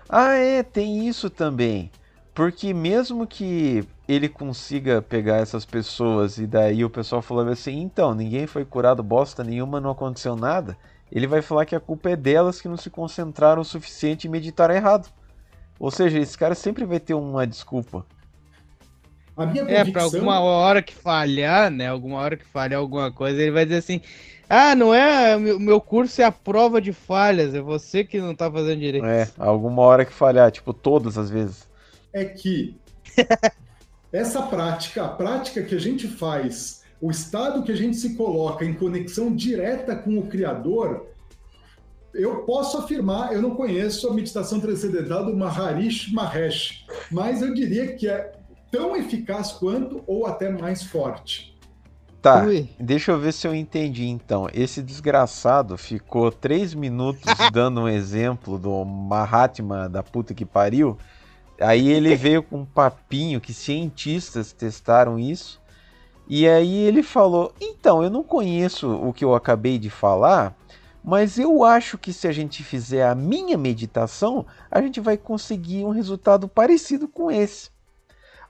Ah, 0.08 0.34
é, 0.34 0.64
tem 0.64 1.08
isso 1.08 1.30
também. 1.30 1.92
Porque 2.34 2.74
mesmo 2.74 3.28
que 3.28 3.84
ele 4.12 4.28
consiga 4.28 5.04
pegar 5.04 5.38
essas 5.38 5.66
pessoas 5.66 6.40
e 6.40 6.48
daí 6.48 6.84
o 6.84 6.90
pessoal 6.90 7.22
falando 7.22 7.52
assim, 7.52 7.80
então, 7.80 8.16
ninguém 8.16 8.48
foi 8.48 8.66
curado 8.66 9.04
bosta 9.04 9.44
nenhuma, 9.44 9.80
não 9.80 9.92
aconteceu 9.92 10.36
nada, 10.36 10.76
ele 11.12 11.28
vai 11.28 11.44
falar 11.44 11.66
que 11.66 11.76
a 11.76 11.80
culpa 11.80 12.10
é 12.10 12.16
delas 12.16 12.60
que 12.60 12.68
não 12.68 12.76
se 12.76 12.90
concentraram 12.90 13.62
o 13.62 13.66
suficiente 13.66 14.26
e 14.26 14.30
meditaram 14.30 14.74
errado. 14.74 15.08
Ou 15.80 15.92
seja, 15.92 16.18
esse 16.18 16.36
cara 16.38 16.56
sempre 16.56 16.86
vai 16.86 17.00
ter 17.00 17.14
uma 17.14 17.46
desculpa. 17.46 18.04
a 19.38 19.46
minha 19.46 19.64
É, 19.64 19.86
pra 19.86 20.04
alguma 20.04 20.40
hora 20.40 20.82
que 20.82 20.94
falhar, 20.94 21.70
né? 21.72 21.88
Alguma 21.88 22.18
hora 22.18 22.36
que 22.36 22.46
falhar 22.46 22.80
alguma 22.80 23.12
coisa, 23.12 23.42
ele 23.42 23.52
vai 23.52 23.64
dizer 23.64 23.78
assim: 23.78 24.02
Ah, 24.50 24.76
não 24.76 24.94
é. 24.94 25.38
O 25.38 25.40
meu- 25.40 25.60
meu 25.60 25.80
curso 25.80 26.22
é 26.22 26.26
a 26.26 26.32
prova 26.32 26.82
de 26.82 26.92
falhas, 26.92 27.54
é 27.54 27.62
você 27.62 28.04
que 28.04 28.20
não 28.20 28.36
tá 28.36 28.52
fazendo 28.52 28.80
direito. 28.80 29.06
É, 29.06 29.30
alguma 29.38 29.84
hora 29.84 30.04
que 30.04 30.12
falhar, 30.12 30.52
tipo, 30.52 30.74
todas 30.74 31.18
as 31.18 31.30
vezes. 31.30 31.68
é 32.12 32.26
que 32.26 32.76
essa 34.12 34.42
prática, 34.44 35.06
a 35.06 35.10
prática 35.10 35.64
que 35.64 35.76
a 35.76 35.80
gente 35.80 36.08
faz, 36.08 36.84
o 37.02 37.12
estado 37.12 37.64
que 37.64 37.72
a 37.72 37.76
gente 37.76 37.96
se 37.98 38.16
coloca 38.16 38.66
em 38.66 38.74
conexão 38.74 39.34
direta 39.34 39.96
com 39.96 40.18
o 40.18 40.28
Criador, 40.28 41.08
eu 42.14 42.44
posso 42.44 42.78
afirmar, 42.78 43.32
eu 43.34 43.42
não 43.42 43.52
conheço 43.52 44.10
a 44.10 44.14
meditação 44.14 44.60
transcendental 44.60 45.26
do 45.26 45.36
Maharishi 45.36 46.14
Mahesh, 46.14 46.86
mas 47.12 47.42
eu 47.42 47.54
diria 47.54 47.96
que 47.96 48.08
é 48.08 48.32
tão 48.72 48.96
eficaz 48.96 49.52
quanto 49.52 50.04
ou 50.08 50.26
até 50.26 50.50
mais 50.50 50.84
forte. 50.84 51.58
Tá, 52.22 52.44
Ui. 52.44 52.70
deixa 52.78 53.14
eu 53.14 53.20
ver 53.20 53.32
se 53.32 53.48
eu 53.48 53.56
entendi 53.56 54.08
então. 54.08 54.50
Esse 54.54 54.82
desgraçado 54.82 55.78
ficou 55.78 56.30
três 56.32 56.74
minutos 56.74 57.24
dando 57.54 57.82
um 57.82 57.88
exemplo 57.88 58.60
do 58.60 58.84
Mahatma 58.84 59.88
da 59.88 60.04
puta 60.04 60.34
que 60.34 60.46
pariu. 60.46 60.98
Aí 61.60 61.90
ele 61.90 62.16
veio 62.18 62.44
com 62.44 62.60
um 62.60 62.66
papinho 62.66 63.42
que 63.42 63.54
cientistas 63.54 64.52
testaram 64.52 65.20
isso. 65.20 65.60
E 66.28 66.48
aí 66.48 66.76
ele 66.76 67.02
falou: 67.02 67.54
Então, 67.60 68.04
eu 68.04 68.10
não 68.10 68.24
conheço 68.24 68.92
o 68.92 69.12
que 69.12 69.26
eu 69.26 69.34
acabei 69.34 69.80
de 69.80 69.90
falar, 69.90 70.56
mas 71.04 71.40
eu 71.40 71.64
acho 71.64 71.98
que 71.98 72.14
se 72.14 72.28
a 72.28 72.32
gente 72.32 72.64
fizer 72.64 73.08
a 73.08 73.16
minha 73.16 73.58
meditação, 73.58 74.46
a 74.70 74.82
gente 74.82 75.00
vai 75.00 75.18
conseguir 75.18 75.84
um 75.84 75.90
resultado 75.90 76.48
parecido 76.48 77.08
com 77.08 77.32
esse. 77.32 77.70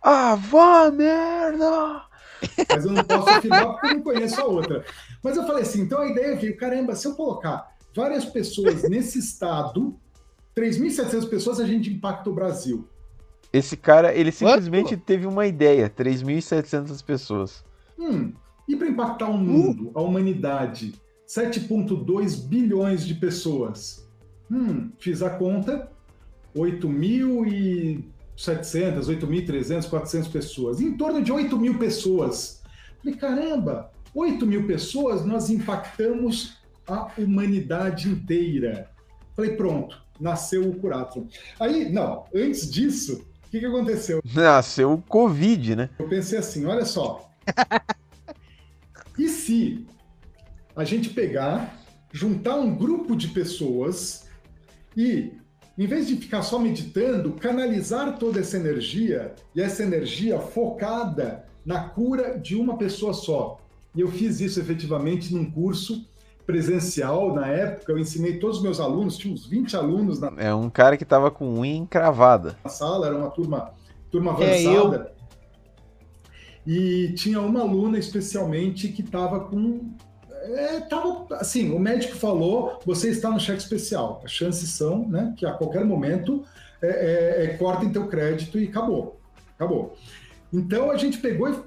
Ah, 0.02 0.36
vá 0.36 0.90
merda! 0.92 2.04
Mas 2.70 2.86
eu 2.86 2.92
não 2.92 3.04
posso 3.04 3.30
afirmar 3.30 3.74
porque 3.74 3.88
eu 3.88 3.96
não 3.96 4.02
conheço 4.02 4.40
a 4.40 4.46
outra. 4.46 4.86
Mas 5.22 5.36
eu 5.36 5.46
falei 5.46 5.64
assim, 5.64 5.82
então 5.82 6.00
a 6.00 6.08
ideia 6.08 6.38
veio, 6.38 6.56
caramba, 6.56 6.96
se 6.96 7.06
eu 7.06 7.16
colocar 7.16 7.76
várias 7.94 8.24
pessoas 8.24 8.84
nesse 8.84 9.20
estado, 9.20 10.00
3.700 10.56 11.30
pessoas, 11.30 11.60
a 11.60 11.66
gente 11.66 11.92
impacta 11.92 12.30
o 12.30 12.34
Brasil. 12.34 12.88
Esse 13.52 13.76
cara, 13.76 14.14
ele 14.14 14.32
simplesmente 14.32 14.96
teve 14.96 15.26
uma 15.26 15.48
ideia, 15.48 15.90
3.700 15.90 17.04
pessoas. 17.04 17.64
Hum, 17.98 18.32
e 18.68 18.76
para 18.76 18.88
impactar 18.88 19.28
o 19.30 19.38
mundo, 19.38 19.92
a 19.96 20.02
humanidade, 20.02 20.94
7,2 21.28 22.48
bilhões 22.48 23.06
de 23.06 23.16
pessoas. 23.16 24.08
Hum, 24.52 24.92
fiz 25.00 25.24
a 25.24 25.32
conta, 25.32 25.92
8.700, 26.56 28.04
8.300, 29.08 29.90
400 29.90 30.28
pessoas. 30.28 30.80
Em 30.80 30.96
torno 30.96 31.24
de 31.24 31.32
8 31.32 31.58
mil 31.58 31.80
pessoas. 31.80 32.62
Falei, 33.02 33.18
caramba, 33.18 33.92
8 34.14 34.46
mil 34.46 34.68
pessoas 34.68 35.26
nós 35.26 35.50
impactamos 35.50 36.60
a 36.88 37.12
humanidade 37.18 38.10
inteira. 38.10 38.92
Falei, 39.36 39.56
pronto, 39.56 40.00
nasceu 40.20 40.70
o 40.70 40.76
Curatron. 40.76 41.28
Aí, 41.60 41.92
não, 41.92 42.26
antes 42.34 42.70
disso, 42.70 43.26
o 43.50 43.52
que, 43.52 43.60
que 43.60 43.66
aconteceu? 43.66 44.22
Nasceu 44.32 44.94
o 44.94 45.02
Covid, 45.02 45.76
né? 45.76 45.90
Eu 45.98 46.08
pensei 46.08 46.38
assim, 46.38 46.68
olha 46.68 46.86
só. 46.86 47.32
e 49.18 49.28
se 49.28 49.88
a 50.76 50.84
gente 50.84 51.10
pegar, 51.10 51.76
juntar 52.14 52.58
um 52.58 52.76
grupo 52.76 53.16
de 53.16 53.30
pessoas 53.30 54.28
e, 54.96 55.34
em 55.76 55.88
vez 55.88 56.08
de 56.08 56.18
ficar 56.18 56.44
só 56.44 56.60
meditando, 56.60 57.34
canalizar 57.34 58.20
toda 58.20 58.40
essa 58.40 58.56
energia 58.56 59.34
e 59.56 59.62
essa 59.62 59.82
energia 59.82 60.40
focada 60.40 61.44
na 61.66 61.90
cura 61.90 62.38
de 62.38 62.56
uma 62.56 62.78
pessoa 62.78 63.14
só. 63.14 63.60
E 63.96 64.02
eu 64.02 64.12
fiz 64.12 64.40
isso 64.40 64.60
efetivamente 64.60 65.34
num 65.34 65.50
curso 65.50 66.08
presencial 66.50 67.32
na 67.32 67.46
época. 67.46 67.92
Eu 67.92 68.00
ensinei 68.00 68.40
todos 68.40 68.58
os 68.58 68.64
meus 68.64 68.80
alunos, 68.80 69.16
tinha 69.18 69.32
uns 69.32 69.46
20 69.46 69.76
alunos 69.76 70.20
na 70.20 70.34
É 70.36 70.52
um 70.52 70.68
cara 70.68 70.98
que 70.98 71.06
tava 71.06 71.30
com 71.30 71.60
unha 71.60 71.76
encravada. 71.76 72.58
sala, 72.66 73.06
era 73.06 73.16
uma 73.16 73.30
turma, 73.30 73.72
turma 74.10 74.32
É, 74.42 74.66
avançada. 74.66 75.14
E 76.66 77.14
tinha 77.14 77.40
uma 77.40 77.62
aluna 77.62 78.00
especialmente 78.00 78.88
que 78.88 79.04
estava 79.04 79.42
com. 79.42 79.92
É, 80.42 80.80
tava, 80.80 81.28
assim, 81.36 81.72
o 81.72 81.78
médico 81.78 82.16
falou: 82.16 82.80
você 82.84 83.10
está 83.12 83.30
no 83.30 83.40
cheque 83.40 83.62
especial. 83.62 84.20
As 84.26 84.32
chances 84.32 84.72
são 84.72 85.08
né, 85.08 85.36
que 85.38 85.46
a 85.46 85.54
qualquer 85.54 85.86
momento 85.86 86.44
é, 86.82 86.88
é, 86.88 87.44
é, 87.44 87.48
cortem 87.58 87.92
teu 87.92 88.08
crédito 88.08 88.58
e 88.58 88.68
acabou. 88.70 89.20
Acabou. 89.56 89.96
Então 90.52 90.90
a 90.90 90.98
gente 90.98 91.20
pegou 91.20 91.48
e 91.48 91.60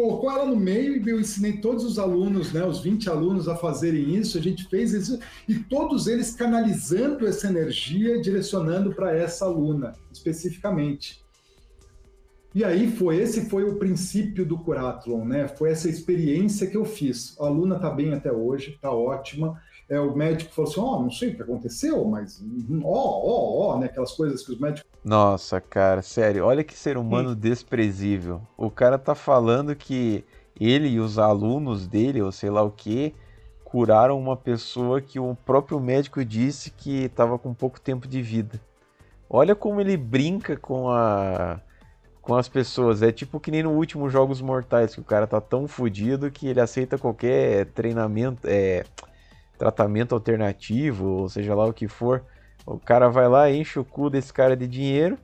colocou 0.00 0.30
ela 0.30 0.46
no 0.46 0.56
meio 0.56 0.96
e 0.96 1.10
eu 1.10 1.20
ensinei 1.20 1.58
todos 1.58 1.84
os 1.84 1.98
alunos, 1.98 2.54
né, 2.54 2.64
os 2.64 2.80
20 2.80 3.10
alunos 3.10 3.48
a 3.48 3.56
fazerem 3.56 4.14
isso, 4.16 4.38
a 4.38 4.40
gente 4.40 4.64
fez 4.64 4.94
isso, 4.94 5.18
e 5.46 5.54
todos 5.58 6.06
eles 6.06 6.34
canalizando 6.34 7.26
essa 7.26 7.48
energia, 7.48 8.20
direcionando 8.22 8.94
para 8.94 9.14
essa 9.14 9.44
aluna, 9.44 9.94
especificamente. 10.10 11.22
E 12.54 12.64
aí 12.64 12.90
foi, 12.90 13.18
esse 13.18 13.48
foi 13.48 13.64
o 13.64 13.76
princípio 13.76 14.44
do 14.44 14.58
Curatlon, 14.58 15.24
né? 15.24 15.46
Foi 15.46 15.70
essa 15.70 15.88
experiência 15.88 16.66
que 16.66 16.76
eu 16.76 16.84
fiz. 16.84 17.36
A 17.38 17.44
aluna 17.44 17.76
está 17.76 17.90
bem 17.90 18.12
até 18.12 18.32
hoje, 18.32 18.72
está 18.72 18.90
ótima. 18.90 19.62
É, 19.90 19.98
o 19.98 20.14
médico 20.14 20.52
falou 20.52 20.70
assim, 20.70 20.80
ó, 20.80 20.84
oh, 20.84 21.02
não 21.02 21.10
sei 21.10 21.30
o 21.30 21.34
que 21.34 21.42
aconteceu, 21.42 22.04
mas 22.04 22.40
ó, 22.84 22.88
ó, 22.88 23.74
ó, 23.74 23.78
né? 23.80 23.86
Aquelas 23.86 24.12
coisas 24.12 24.46
que 24.46 24.52
os 24.52 24.60
médicos 24.60 24.88
Nossa, 25.04 25.60
cara, 25.60 26.00
sério, 26.00 26.44
olha 26.44 26.62
que 26.62 26.74
ser 26.74 26.96
humano 26.96 27.34
desprezível. 27.34 28.40
O 28.56 28.70
cara 28.70 28.96
tá 28.96 29.16
falando 29.16 29.74
que 29.74 30.24
ele 30.58 30.86
e 30.86 31.00
os 31.00 31.18
alunos 31.18 31.88
dele, 31.88 32.22
ou 32.22 32.30
sei 32.30 32.50
lá 32.50 32.62
o 32.62 32.70
que, 32.70 33.12
curaram 33.64 34.16
uma 34.16 34.36
pessoa 34.36 35.00
que 35.00 35.18
o 35.18 35.34
próprio 35.34 35.80
médico 35.80 36.24
disse 36.24 36.70
que 36.70 37.06
estava 37.06 37.36
com 37.36 37.52
pouco 37.52 37.80
tempo 37.80 38.06
de 38.06 38.22
vida. 38.22 38.60
Olha 39.28 39.56
como 39.56 39.80
ele 39.80 39.96
brinca 39.96 40.56
com 40.56 40.88
a 40.88 41.60
com 42.20 42.36
as 42.36 42.48
pessoas. 42.48 43.02
É 43.02 43.10
tipo 43.10 43.40
que 43.40 43.50
nem 43.50 43.62
no 43.62 43.70
último 43.70 44.08
Jogos 44.08 44.40
Mortais, 44.40 44.94
que 44.94 45.00
o 45.00 45.04
cara 45.04 45.26
tá 45.26 45.40
tão 45.40 45.66
fodido 45.66 46.30
que 46.30 46.46
ele 46.46 46.60
aceita 46.60 46.98
qualquer 46.98 47.66
treinamento, 47.66 48.46
é, 48.46 48.84
tratamento 49.60 50.14
alternativo, 50.14 51.06
ou 51.06 51.28
seja 51.28 51.54
lá 51.54 51.66
o 51.66 51.72
que 51.72 51.86
for. 51.86 52.24
O 52.64 52.78
cara 52.78 53.10
vai 53.10 53.28
lá, 53.28 53.50
enche 53.52 53.78
o 53.78 53.84
cu 53.84 54.08
desse 54.08 54.32
cara 54.32 54.56
de 54.56 54.66
dinheiro 54.66 55.18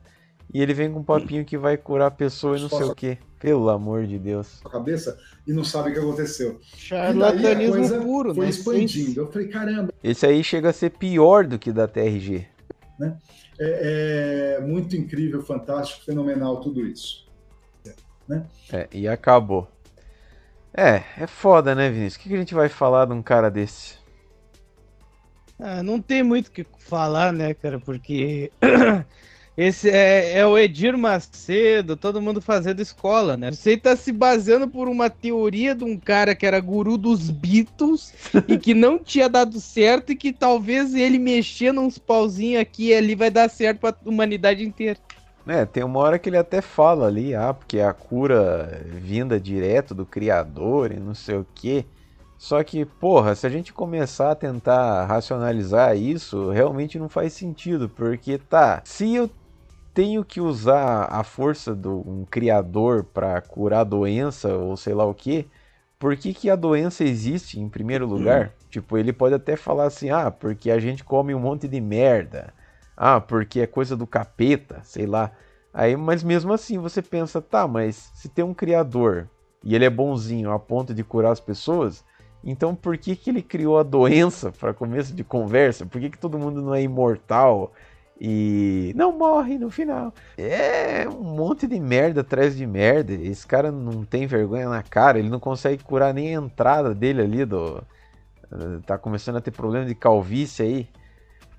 e 0.53 0.61
ele 0.61 0.75
vem 0.75 0.93
com 0.93 1.01
um 1.01 1.05
papinho 1.05 1.43
que 1.43 1.57
vai 1.57 1.79
curar 1.79 2.09
a 2.09 2.11
pessoa 2.11 2.59
e 2.59 2.61
não 2.61 2.69
sei 2.69 2.83
o 2.83 2.95
que. 2.95 3.19
Pelo 3.41 3.71
amor 3.71 4.07
de 4.07 4.19
Deus. 4.19 4.61
a 4.65 4.69
cabeça 4.69 5.19
e 5.47 5.53
não 5.53 5.65
sabe 5.65 5.91
o 5.91 5.93
que 5.95 5.99
aconteceu. 5.99 6.61
E 6.75 6.91
daí 6.91 7.01
a 7.01 7.07
Charlatanismo 7.07 7.73
coisa 7.77 8.01
puro, 8.01 8.35
foi 8.35 8.45
né? 8.45 8.51
expandindo. 8.51 9.21
Eu 9.21 9.33
falei, 9.33 9.49
caramba, 9.49 9.95
Esse 10.05 10.27
aí 10.27 10.45
chega 10.45 10.69
a 10.69 10.73
ser 10.73 10.91
pior 10.91 11.47
do 11.47 11.59
que 11.59 11.73
da 11.73 11.89
TRG. 11.89 12.47
é, 13.59 14.57
é 14.59 14.61
muito 14.61 14.97
incrível, 14.97 15.43
fantástico, 15.43 16.05
fenomenal 16.05 16.61
tudo 16.61 16.87
isso. 16.87 17.27
É, 18.73 18.89
e 18.93 19.09
acabou. 19.09 19.67
É, 20.75 21.03
é 21.19 21.27
foda, 21.27 21.75
né, 21.75 21.89
Vinícius? 21.89 22.17
O 22.17 22.19
que 22.21 22.29
que 22.29 22.35
a 22.35 22.39
gente 22.39 22.55
vai 22.55 22.69
falar 22.69 23.07
de 23.07 23.13
um 23.13 23.23
cara 23.23 23.51
desse? 23.51 23.96
Ah, 25.59 25.83
não 25.83 26.01
tem 26.01 26.23
muito 26.23 26.49
o 26.49 26.51
que 26.51 26.67
falar, 26.79 27.33
né, 27.33 27.55
cara? 27.55 27.81
Porque 27.81 28.53
esse 29.57 29.89
é, 29.89 30.39
é 30.39 30.47
o 30.47 30.59
Edir 30.59 30.99
Macedo, 30.99 31.97
todo 31.97 32.21
mundo 32.21 32.43
fazendo 32.43 32.81
escola, 32.81 33.39
né? 33.39 33.51
Você 33.51 33.75
tá 33.77 33.97
se 33.97 34.13
baseando 34.13 34.69
por 34.69 34.87
uma 34.87 35.09
teoria 35.09 35.75
de 35.75 35.83
um 35.83 35.99
cara 35.99 36.35
que 36.35 36.45
era 36.45 36.61
guru 36.61 36.99
dos 36.99 37.31
Beatles 37.31 38.13
e 38.47 38.59
que 38.59 38.75
não 38.75 38.99
tinha 38.99 39.31
dado 39.31 39.59
certo 39.59 40.13
e 40.13 40.17
que 40.17 40.31
talvez 40.31 40.95
ele 40.95 41.19
mexendo 41.19 41.81
uns 41.81 41.97
pauzinhos 41.97 42.61
aqui 42.61 42.89
e 42.89 42.95
ali 42.95 43.15
vai 43.15 43.31
dar 43.31 43.49
certo 43.49 43.81
pra 43.81 43.97
humanidade 44.05 44.63
inteira. 44.63 44.99
É, 45.49 45.65
tem 45.65 45.85
uma 45.85 46.01
hora 46.01 46.19
que 46.19 46.29
ele 46.29 46.37
até 46.37 46.61
fala 46.61 47.07
ali, 47.07 47.33
ah, 47.35 47.55
porque 47.55 47.79
a 47.79 47.95
cura 47.95 48.83
vinda 48.85 49.41
direto 49.41 49.95
do 49.95 50.05
criador 50.05 50.91
e 50.91 50.99
não 50.99 51.15
sei 51.15 51.37
o 51.37 51.47
quê. 51.55 51.85
Só 52.39 52.63
que, 52.63 52.85
porra, 52.85 53.35
se 53.35 53.47
a 53.47 53.51
gente 53.51 53.73
começar 53.73 54.31
a 54.33 54.35
tentar 54.37 55.07
racionalizar 55.07 55.97
isso, 55.97 56.51
realmente 56.51 56.99
não 56.99 57.09
faz 57.09 57.33
sentido, 57.33 57.89
porque 57.89 58.39
tá, 58.39 58.83
se 58.85 59.15
eu 59.15 59.31
tenho 59.95 60.23
que 60.25 60.41
usar 60.41 61.05
a 61.11 61.25
força 61.25 61.75
de 61.75 61.89
um 61.89 62.25
criador 62.31 63.05
para 63.05 63.41
curar 63.41 63.81
a 63.81 63.85
doença 63.85 64.55
ou 64.55 64.77
sei 64.77 64.93
lá 64.93 65.07
o 65.07 65.15
quê, 65.15 65.47
por 65.99 66.15
que, 66.17 66.35
que 66.35 66.51
a 66.51 66.57
doença 66.57 67.03
existe 67.05 67.59
em 67.59 67.69
primeiro 67.69 68.07
lugar? 68.07 68.53
Tipo, 68.71 68.99
ele 68.99 69.13
pode 69.13 69.35
até 69.35 69.57
falar 69.57 69.87
assim, 69.87 70.11
ah, 70.11 70.31
porque 70.31 70.71
a 70.71 70.79
gente 70.79 71.03
come 71.03 71.35
um 71.35 71.41
monte 71.41 71.67
de 71.67 71.81
merda. 71.81 72.53
Ah, 72.95 73.21
porque 73.21 73.61
é 73.61 73.67
coisa 73.67 73.97
do 73.97 74.07
capeta, 74.07 74.83
sei 74.85 75.07
lá. 75.07 75.33
Aí, 75.73 75.97
mas 75.97 76.23
mesmo 76.23 76.53
assim 76.53 76.79
você 76.79 77.01
pensa, 77.01 77.41
tá, 77.41 77.67
mas 77.67 78.11
se 78.15 78.29
tem 78.29 78.45
um 78.45 78.55
criador 78.55 79.31
e 79.65 79.75
ele 79.75 79.85
é 79.85 79.91
bonzinho 79.91 80.51
a 80.53 80.59
ponto 80.59 80.95
de 80.95 81.03
curar 81.03 81.33
as 81.33 81.41
pessoas, 81.41 82.05
então 82.45 82.75
por 82.75 82.97
que, 82.99 83.17
que 83.17 83.31
ele 83.31 83.43
criou 83.43 83.79
a 83.79 83.83
doença 83.83 84.53
para 84.53 84.75
começo 84.75 85.15
de 85.15 85.25
conversa? 85.25 85.87
Por 85.87 86.01
que, 86.01 86.11
que 86.11 86.19
todo 86.19 86.39
mundo 86.39 86.63
não 86.63 86.75
é 86.75 86.83
imortal 86.83 87.73
e 88.21 88.93
não 88.97 89.13
morre 89.13 89.59
no 89.59 89.71
final? 89.71 90.13
É 90.39 91.07
um 91.09 91.23
monte 91.23 91.67
de 91.67 91.79
merda 91.81 92.23
atrás 92.23 92.57
de 92.57 92.67
merda. 92.67 93.13
Esse 93.13 93.47
cara 93.47 93.71
não 93.71 94.05
tem 94.05 94.27
vergonha 94.27 94.69
na 94.69 94.83
cara, 94.83 95.19
ele 95.19 95.29
não 95.29 95.41
consegue 95.41 95.83
curar 95.83 96.15
nem 96.15 96.37
a 96.37 96.41
entrada 96.41 96.95
dele 96.95 97.23
ali 97.23 97.45
do. 97.45 97.83
Tá 98.87 98.97
começando 98.97 99.37
a 99.37 99.41
ter 99.41 99.51
problema 99.51 99.85
de 99.87 99.95
calvície 99.95 100.63
aí. 100.65 100.89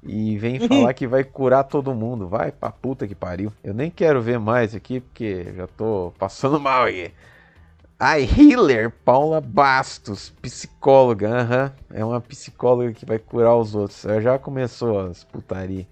E 0.03 0.37
vem 0.37 0.59
falar 0.67 0.93
que 0.93 1.07
vai 1.07 1.23
curar 1.23 1.63
todo 1.65 1.93
mundo. 1.93 2.27
Vai 2.27 2.51
pra 2.51 2.71
puta 2.71 3.07
que 3.07 3.15
pariu. 3.15 3.51
Eu 3.63 3.73
nem 3.73 3.91
quero 3.91 4.21
ver 4.21 4.39
mais 4.39 4.73
aqui, 4.73 5.01
porque 5.01 5.53
já 5.55 5.67
tô 5.67 6.13
passando 6.17 6.59
mal 6.61 6.85
aqui. 6.85 7.11
A 7.99 8.19
healer 8.19 8.91
Paula 9.03 9.41
Bastos, 9.41 10.31
psicóloga, 10.41 11.29
aham. 11.41 11.73
É 11.91 12.05
uma 12.05 12.21
psicóloga 12.21 12.93
que 12.93 13.05
vai 13.05 13.17
curar 13.17 13.55
os 13.55 13.73
outros. 13.73 14.05
Ela 14.05 14.21
já 14.21 14.37
começou 14.37 14.99
as 14.99 15.23
putaria. 15.23 15.87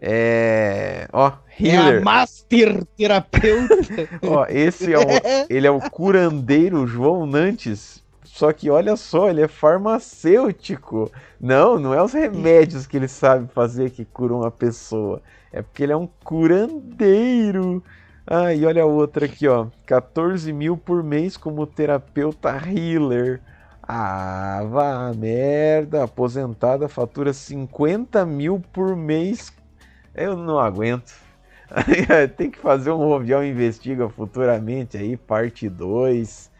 É. 0.00 1.08
Ó, 1.12 1.32
É 1.58 1.66
healer. 1.68 2.00
a 2.02 2.04
Master 2.04 2.84
Terapeuta. 2.96 3.74
Ó, 4.22 4.46
esse 4.48 4.92
é 4.92 4.98
o, 4.98 5.02
ele 5.48 5.66
é 5.66 5.70
o 5.70 5.80
curandeiro 5.90 6.86
João 6.86 7.26
Nantes. 7.26 8.02
Só 8.22 8.52
que 8.52 8.70
olha 8.70 8.94
só, 8.94 9.30
ele 9.30 9.40
é 9.40 9.48
farmacêutico. 9.48 11.10
Não, 11.40 11.78
não 11.80 11.92
é 11.94 12.02
os 12.02 12.12
remédios 12.12 12.86
que 12.86 12.96
ele 12.96 13.08
sabe 13.08 13.48
fazer 13.52 13.90
que 13.90 14.04
curam 14.04 14.42
a 14.44 14.50
pessoa. 14.50 15.20
É 15.50 15.62
porque 15.62 15.82
ele 15.82 15.92
é 15.92 15.96
um 15.96 16.08
curandeiro. 16.22 17.82
Ah, 18.30 18.52
e 18.54 18.64
olha 18.66 18.82
a 18.82 18.86
outra 18.86 19.24
aqui, 19.24 19.48
ó. 19.48 19.68
14 19.86 20.52
mil 20.52 20.76
por 20.76 21.02
mês 21.02 21.36
como 21.36 21.66
terapeuta 21.66 22.50
healer. 22.68 23.40
Ah, 23.82 24.62
vá 24.68 25.12
merda. 25.14 26.04
Aposentada 26.04 26.88
fatura 26.88 27.32
50 27.32 28.26
mil 28.26 28.60
por 28.72 28.94
mês. 28.94 29.50
Eu 30.14 30.36
não 30.36 30.58
aguento. 30.58 31.14
Tem 32.36 32.50
que 32.50 32.58
fazer 32.58 32.90
um 32.90 32.98
Rovial 32.98 33.44
Investiga 33.44 34.08
futuramente 34.10 34.98
aí, 34.98 35.16
parte 35.16 35.68
2. 35.68 36.50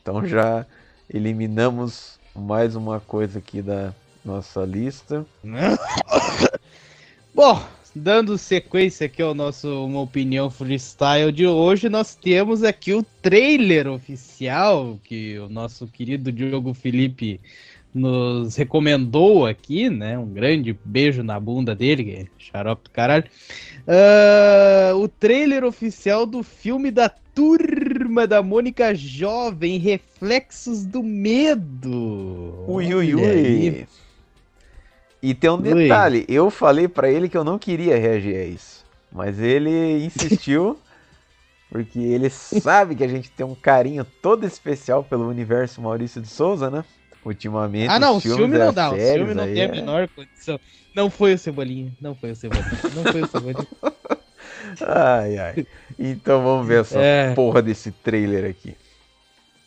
Então 0.00 0.26
já 0.26 0.64
eliminamos 1.08 2.18
mais 2.34 2.74
uma 2.74 2.98
coisa 3.00 3.38
aqui 3.38 3.62
da 3.62 3.94
nossa 4.24 4.64
lista. 4.64 5.26
Bom, 7.34 7.62
dando 7.94 8.38
sequência 8.38 9.06
aqui 9.06 9.22
ao 9.22 9.34
nosso 9.34 9.84
Uma 9.84 10.00
Opinião 10.00 10.50
Freestyle 10.50 11.30
de 11.32 11.46
hoje, 11.46 11.88
nós 11.88 12.14
temos 12.14 12.64
aqui 12.64 12.92
o 12.92 13.04
trailer 13.20 13.88
oficial 13.88 14.98
que 15.04 15.38
o 15.38 15.48
nosso 15.48 15.86
querido 15.86 16.32
Diogo 16.32 16.72
Felipe 16.74 17.40
nos 17.94 18.56
recomendou 18.56 19.46
aqui, 19.46 19.90
né? 19.90 20.18
Um 20.18 20.26
grande 20.26 20.76
beijo 20.84 21.22
na 21.22 21.38
bunda 21.38 21.74
dele, 21.74 22.30
xarope 22.38 22.84
do 22.84 22.90
caralho. 22.90 23.24
Ah, 23.86 24.92
o 24.96 25.06
trailer 25.08 25.64
oficial 25.64 26.24
do 26.24 26.42
filme 26.42 26.90
da 26.90 27.10
Turma 27.34 28.26
da 28.26 28.42
Mônica 28.42 28.94
Jovem, 28.94 29.78
Reflexos 29.78 30.84
do 30.84 31.02
Medo. 31.02 32.64
Ui, 32.66 32.94
ui, 32.94 33.14
ui. 33.14 33.86
E 35.22 35.34
tem 35.34 35.50
um 35.50 35.54
Ui. 35.54 35.62
detalhe, 35.62 36.24
eu 36.28 36.50
falei 36.50 36.88
pra 36.88 37.10
ele 37.10 37.28
que 37.28 37.36
eu 37.36 37.44
não 37.44 37.58
queria 37.58 37.96
reagir 37.98 38.34
a 38.36 38.44
isso, 38.44 38.84
mas 39.10 39.38
ele 39.38 40.04
insistiu 40.04 40.78
porque 41.70 41.98
ele 41.98 42.28
sabe 42.28 42.94
que 42.96 43.04
a 43.04 43.08
gente 43.08 43.30
tem 43.30 43.46
um 43.46 43.54
carinho 43.54 44.04
todo 44.20 44.44
especial 44.44 45.04
pelo 45.04 45.28
universo 45.28 45.80
Maurício 45.80 46.20
de 46.20 46.28
Souza, 46.28 46.70
né? 46.70 46.84
Ultimamente. 47.24 47.88
Ah, 47.88 48.00
não, 48.00 48.14
o 48.14 48.16
os 48.16 48.22
filmes 48.24 48.38
filme 48.40 48.58
não 48.58 48.72
dá. 48.72 48.90
O 48.90 48.96
filme 48.96 49.32
não 49.34 49.44
tem 49.44 49.60
a 49.60 49.64
é- 49.64 49.68
menor 49.70 50.08
condição. 50.08 50.58
Não 50.94 51.08
foi 51.08 51.34
o 51.34 51.38
Cebolinha. 51.38 51.92
Não 52.00 52.16
foi 52.16 52.32
o 52.32 52.36
Cebolinha. 52.36 52.80
Não 52.94 53.04
foi 53.04 53.22
o 53.22 53.26
Cebolinha. 53.28 53.66
Ai, 54.86 55.38
ai. 55.38 55.66
Então 55.98 56.42
vamos 56.42 56.66
ver 56.66 56.80
essa 56.80 56.98
É. 56.98 57.34
porra 57.34 57.60
desse 57.60 57.90
trailer 57.90 58.48
aqui. 58.48 58.74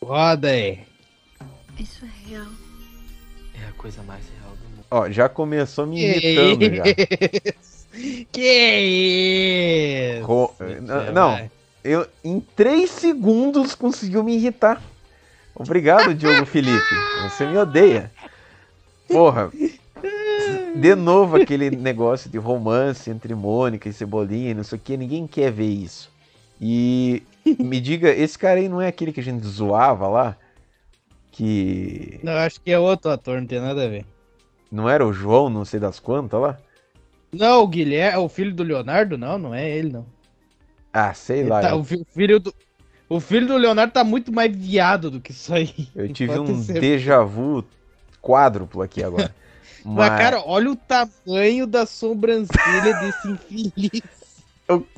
Roda 0.02 0.50
aí. 0.50 0.80
Isso 1.78 2.04
é 2.06 2.30
real. 2.30 2.48
É 3.62 3.68
a 3.68 3.72
coisa 3.74 4.02
mais 4.04 4.24
real. 4.40 4.45
Ó, 4.96 5.10
já 5.12 5.28
começou 5.28 5.86
me 5.86 6.02
irritando 6.02 6.74
já. 6.74 6.84
Que 8.32 10.16
isso? 10.20 10.26
Ro- 10.26 10.54
Você 10.58 10.64
N- 10.76 11.12
Não, 11.12 11.32
vai. 11.32 11.52
eu 11.84 12.08
em 12.24 12.40
três 12.40 12.92
segundos 12.92 13.76
conseguiu 13.76 14.24
me 14.24 14.36
irritar. 14.38 14.82
Obrigado, 15.54 16.14
Diogo 16.14 16.46
Felipe. 16.48 16.96
Você 17.24 17.46
me 17.46 17.58
odeia. 17.58 18.10
Porra. 19.10 19.52
De 20.76 20.96
novo 20.96 21.36
aquele 21.36 21.70
negócio 21.72 22.30
de 22.30 22.38
romance 22.38 23.10
entre 23.10 23.36
Mônica 23.36 23.90
e 23.90 23.94
Cebolinha 23.94 24.54
não 24.54 24.64
sei 24.64 24.78
o 24.78 24.82
que. 24.82 24.96
Ninguém 24.96 25.28
quer 25.28 25.52
ver 25.52 25.68
isso. 25.68 26.10
E 26.62 27.22
me 27.46 27.82
diga, 27.82 28.10
esse 28.12 28.40
cara 28.40 28.62
aí 28.62 28.70
não 28.70 28.82
é 28.82 28.88
aquele 28.88 29.12
que 29.12 29.20
a 29.20 29.24
gente 29.24 29.46
zoava 29.46 30.08
lá? 30.08 30.38
Que. 31.34 32.18
Não, 32.24 32.32
acho 32.32 32.62
que 32.62 32.72
é 32.72 32.80
outro 32.80 33.12
ator, 33.12 33.42
não 33.42 33.48
tem 33.48 33.60
nada 33.60 33.84
a 33.84 33.90
ver. 33.90 34.06
Não 34.72 34.90
era 34.90 35.06
o 35.06 35.14
João, 35.14 35.50
não 35.50 35.66
sei 35.66 35.80
das 35.80 36.00
quantas 36.00 36.40
lá? 36.40 36.58
Não, 37.34 37.62
o 37.64 37.68
Guilherme, 37.68 38.18
o 38.20 38.30
filho 38.30 38.54
do 38.56 38.64
Leonardo, 38.64 39.18
não, 39.18 39.38
não 39.38 39.54
é 39.54 39.70
ele, 39.70 39.92
não. 39.92 40.06
Ah, 40.94 41.14
sei 41.14 41.42
Ele 41.42 41.50
lá. 41.50 41.62
tá- 41.62 41.70
eu- 41.72 41.80
o, 41.80 41.84
fi- 41.84 41.96
o 41.98 42.06
filho 42.14 42.40
do, 42.40 42.54
o 43.10 43.20
filho 43.20 43.48
do 43.48 43.58
Leonardo 43.58 43.94
tá 43.94 44.04
muito 44.04 44.32
mais 44.32 44.56
viado 44.56 45.12
do 45.12 45.22
que 45.22 45.32
isso 45.32 45.54
aí. 45.54 45.90
Eu 45.96 46.08
tive 46.14 46.40
um 46.40 46.64
ser. 46.64 46.80
déjà 46.80 47.24
vu 47.24 47.64
quádruplo 48.22 48.82
aqui 48.82 49.04
agora. 49.04 49.34
Mas, 49.84 50.10
cara, 50.16 50.42
olha 50.46 50.72
o 50.72 50.76
tamanho 50.76 51.68
da 51.68 51.86
sobrancelha 51.86 52.94
desse 52.94 53.30
infeliz. 53.32 54.02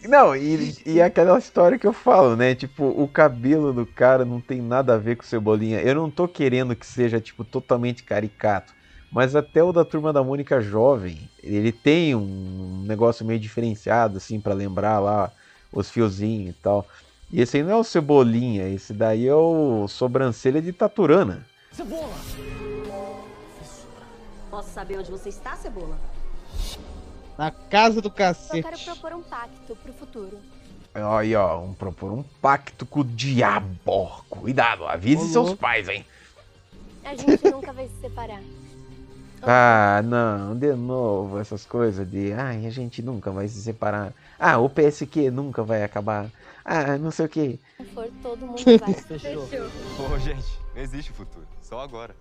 Não, 0.07 0.35
e, 0.35 0.73
e 0.85 0.99
é 0.99 1.03
aquela 1.03 1.37
história 1.37 1.77
que 1.77 1.85
eu 1.85 1.93
falo, 1.93 2.35
né? 2.35 2.55
Tipo, 2.55 2.85
o 2.85 3.07
cabelo 3.07 3.73
do 3.73 3.85
cara 3.85 4.23
não 4.25 4.39
tem 4.41 4.61
nada 4.61 4.95
a 4.95 4.97
ver 4.97 5.17
com 5.17 5.23
Cebolinha. 5.23 5.81
Eu 5.81 5.95
não 5.95 6.09
tô 6.09 6.27
querendo 6.27 6.75
que 6.75 6.85
seja, 6.85 7.19
tipo, 7.19 7.43
totalmente 7.43 8.03
caricato. 8.03 8.73
Mas 9.11 9.35
até 9.35 9.63
o 9.63 9.71
da 9.71 9.85
Turma 9.85 10.11
da 10.11 10.23
Mônica 10.23 10.59
jovem, 10.61 11.29
ele 11.41 11.71
tem 11.71 12.13
um 12.13 12.83
negócio 12.85 13.25
meio 13.25 13.39
diferenciado, 13.39 14.17
assim, 14.17 14.39
pra 14.39 14.53
lembrar 14.53 14.99
lá 14.99 15.31
os 15.71 15.89
fiozinhos 15.89 16.49
e 16.49 16.53
tal. 16.53 16.85
E 17.31 17.41
esse 17.41 17.57
aí 17.57 17.63
não 17.63 17.71
é 17.71 17.75
o 17.75 17.83
Cebolinha, 17.83 18.67
esse 18.69 18.93
daí 18.93 19.27
é 19.27 19.35
o 19.35 19.87
Sobrancelha 19.87 20.61
de 20.61 20.71
Taturana. 20.73 21.45
Cebola! 21.71 22.13
Posso 24.49 24.69
saber 24.69 24.99
onde 24.99 25.11
você 25.11 25.29
está, 25.29 25.55
Cebola? 25.55 25.97
Na 27.37 27.51
casa 27.51 28.01
do 28.01 28.07
Eu 28.07 28.11
cacete. 28.11 28.63
quero 28.63 28.79
propor 28.79 29.13
um 29.13 29.21
pacto 29.21 29.75
pro 29.75 29.93
futuro. 29.93 30.39
Aí, 30.93 31.35
ó, 31.35 31.59
um, 31.61 31.73
propor 31.73 32.11
um 32.11 32.23
pacto 32.41 32.85
com 32.85 33.01
o 33.01 33.03
diabo. 33.03 34.23
Cuidado, 34.29 34.85
avise 34.85 35.25
Ô, 35.25 35.27
seus 35.27 35.53
pais, 35.53 35.87
hein? 35.87 36.05
A 37.03 37.13
gente 37.15 37.43
nunca 37.51 37.71
vai 37.71 37.87
se 37.87 38.01
separar. 38.01 38.41
Ah, 39.41 40.01
não, 40.03 40.55
de 40.55 40.73
novo 40.73 41.39
essas 41.39 41.65
coisas 41.65 42.09
de, 42.09 42.33
ai, 42.33 42.65
a 42.65 42.69
gente 42.69 43.01
nunca 43.01 43.31
vai 43.31 43.47
se 43.47 43.61
separar. 43.61 44.13
Ah, 44.39 44.57
o 44.57 44.69
PSQ 44.69 45.31
nunca 45.31 45.63
vai 45.63 45.83
acabar. 45.83 46.29
Ah, 46.65 46.97
não 46.97 47.11
sei 47.11 47.25
o 47.25 47.29
que. 47.29 47.59
Se 47.77 47.85
for, 47.85 48.09
todo 48.21 48.45
mundo 48.45 48.61
vai. 48.79 48.93
Fechou. 48.93 49.47
Pô, 49.95 50.19
gente, 50.19 50.59
não 50.75 50.81
existe 50.81 51.11
futuro. 51.11 51.47
Só 51.61 51.79
agora. 51.81 52.15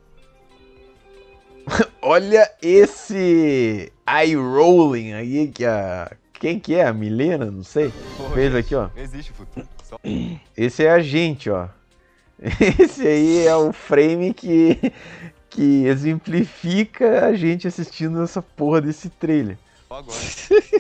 Olha 2.01 2.49
esse 2.63 3.93
eye 4.07 4.37
rolling 4.37 5.15
aí 5.15 5.49
que 5.49 5.65
a 5.65 6.11
quem 6.39 6.61
que 6.61 6.75
é 6.75 6.87
a 6.87 6.93
Milena, 6.93 7.51
não 7.51 7.65
sei, 7.65 7.93
Pô, 8.17 8.25
fez 8.31 8.53
gente, 8.53 8.65
aqui, 8.65 8.75
ó. 8.75 8.89
Não 8.95 9.03
existe 9.03 9.33
futuro. 9.33 9.67
Só... 9.83 9.99
Esse 10.57 10.85
é 10.85 10.91
a 10.91 11.01
gente, 11.01 11.51
ó. 11.51 11.69
Esse 12.79 13.07
aí 13.07 13.47
é 13.47 13.57
o 13.57 13.73
frame 13.73 14.35
que 14.35 14.93
que 15.51 15.87
exemplifica 15.87 17.27
a 17.27 17.35
gente 17.35 17.67
assistindo 17.67 18.23
essa 18.23 18.43
porra 18.43 18.81
desse 18.81 19.09
trailer. 19.09 19.59
Só 19.89 19.97
agora. 19.97 20.19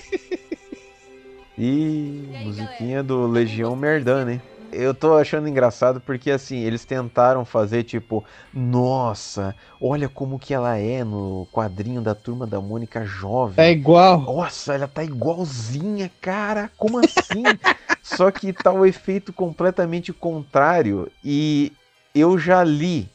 E 1.58 2.34
musiquinha 2.44 3.02
do 3.02 3.26
Legião 3.26 3.74
Merdana, 3.74 4.34
hein? 4.34 4.42
Eu 4.70 4.92
tô 4.92 5.16
achando 5.16 5.48
engraçado 5.48 6.00
porque 6.00 6.30
assim, 6.30 6.58
eles 6.58 6.84
tentaram 6.84 7.46
fazer 7.46 7.82
tipo, 7.84 8.22
nossa, 8.52 9.54
olha 9.80 10.06
como 10.06 10.38
que 10.38 10.52
ela 10.52 10.76
é 10.76 11.02
no 11.02 11.48
quadrinho 11.50 12.02
da 12.02 12.14
turma 12.14 12.46
da 12.46 12.60
Mônica 12.60 13.06
jovem. 13.06 13.56
Tá 13.56 13.68
igual. 13.70 14.20
Nossa, 14.20 14.74
ela 14.74 14.86
tá 14.86 15.02
igualzinha, 15.02 16.10
cara. 16.20 16.70
Como 16.76 16.98
assim? 16.98 17.44
Só 18.02 18.30
que 18.30 18.52
tá 18.52 18.70
o 18.70 18.84
efeito 18.84 19.32
completamente 19.32 20.12
contrário. 20.12 21.10
E 21.24 21.72
eu 22.14 22.38
já 22.38 22.62
li. 22.62 23.08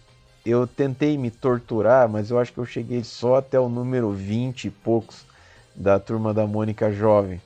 Eu 0.45 0.65
tentei 0.65 1.17
me 1.17 1.29
torturar, 1.29 2.09
mas 2.09 2.31
eu 2.31 2.39
acho 2.39 2.51
que 2.51 2.57
eu 2.57 2.65
cheguei 2.65 3.03
só 3.03 3.35
até 3.35 3.59
o 3.59 3.69
número 3.69 4.11
20 4.11 4.65
e 4.65 4.71
poucos 4.71 5.25
da 5.75 5.99
turma 5.99 6.33
da 6.33 6.47
Mônica 6.47 6.91
Jovem. 6.91 7.39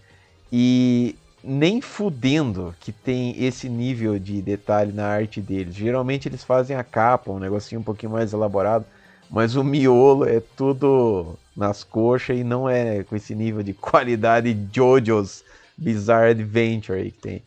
E 0.52 1.16
nem 1.44 1.80
fudendo 1.80 2.74
que 2.80 2.92
tem 2.92 3.44
esse 3.44 3.70
nível 3.70 4.18
de 4.18 4.42
detalhe 4.42 4.92
na 4.92 5.06
arte 5.06 5.40
deles. 5.40 5.76
Geralmente 5.76 6.28
eles 6.28 6.44
fazem 6.44 6.76
a 6.76 6.84
capa, 6.84 7.32
um 7.32 7.40
negocinho 7.40 7.82
um 7.82 7.84
pouquinho 7.84 8.14
mais 8.14 8.34
elaborado, 8.34 8.86
mas 9.30 9.56
o 9.56 9.64
miolo 9.64 10.26
é 10.26 10.42
tudo 10.56 11.38
nas 11.56 11.84
coxas 11.84 12.38
e 12.38 12.44
não 12.44 12.68
é 12.68 13.04
com 13.04 13.16
esse 13.16 13.36
nível 13.36 13.62
de 13.62 13.74
qualidade 13.74 14.58
JoJo's 14.72 15.44
Bizarre 15.78 16.32
Adventure 16.32 17.00
aí 17.00 17.12
que 17.12 17.22
tem. 17.22 17.44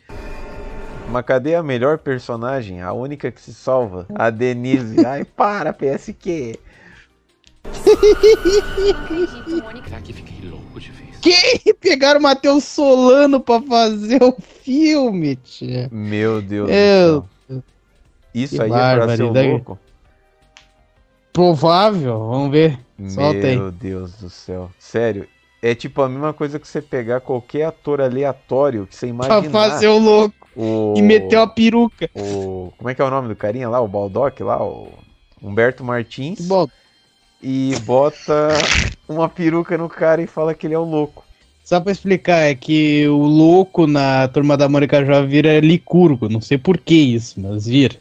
Mas 1.10 1.24
cadê 1.24 1.54
a 1.54 1.62
melhor 1.62 1.98
personagem? 1.98 2.82
A 2.82 2.92
única 2.92 3.30
que 3.30 3.40
se 3.40 3.54
salva? 3.54 4.06
A 4.14 4.28
Denise. 4.30 4.96
Ai, 5.06 5.24
para, 5.24 5.72
PSQ. 5.72 6.58
Será 9.84 10.00
que 10.02 10.12
fiquei 10.12 10.48
louco 10.50 10.78
de 10.80 10.90
vez? 10.90 11.16
Que 11.20 11.74
pegaram 11.74 12.20
o 12.20 12.22
Matheus 12.22 12.64
Solano 12.64 13.40
pra 13.40 13.60
fazer 13.62 14.22
o 14.22 14.36
filme, 14.62 15.36
tia. 15.36 15.88
Meu 15.90 16.40
Deus 16.42 16.68
céu. 16.68 17.24
Isso 18.34 18.56
que 18.56 18.62
aí 18.62 18.68
é 18.68 18.72
pra 18.72 18.90
ser 18.90 18.98
barbaridade. 19.24 19.48
louco? 19.48 19.78
Provável, 21.32 22.18
vamos 22.18 22.50
ver. 22.50 22.78
Solta 23.08 23.46
aí. 23.46 23.56
Meu 23.56 23.70
Deus 23.72 24.12
do 24.14 24.28
céu. 24.30 24.70
Sério. 24.78 25.26
É 25.60 25.74
tipo 25.74 26.02
a 26.02 26.08
mesma 26.08 26.32
coisa 26.32 26.58
que 26.58 26.68
você 26.68 26.80
pegar 26.80 27.20
qualquer 27.20 27.64
ator 27.64 28.00
aleatório 28.00 28.86
que 28.86 28.94
você 28.94 29.06
Pra 29.12 29.26
imaginar. 29.38 29.50
fazer 29.50 29.88
o 29.88 29.98
louco 29.98 30.47
o... 30.54 30.64
e 30.94 31.02
meter 31.02 31.36
a 31.38 31.46
peruca. 31.46 32.10
o... 32.14 32.72
Como 32.76 32.90
é 32.90 32.94
que 32.94 33.02
é 33.02 33.04
o 33.04 33.10
nome 33.10 33.28
do 33.28 33.36
carinha 33.36 33.68
lá? 33.68 33.80
O 33.80 33.88
Baldock 33.88 34.42
lá? 34.42 34.62
O 34.64 34.98
Humberto 35.42 35.84
Martins. 35.84 36.40
Bom, 36.46 36.68
E 37.42 37.76
bota 37.76 38.72
uma 39.08 39.28
peruca 39.28 39.76
no 39.78 39.88
cara 39.88 40.22
e 40.22 40.26
fala 40.26 40.54
que 40.54 40.66
ele 40.66 40.74
é 40.74 40.78
o 40.78 40.84
louco. 40.84 41.26
só 41.62 41.80
pra 41.80 41.92
explicar, 41.92 42.38
é 42.50 42.54
que 42.54 43.06
o 43.08 43.18
louco 43.18 43.86
na 43.86 44.26
Turma 44.28 44.56
da 44.56 44.68
Mônica 44.68 45.04
Jovem 45.04 45.28
vira 45.28 45.60
licurgo. 45.60 46.28
Não 46.28 46.40
sei 46.40 46.58
por 46.58 46.78
que 46.78 46.94
isso, 46.94 47.40
mas 47.40 47.66
vira. 47.66 47.96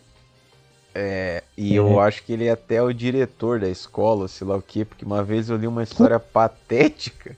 É, 0.95 1.43
e 1.55 1.75
É. 1.75 1.75
eu 1.75 1.99
acho 1.99 2.23
que 2.23 2.33
ele 2.33 2.45
é 2.45 2.51
até 2.51 2.81
o 2.81 2.91
diretor 2.93 3.59
da 3.59 3.69
escola, 3.69 4.27
sei 4.27 4.47
lá 4.47 4.55
o 4.57 4.61
quê, 4.61 4.83
porque 4.83 5.05
uma 5.05 5.23
vez 5.23 5.49
eu 5.49 5.57
li 5.57 5.67
uma 5.67 5.83
história 5.83 6.19
patética 6.19 7.37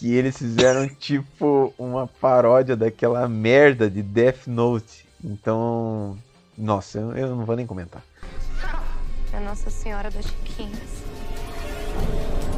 que 0.00 0.14
eles 0.14 0.38
fizeram 0.38 0.88
tipo 0.88 1.74
uma 1.78 2.06
paródia 2.06 2.74
daquela 2.74 3.28
merda 3.28 3.90
de 3.90 4.02
Death 4.02 4.46
Note. 4.46 5.06
Então, 5.22 6.16
nossa, 6.56 6.98
eu, 6.98 7.14
eu 7.14 7.36
não 7.36 7.44
vou 7.44 7.54
nem 7.54 7.66
comentar. 7.66 8.02
A 9.34 9.40
Nossa 9.40 9.68
Senhora 9.68 10.10
das 10.10 10.24
Chiquinhas. 10.24 11.04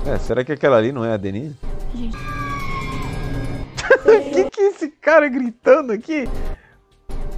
É, 0.07 0.17
será 0.21 0.45
que 0.45 0.53
aquela 0.53 0.77
ali 0.77 0.93
não 0.93 1.05
é 1.05 1.13
a 1.13 1.17
Denise? 1.17 1.57
Gente. 1.93 2.17
O 2.17 4.23
que, 4.33 4.51
que 4.51 4.61
é 4.61 4.69
esse 4.69 4.89
cara 4.89 5.29
gritando 5.29 5.93
aqui? 5.93 6.29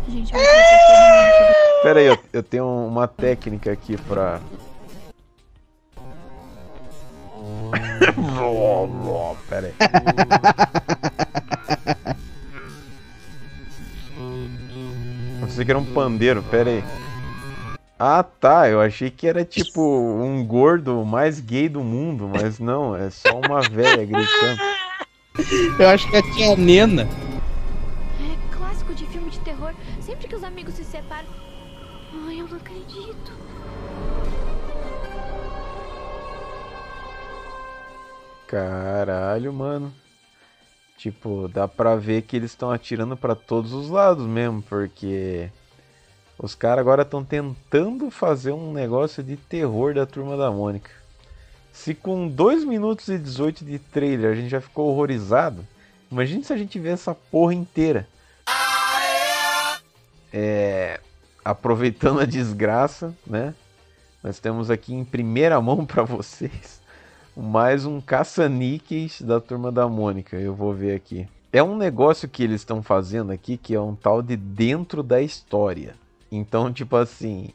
Gente, 0.07 0.35
eu 0.35 0.39
fazer 0.39 1.55
Pera 1.83 2.01
aí, 2.01 2.07
eu, 2.07 2.19
eu 2.31 2.43
tenho 2.43 2.67
uma 2.67 3.09
técnica 3.09 3.73
aqui 3.73 3.97
pra. 3.97 4.39
Pera 9.55 9.69
aí. 9.69 9.75
Eu 15.41 15.47
pensei 15.47 15.65
que 15.65 15.71
era 15.71 15.79
um 15.79 15.85
pandeiro, 15.85 16.43
pera 16.43 16.71
aí. 16.71 16.83
Ah 17.97 18.25
tá, 18.25 18.69
eu 18.69 18.81
achei 18.81 19.11
que 19.11 19.29
era 19.29 19.45
tipo 19.45 19.81
um 19.81 20.45
gordo 20.45 21.05
mais 21.05 21.39
gay 21.39 21.69
do 21.69 21.85
mundo, 21.85 22.29
mas 22.29 22.59
não, 22.59 22.97
é 22.97 23.09
só 23.11 23.39
uma 23.39 23.61
velha 23.61 24.05
gritando. 24.05 24.61
Eu 25.79 25.89
acho 25.89 26.11
que 26.11 26.17
é 26.17 26.19
a 26.19 26.33
tia 26.35 26.57
Nena. 26.57 27.09
É 28.21 28.57
clássico 28.57 28.93
de 28.93 29.07
filme 29.07 29.31
de 29.31 29.39
terror. 29.41 29.73
Sempre 30.01 30.27
que 30.27 30.35
os 30.35 30.43
amigos 30.43 30.75
se 30.75 30.85
separam. 30.85 31.29
Ai, 32.27 32.41
eu 32.41 32.49
não 32.49 32.57
acredito. 32.57 33.34
Caralho, 38.55 39.53
mano. 39.53 39.93
Tipo, 40.97 41.49
dá 41.49 41.67
pra 41.67 41.97
ver 41.97 42.23
que 42.23 42.37
eles 42.37 42.53
estão 42.53 42.71
atirando 42.71 43.17
pra 43.17 43.35
todos 43.35 43.73
os 43.73 43.91
lados 43.91 44.25
mesmo, 44.29 44.63
porque 44.63 45.51
os 46.39 46.55
caras 46.55 46.79
agora 46.79 47.03
estão 47.03 47.25
tentando 47.25 48.13
fazer 48.13 48.53
um 48.53 48.73
negócio 48.73 49.25
de 49.25 49.37
terror 49.37 49.93
da 49.93 50.07
turma 50.07 50.37
da 50.37 50.53
Mônica. 50.53 50.93
Se 51.73 51.97
com 51.97 52.29
2 52.29 52.63
minutos 52.63 53.09
e 53.09 53.19
18 53.19 53.65
de 53.65 53.81
trailer 53.81 54.31
a 54.31 54.37
gente 54.37 54.51
já 54.51 54.61
ficou 54.61 54.89
horrorizado, 54.89 55.67
imagine 56.09 56.45
se 56.45 56.53
a 56.53 56.57
gente 56.57 56.79
vê 56.79 56.91
essa 56.91 57.13
porra 57.13 57.55
inteira. 57.55 58.07
é, 60.33 61.01
aproveitando 61.45 62.21
a 62.21 62.25
desgraça, 62.25 63.13
né? 63.27 63.53
Nós 64.23 64.39
temos 64.39 64.71
aqui 64.71 64.95
em 64.95 65.05
primeira 65.05 65.61
mão 65.61 65.85
para 65.85 66.05
vocês 66.05 66.84
mais 67.37 67.85
um 67.85 68.01
caça-níqueis 68.01 69.21
da 69.21 69.41
turma 69.41 69.73
da 69.73 69.89
Mônica. 69.89 70.37
Eu 70.37 70.55
vou 70.55 70.73
ver 70.73 70.95
aqui. 70.95 71.27
É 71.53 71.63
um 71.63 71.77
negócio 71.77 72.29
que 72.29 72.43
eles 72.43 72.61
estão 72.61 72.83
fazendo 72.83 73.33
aqui 73.33 73.57
que 73.57 73.75
é 73.75 73.81
um 73.81 73.95
tal 73.95 74.23
de 74.23 74.37
dentro 74.37 75.03
da 75.03 75.21
história. 75.21 75.95
Então, 76.31 76.73
tipo 76.73 76.97
assim, 76.97 77.51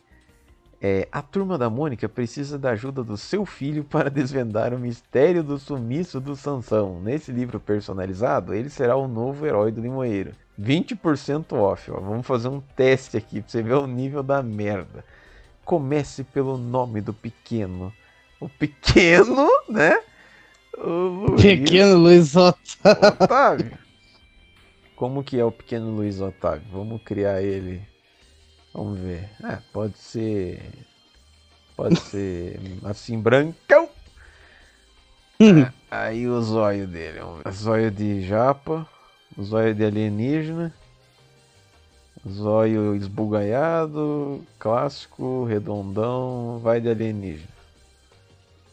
é, 0.81 1.07
a 1.11 1.21
turma 1.21 1.57
da 1.57 1.69
Mônica 1.69 2.07
precisa 2.09 2.57
da 2.57 2.71
ajuda 2.71 3.03
do 3.03 3.17
seu 3.17 3.45
filho 3.45 3.83
para 3.83 4.09
desvendar 4.11 4.73
o 4.73 4.79
mistério 4.79 5.43
do 5.43 5.57
sumiço 5.57 6.19
do 6.19 6.35
Sansão. 6.35 6.99
Nesse 7.01 7.31
livro 7.31 7.59
personalizado, 7.59 8.53
ele 8.53 8.69
será 8.69 8.97
o 8.97 9.07
novo 9.07 9.45
herói 9.45 9.71
do 9.71 9.81
Limoeiro. 9.81 10.31
20% 10.59 11.53
off, 11.53 11.89
ó. 11.89 11.99
Vamos 12.01 12.27
fazer 12.27 12.49
um 12.49 12.59
teste 12.59 13.15
aqui 13.15 13.41
para 13.41 13.49
você 13.49 13.61
ver 13.61 13.75
o 13.75 13.87
nível 13.87 14.23
da 14.23 14.43
merda. 14.43 15.05
Comece 15.63 16.23
pelo 16.23 16.57
nome 16.57 16.99
do 16.99 17.13
pequeno. 17.13 17.93
O 18.39 18.47
pequeno, 18.47 19.47
né? 19.67 20.01
O 20.77 21.27
Luiz 21.31 21.41
Pequeno 21.41 21.97
Luiz 21.97 22.35
Otávio. 22.35 23.09
Otávio. 23.19 23.77
Como 24.95 25.23
que 25.23 25.39
é 25.39 25.43
o 25.45 25.51
pequeno 25.51 25.91
Luiz 25.91 26.21
Otávio? 26.21 26.67
Vamos 26.71 27.01
criar 27.03 27.41
ele. 27.41 27.81
Vamos 28.73 28.99
ver. 28.99 29.29
Ah, 29.43 29.61
pode 29.73 29.97
ser. 29.97 30.61
Pode 31.75 31.99
ser 32.01 32.59
assim, 32.83 33.19
brancão. 33.19 33.89
Ah, 35.41 35.71
Aí 36.07 36.27
o 36.27 36.41
zóio 36.41 36.87
dele. 36.87 37.19
Zóio 37.51 37.91
de 37.91 38.21
japa. 38.25 38.87
Zóio 39.41 39.73
de 39.73 39.83
alienígena. 39.83 40.73
Zóio 42.27 42.95
esbugalhado. 42.95 44.45
Clássico, 44.59 45.45
redondão. 45.45 46.59
Vai 46.61 46.79
de 46.79 46.89
alienígena. 46.89 47.58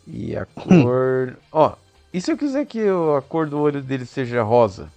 E 0.07 0.37
a 0.37 0.47
cor. 0.47 1.37
Ó, 1.51 1.75
e 2.13 2.21
se 2.21 2.33
eu 2.33 2.37
quiser 2.37 2.65
que 2.67 2.81
a 2.81 3.21
cor 3.23 3.47
do 3.49 3.59
olho 3.59 3.83
dele 3.83 4.07
seja 4.07 4.43
rosa? 4.43 4.91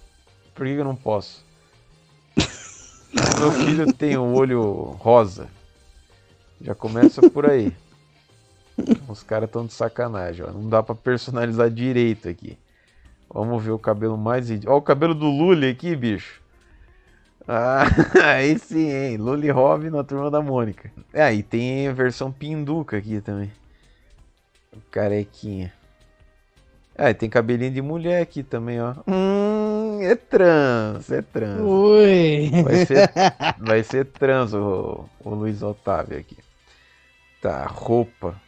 Por 0.54 0.66
que 0.66 0.72
eu 0.72 0.84
não 0.84 0.96
posso? 0.96 1.44
Meu 3.38 3.50
filho 3.52 3.92
tem 3.92 4.16
o 4.16 4.34
olho 4.34 4.96
rosa. 4.98 5.48
Já 6.60 6.74
começa 6.74 7.28
por 7.30 7.48
aí. 7.48 7.72
Os 9.08 9.22
caras 9.22 9.48
estão 9.48 9.66
de 9.66 9.72
sacanagem, 9.72 10.44
ó. 10.46 10.52
Não 10.52 10.68
dá 10.68 10.82
pra 10.82 10.94
personalizar 10.94 11.70
direito 11.70 12.28
aqui. 12.28 12.56
Vamos 13.32 13.62
ver 13.62 13.70
o 13.70 13.78
cabelo 13.78 14.16
mais 14.16 14.50
idiota. 14.50 14.74
Ó, 14.74 14.78
o 14.78 14.82
cabelo 14.82 15.14
do 15.14 15.26
Lully 15.26 15.68
aqui, 15.68 15.94
bicho. 15.96 16.40
Ah, 17.46 17.84
aí 18.24 18.58
sim, 18.58 18.90
hein? 18.90 19.16
Lully 19.16 19.50
Robin 19.50 19.90
na 19.90 20.04
turma 20.04 20.30
da 20.30 20.40
Mônica. 20.40 20.90
É, 21.12 21.32
e 21.32 21.42
tem 21.42 21.88
a 21.88 21.92
versão 21.92 22.30
pinduca 22.30 22.96
aqui 22.96 23.20
também. 23.20 23.50
Carequinha. 24.90 25.72
Ah, 26.96 27.10
e 27.10 27.14
tem 27.14 27.30
cabelinho 27.30 27.72
de 27.72 27.80
mulher 27.80 28.20
aqui 28.20 28.42
também, 28.42 28.80
ó. 28.80 28.94
Hum, 29.06 30.00
é 30.02 30.14
trans, 30.14 31.10
é 31.10 31.22
trans. 31.22 31.60
Ui. 31.60 32.50
Vai 32.62 32.84
ser, 32.84 33.10
vai 33.58 33.82
ser 33.82 34.04
trans 34.04 34.52
o, 34.52 35.08
o 35.24 35.30
Luiz 35.30 35.62
Otávio 35.62 36.18
aqui. 36.18 36.36
Tá, 37.40 37.64
roupa. 37.64 38.38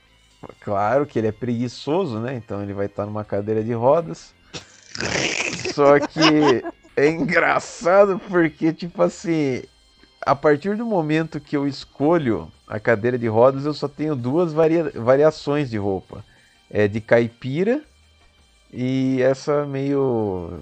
Claro 0.60 1.06
que 1.06 1.18
ele 1.18 1.28
é 1.28 1.32
preguiçoso, 1.32 2.18
né? 2.18 2.34
Então 2.34 2.62
ele 2.62 2.74
vai 2.74 2.86
estar 2.86 3.06
numa 3.06 3.24
cadeira 3.24 3.64
de 3.64 3.72
rodas. 3.72 4.34
Só 5.72 5.98
que 5.98 6.62
é 6.96 7.08
engraçado 7.08 8.20
porque, 8.28 8.72
tipo 8.72 9.02
assim, 9.02 9.62
a 10.20 10.34
partir 10.34 10.76
do 10.76 10.84
momento 10.84 11.40
que 11.40 11.56
eu 11.56 11.66
escolho 11.66 12.52
a 12.74 12.80
cadeira 12.80 13.18
de 13.18 13.26
rodas, 13.28 13.66
eu 13.66 13.74
só 13.74 13.86
tenho 13.86 14.16
duas 14.16 14.52
varia- 14.52 14.90
variações 14.94 15.68
de 15.68 15.76
roupa. 15.76 16.24
É 16.70 16.88
de 16.88 17.00
caipira 17.02 17.82
e 18.72 19.20
essa 19.20 19.66
meio 19.66 20.60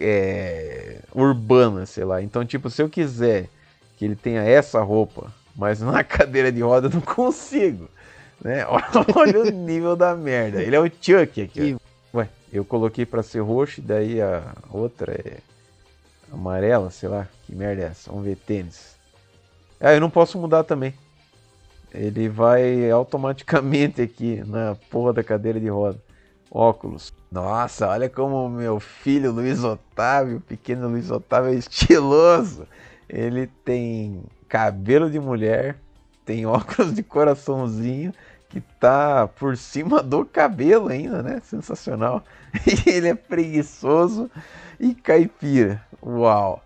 é, 0.00 0.98
urbana, 1.14 1.86
sei 1.86 2.04
lá. 2.04 2.20
Então, 2.20 2.44
tipo, 2.44 2.68
se 2.68 2.82
eu 2.82 2.88
quiser 2.88 3.48
que 3.96 4.04
ele 4.04 4.16
tenha 4.16 4.42
essa 4.42 4.80
roupa, 4.82 5.32
mas 5.54 5.80
na 5.80 6.02
cadeira 6.04 6.50
de 6.50 6.60
roda, 6.60 6.88
eu 6.88 6.90
não 6.90 7.00
consigo. 7.00 7.88
Né? 8.42 8.66
Olha 9.14 9.40
o 9.42 9.44
nível 9.50 9.94
da 9.94 10.16
merda. 10.16 10.60
Ele 10.60 10.74
é 10.74 10.80
o 10.80 10.86
Chuck 11.00 11.40
aqui. 11.40 11.76
ó. 12.12 12.18
Ué, 12.18 12.28
eu 12.52 12.64
coloquei 12.64 13.06
pra 13.06 13.22
ser 13.22 13.40
roxo 13.40 13.78
e 13.80 13.82
daí 13.84 14.20
a 14.20 14.42
outra 14.70 15.12
é 15.12 15.36
amarela, 16.32 16.90
sei 16.90 17.08
lá. 17.08 17.28
Que 17.46 17.54
merda 17.54 17.82
é 17.82 17.86
essa? 17.86 18.10
Vamos 18.10 18.26
ver 18.26 18.34
tênis. 18.36 18.96
Ah, 19.80 19.92
eu 19.94 20.00
não 20.00 20.10
posso 20.10 20.36
mudar 20.36 20.64
também. 20.64 20.92
Ele 21.94 22.28
vai 22.28 22.90
automaticamente 22.90 24.00
aqui 24.00 24.42
na 24.46 24.76
porra 24.90 25.12
da 25.12 25.22
cadeira 25.22 25.60
de 25.60 25.68
roda. 25.68 25.98
Óculos. 26.50 27.12
Nossa, 27.30 27.88
olha 27.88 28.08
como 28.08 28.48
meu 28.48 28.78
filho 28.78 29.32
Luiz 29.32 29.62
Otávio, 29.64 30.40
pequeno 30.40 30.88
Luiz 30.88 31.10
Otávio 31.10 31.50
é 31.52 31.54
estiloso. 31.54 32.66
Ele 33.08 33.46
tem 33.46 34.22
cabelo 34.48 35.10
de 35.10 35.18
mulher, 35.18 35.76
tem 36.24 36.44
óculos 36.46 36.94
de 36.94 37.02
coraçãozinho 37.02 38.12
que 38.48 38.60
tá 38.60 39.26
por 39.26 39.56
cima 39.56 40.02
do 40.02 40.26
cabelo 40.26 40.88
ainda, 40.88 41.22
né? 41.22 41.40
Sensacional. 41.42 42.22
E 42.66 42.90
ele 42.90 43.08
é 43.08 43.14
preguiçoso 43.14 44.30
e 44.78 44.94
caipira. 44.94 45.82
Uau. 46.02 46.62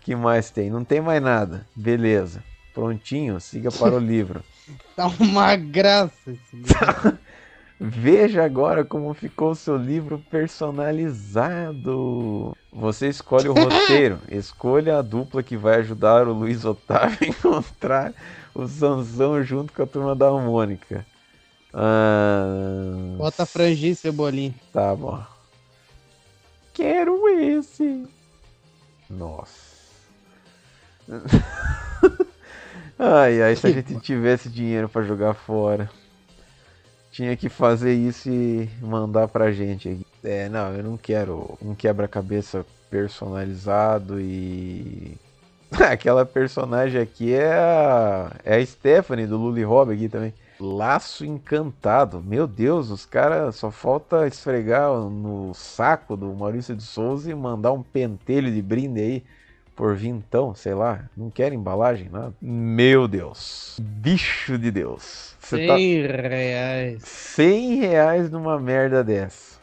que 0.00 0.14
mais 0.14 0.48
tem? 0.48 0.70
Não 0.70 0.84
tem 0.84 1.00
mais 1.00 1.20
nada. 1.20 1.66
Beleza. 1.74 2.40
Prontinho, 2.76 3.40
siga 3.40 3.72
para 3.72 3.94
o 3.94 3.98
livro. 3.98 4.44
Tá 4.94 5.06
uma 5.20 5.56
graça 5.56 6.30
esse 6.30 6.56
livro. 6.56 7.18
Veja 7.78 8.42
agora 8.42 8.82
como 8.84 9.14
ficou 9.14 9.52
o 9.52 9.54
seu 9.54 9.76
livro 9.76 10.18
personalizado. 10.30 12.56
Você 12.72 13.08
escolhe 13.08 13.48
o 13.48 13.54
roteiro. 13.60 14.18
Escolha 14.28 14.98
a 14.98 15.02
dupla 15.02 15.40
que 15.42 15.56
vai 15.56 15.76
ajudar 15.76 16.26
o 16.26 16.32
Luiz 16.32 16.64
Otávio 16.64 17.18
a 17.20 17.26
encontrar 17.26 18.12
o 18.54 18.66
Sansão 18.66 19.44
junto 19.44 19.72
com 19.72 19.82
a 19.82 19.86
turma 19.86 20.16
da 20.16 20.32
Mônica. 20.32 21.06
Ah, 21.72 23.16
Bota 23.18 23.46
franjinha 23.46 23.92
e 23.92 23.96
cebolinha. 23.96 24.54
Tá 24.72 24.96
bom. 24.96 25.22
Quero 26.72 27.28
esse. 27.28 28.04
Nossa. 29.08 29.76
Ai, 32.98 33.42
ai, 33.42 33.56
se 33.56 33.66
a 33.66 33.70
gente 33.70 33.98
tivesse 34.00 34.48
dinheiro 34.48 34.88
pra 34.88 35.02
jogar 35.02 35.34
fora. 35.34 35.90
Tinha 37.10 37.36
que 37.36 37.48
fazer 37.48 37.94
isso 37.94 38.28
e 38.28 38.68
mandar 38.80 39.28
pra 39.28 39.50
gente. 39.50 40.06
É, 40.22 40.48
não, 40.48 40.74
eu 40.74 40.82
não 40.82 40.96
quero 40.96 41.56
um 41.62 41.74
quebra-cabeça 41.74 42.64
personalizado 42.90 44.20
e. 44.20 45.16
Aquela 45.90 46.24
personagem 46.24 47.00
aqui 47.00 47.34
é 47.34 47.52
a, 47.52 48.32
é 48.44 48.56
a 48.56 48.66
Stephanie 48.66 49.26
do 49.26 49.36
Lully 49.36 49.64
Rob 49.64 49.92
aqui 49.92 50.08
também. 50.08 50.32
Laço 50.60 51.24
encantado. 51.24 52.22
Meu 52.22 52.46
Deus, 52.46 52.90
os 52.90 53.04
caras 53.04 53.56
só 53.56 53.70
falta 53.70 54.26
esfregar 54.26 54.90
no 54.92 55.52
saco 55.54 56.16
do 56.16 56.32
Maurício 56.34 56.74
de 56.74 56.82
Souza 56.82 57.30
e 57.30 57.34
mandar 57.34 57.72
um 57.72 57.82
pentelho 57.82 58.52
de 58.52 58.62
brinde 58.62 59.00
aí 59.00 59.24
por 59.76 59.94
vintão, 59.94 60.54
sei 60.54 60.74
lá. 60.74 61.04
Não 61.16 61.30
quer 61.30 61.52
embalagem, 61.52 62.08
nada. 62.10 62.34
Meu 62.40 63.06
Deus. 63.06 63.78
Bicho 63.80 64.58
de 64.58 64.70
Deus. 64.70 65.36
Você 65.38 65.66
tá 65.66 65.76
100 65.76 66.06
reais. 66.06 67.02
100 67.04 67.74
reais 67.80 68.30
numa 68.30 68.58
merda 68.58 69.04
dessa. 69.04 69.60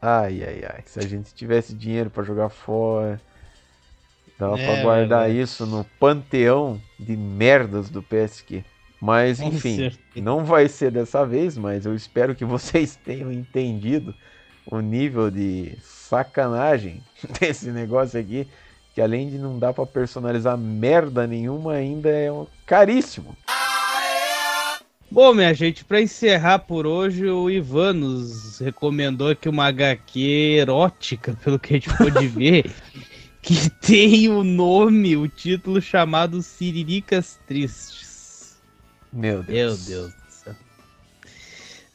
Ai, 0.00 0.42
ai, 0.42 0.64
ai. 0.68 0.82
Se 0.86 0.98
a 0.98 1.02
gente 1.02 1.34
tivesse 1.34 1.74
dinheiro 1.74 2.10
pra 2.10 2.24
jogar 2.24 2.48
fora, 2.48 3.20
dava 4.38 4.58
É, 4.58 4.66
pra 4.74 4.82
guardar 4.82 5.26
velho. 5.28 5.40
isso 5.42 5.66
no 5.66 5.84
panteão 6.00 6.80
de 6.98 7.16
merdas 7.16 7.88
do 7.90 8.02
PSQ. 8.02 8.64
Mas 9.00 9.38
Com 9.38 9.48
enfim, 9.48 9.76
certeza. 9.76 10.00
não 10.16 10.44
vai 10.46 10.66
ser 10.66 10.90
dessa 10.90 11.26
vez, 11.26 11.58
mas 11.58 11.84
eu 11.84 11.94
espero 11.94 12.34
que 12.34 12.44
vocês 12.44 12.96
tenham 13.04 13.30
entendido 13.30 14.14
o 14.66 14.80
nível 14.80 15.30
de 15.30 15.76
sacanagem 15.82 17.02
desse 17.38 17.70
negócio 17.70 18.18
aqui, 18.18 18.48
que 18.94 19.00
além 19.00 19.28
de 19.28 19.38
não 19.38 19.58
dar 19.58 19.74
pra 19.74 19.84
personalizar 19.84 20.56
merda 20.56 21.26
nenhuma, 21.26 21.72
ainda 21.74 22.08
é 22.08 22.30
um 22.30 22.46
caríssimo. 22.64 23.36
Bom, 25.10 25.34
minha 25.34 25.52
gente, 25.52 25.84
pra 25.84 26.00
encerrar 26.00 26.60
por 26.60 26.86
hoje, 26.86 27.26
o 27.26 27.50
Ivan 27.50 27.92
nos 27.92 28.58
recomendou 28.60 29.30
aqui 29.30 29.48
uma 29.48 29.66
HQ 29.66 30.20
erótica, 30.60 31.36
pelo 31.42 31.58
que 31.58 31.74
a 31.74 31.76
gente 31.76 31.96
pôde 31.96 32.26
ver, 32.28 32.70
que 33.42 33.68
tem 33.70 34.28
o 34.28 34.42
nome, 34.42 35.16
o 35.16 35.28
título 35.28 35.80
chamado 35.80 36.40
Siriricas 36.40 37.38
Tristes. 37.46 38.56
Meu 39.12 39.42
Deus. 39.42 39.88
Meu 39.88 39.98
Deus 39.98 40.14
do 40.14 40.32
céu. 40.32 40.56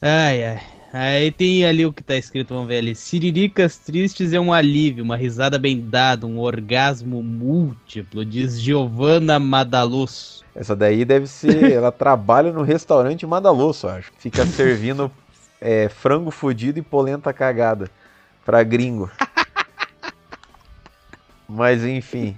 Ai, 0.00 0.44
ai. 0.44 0.79
Aí 0.92 1.30
tem 1.30 1.64
ali 1.64 1.86
o 1.86 1.92
que 1.92 2.02
tá 2.02 2.16
escrito, 2.16 2.52
vamos 2.52 2.66
ver 2.68 2.78
ali. 2.78 2.96
Siriricas 2.96 3.78
tristes 3.78 4.32
é 4.32 4.40
um 4.40 4.52
alívio, 4.52 5.04
uma 5.04 5.16
risada 5.16 5.56
bem 5.56 5.80
dada, 5.80 6.26
um 6.26 6.40
orgasmo 6.40 7.22
múltiplo, 7.22 8.24
diz 8.24 8.60
Giovanna 8.60 9.38
Madalosso. 9.38 10.44
Essa 10.54 10.74
daí 10.74 11.04
deve 11.04 11.28
ser. 11.28 11.62
ela 11.70 11.92
trabalha 11.92 12.52
no 12.52 12.62
restaurante 12.62 13.24
Madalosso, 13.24 13.86
acho. 13.86 14.10
Fica 14.18 14.44
servindo 14.46 15.10
é, 15.60 15.88
frango 15.88 16.30
fudido 16.32 16.80
e 16.80 16.82
polenta 16.82 17.32
cagada 17.32 17.88
pra 18.44 18.64
gringo. 18.64 19.08
Mas 21.48 21.84
enfim. 21.84 22.36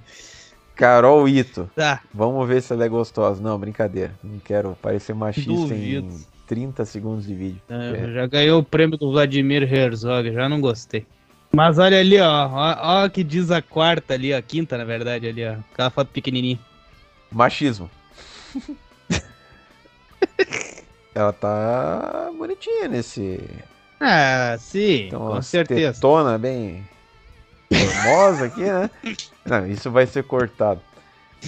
Carol 0.75 1.27
Ito. 1.27 1.69
Tá. 1.75 2.01
Vamos 2.13 2.47
ver 2.47 2.61
se 2.61 2.73
ela 2.73 2.85
é 2.85 2.89
gostosa. 2.89 3.41
Não, 3.41 3.57
brincadeira. 3.57 4.13
Não 4.23 4.39
quero 4.39 4.77
parecer 4.81 5.13
machista 5.13 5.51
Duvido. 5.51 6.07
em 6.07 6.32
30 6.47 6.85
segundos 6.85 7.25
de 7.25 7.33
vídeo. 7.35 7.61
É, 7.69 7.89
É. 8.09 8.13
Já 8.13 8.27
ganhou 8.27 8.59
o 8.61 8.63
prêmio 8.63 8.97
do 8.97 9.11
Vladimir 9.11 9.63
Herzog, 9.71 10.31
já 10.31 10.47
não 10.49 10.59
gostei. 10.61 11.05
Mas 11.51 11.77
olha 11.77 11.99
ali, 11.99 12.19
ó, 12.19 12.47
ó, 12.47 13.03
ó 13.05 13.09
que 13.09 13.23
diz 13.23 13.51
a 13.51 13.61
quarta 13.61 14.15
ali, 14.15 14.33
a 14.33 14.41
quinta, 14.41 14.77
na 14.77 14.83
verdade, 14.83 15.27
ali, 15.27 15.45
ó. 15.45 15.55
Aquela 15.71 15.89
foto 15.91 16.09
pequenininha. 16.09 16.59
Machismo. 17.31 17.89
ela 21.13 21.31
tá 21.33 22.31
bonitinha 22.37 22.87
nesse. 22.87 23.39
Ah, 23.99 24.55
sim, 24.59 25.07
Então, 25.07 25.27
com 25.27 25.41
certeza. 25.41 25.93
tetona 25.93 26.37
bem 26.37 26.83
formosa 27.71 28.45
aqui, 28.45 28.61
né? 28.61 28.89
Não, 29.45 29.67
isso 29.67 29.89
vai 29.91 30.05
ser 30.05 30.23
cortado. 30.23 30.81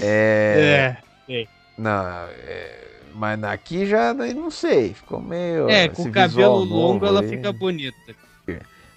É. 0.01 0.95
É, 1.27 1.33
é. 1.41 1.45
Não, 1.77 2.05
é, 2.47 2.79
mas 3.15 3.41
aqui 3.43 3.85
já 3.85 4.13
não 4.13 4.51
sei, 4.51 4.93
ficou 4.93 5.21
meio. 5.21 5.69
É, 5.69 5.87
com 5.87 6.11
cabelo 6.11 6.63
longo 6.63 7.05
ela 7.05 7.21
aí. 7.21 7.29
fica 7.29 7.51
bonita. 7.51 8.15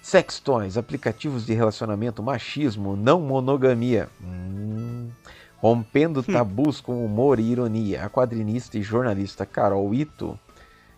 Sextões, 0.01 0.77
aplicativos 0.77 1.45
de 1.45 1.53
relacionamento, 1.53 2.23
machismo, 2.23 2.95
não 2.95 3.19
monogamia. 3.21 4.09
Hum. 4.23 5.09
Rompendo 5.57 6.23
tabus 6.23 6.79
com 6.79 7.05
humor 7.05 7.39
e 7.39 7.43
ironia, 7.43 8.05
a 8.05 8.09
quadrinista 8.09 8.77
e 8.77 8.81
jornalista 8.81 9.45
Carol 9.45 9.93
Ito 9.93 10.39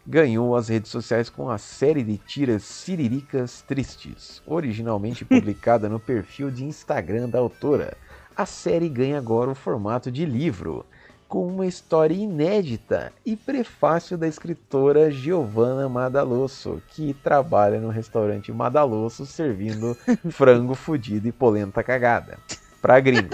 ganhou 0.05 0.55
as 0.55 0.67
redes 0.67 0.91
sociais 0.91 1.29
com 1.29 1.49
a 1.49 1.57
série 1.57 2.03
de 2.03 2.17
tiras 2.17 2.63
Siriricas 2.63 3.61
Tristes, 3.61 4.41
originalmente 4.45 5.23
publicada 5.25 5.87
no 5.89 5.99
perfil 5.99 6.49
de 6.51 6.63
Instagram 6.63 7.29
da 7.29 7.39
autora. 7.39 7.97
A 8.35 8.45
série 8.45 8.89
ganha 8.89 9.17
agora 9.17 9.51
o 9.51 9.55
formato 9.55 10.11
de 10.11 10.25
livro, 10.25 10.85
com 11.31 11.47
uma 11.47 11.65
história 11.65 12.13
inédita 12.13 13.13
e 13.25 13.37
prefácio 13.37 14.17
da 14.17 14.27
escritora 14.27 15.09
Giovanna 15.09 15.87
Madalosso, 15.87 16.81
que 16.89 17.13
trabalha 17.13 17.79
no 17.79 17.87
restaurante 17.87 18.51
Madalosso 18.51 19.25
servindo 19.25 19.95
frango 20.29 20.75
fudido 20.75 21.29
e 21.29 21.31
polenta 21.31 21.81
cagada 21.81 22.37
para 22.81 22.99
gringo. 22.99 23.29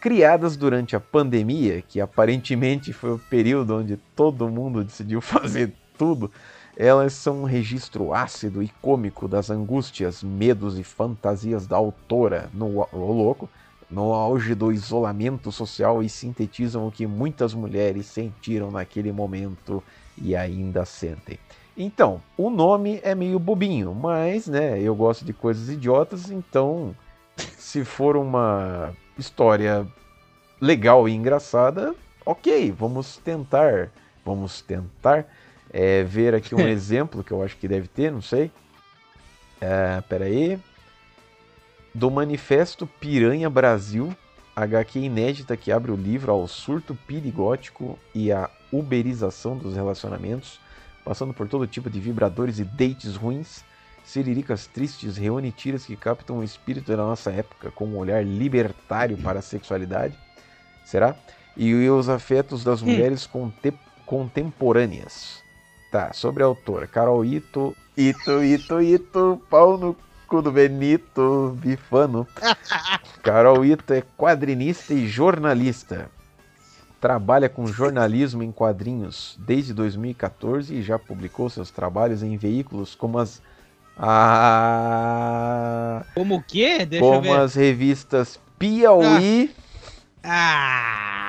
Criadas 0.00 0.56
durante 0.56 0.96
a 0.96 1.00
pandemia, 1.00 1.82
que 1.82 2.00
aparentemente 2.00 2.94
foi 2.94 3.12
o 3.12 3.18
período 3.18 3.76
onde 3.76 3.98
todo 4.16 4.48
mundo 4.48 4.82
decidiu 4.82 5.20
fazer 5.20 5.70
tudo, 5.98 6.32
elas 6.74 7.12
são 7.12 7.42
um 7.42 7.44
registro 7.44 8.14
ácido 8.14 8.62
e 8.62 8.68
cômico 8.80 9.28
das 9.28 9.50
angústias, 9.50 10.22
medos 10.22 10.78
e 10.78 10.82
fantasias 10.82 11.66
da 11.66 11.76
autora 11.76 12.48
no 12.54 12.78
ô 12.90 13.12
louco, 13.12 13.46
no 13.90 14.12
auge 14.12 14.54
do 14.54 14.72
isolamento 14.72 15.52
social 15.52 16.02
e 16.02 16.08
sintetizam 16.08 16.86
o 16.86 16.92
que 16.92 17.06
muitas 17.06 17.54
mulheres 17.54 18.06
sentiram 18.06 18.70
naquele 18.70 19.12
momento 19.12 19.82
e 20.18 20.34
ainda 20.34 20.84
sentem. 20.84 21.38
Então, 21.76 22.22
o 22.36 22.48
nome 22.48 23.00
é 23.02 23.14
meio 23.14 23.38
bobinho, 23.38 23.94
mas, 23.94 24.46
né, 24.46 24.80
eu 24.80 24.94
gosto 24.94 25.24
de 25.24 25.32
coisas 25.32 25.68
idiotas, 25.68 26.30
então, 26.30 26.96
se 27.36 27.84
for 27.84 28.16
uma 28.16 28.94
história 29.18 29.86
legal 30.60 31.08
e 31.08 31.12
engraçada, 31.12 31.94
ok, 32.24 32.72
vamos 32.72 33.18
tentar, 33.18 33.90
vamos 34.24 34.62
tentar 34.62 35.26
é, 35.70 36.02
ver 36.02 36.34
aqui 36.34 36.54
um 36.54 36.60
exemplo 36.66 37.22
que 37.22 37.32
eu 37.32 37.42
acho 37.42 37.56
que 37.58 37.68
deve 37.68 37.86
ter, 37.88 38.10
não 38.10 38.22
sei. 38.22 38.50
É, 39.60 40.00
peraí. 40.08 40.58
Do 41.96 42.10
Manifesto 42.10 42.86
Piranha 42.86 43.48
Brasil, 43.48 44.14
HQ 44.54 44.98
inédita 44.98 45.56
que 45.56 45.72
abre 45.72 45.90
o 45.90 45.96
livro 45.96 46.30
ao 46.30 46.46
surto 46.46 46.94
pirigótico 47.06 47.98
e 48.14 48.30
à 48.30 48.50
uberização 48.70 49.56
dos 49.56 49.74
relacionamentos, 49.74 50.60
passando 51.02 51.32
por 51.32 51.48
todo 51.48 51.66
tipo 51.66 51.88
de 51.88 51.98
vibradores 51.98 52.58
e 52.58 52.64
dates 52.64 53.16
ruins. 53.16 53.64
Siriricas 54.04 54.66
Tristes 54.66 55.16
reúne 55.16 55.50
tiras 55.50 55.86
que 55.86 55.96
captam 55.96 56.40
o 56.40 56.44
espírito 56.44 56.94
da 56.94 56.98
nossa 56.98 57.30
época 57.30 57.70
com 57.70 57.86
um 57.86 57.96
olhar 57.96 58.22
libertário 58.22 59.16
para 59.16 59.38
a 59.38 59.42
sexualidade. 59.42 60.18
Será? 60.84 61.16
E 61.56 61.72
os 61.88 62.10
afetos 62.10 62.62
das 62.62 62.82
mulheres 62.82 63.26
conte- 63.26 63.72
contemporâneas. 64.04 65.42
Tá, 65.90 66.12
sobre 66.12 66.42
a 66.42 66.46
autora. 66.46 66.86
Carol 66.86 67.24
Ito. 67.24 67.74
Ito, 67.96 68.44
Ito, 68.44 68.82
Ito. 68.82 69.40
Pau 69.48 69.78
no 69.78 69.96
cu 70.26 70.42
do 70.42 70.50
Benito. 70.52 71.56
Bifano. 71.60 72.26
Carol 73.22 73.64
Ito 73.64 73.94
é 73.94 74.02
quadrinista 74.16 74.92
e 74.92 75.06
jornalista. 75.08 76.10
Trabalha 77.00 77.48
com 77.48 77.66
jornalismo 77.66 78.42
em 78.42 78.50
quadrinhos 78.50 79.38
desde 79.38 79.72
2014 79.74 80.74
e 80.74 80.82
já 80.82 80.98
publicou 80.98 81.48
seus 81.48 81.70
trabalhos 81.70 82.22
em 82.22 82.36
veículos 82.36 82.94
como 82.94 83.18
as. 83.18 83.40
Ah, 83.98 84.82
Como 86.14 86.36
o 86.36 86.42
quê? 86.42 86.84
Deixa 86.84 87.04
como 87.04 87.32
as 87.32 87.54
revistas 87.54 88.38
Piauí. 88.58 89.54
Ah! 90.22 91.25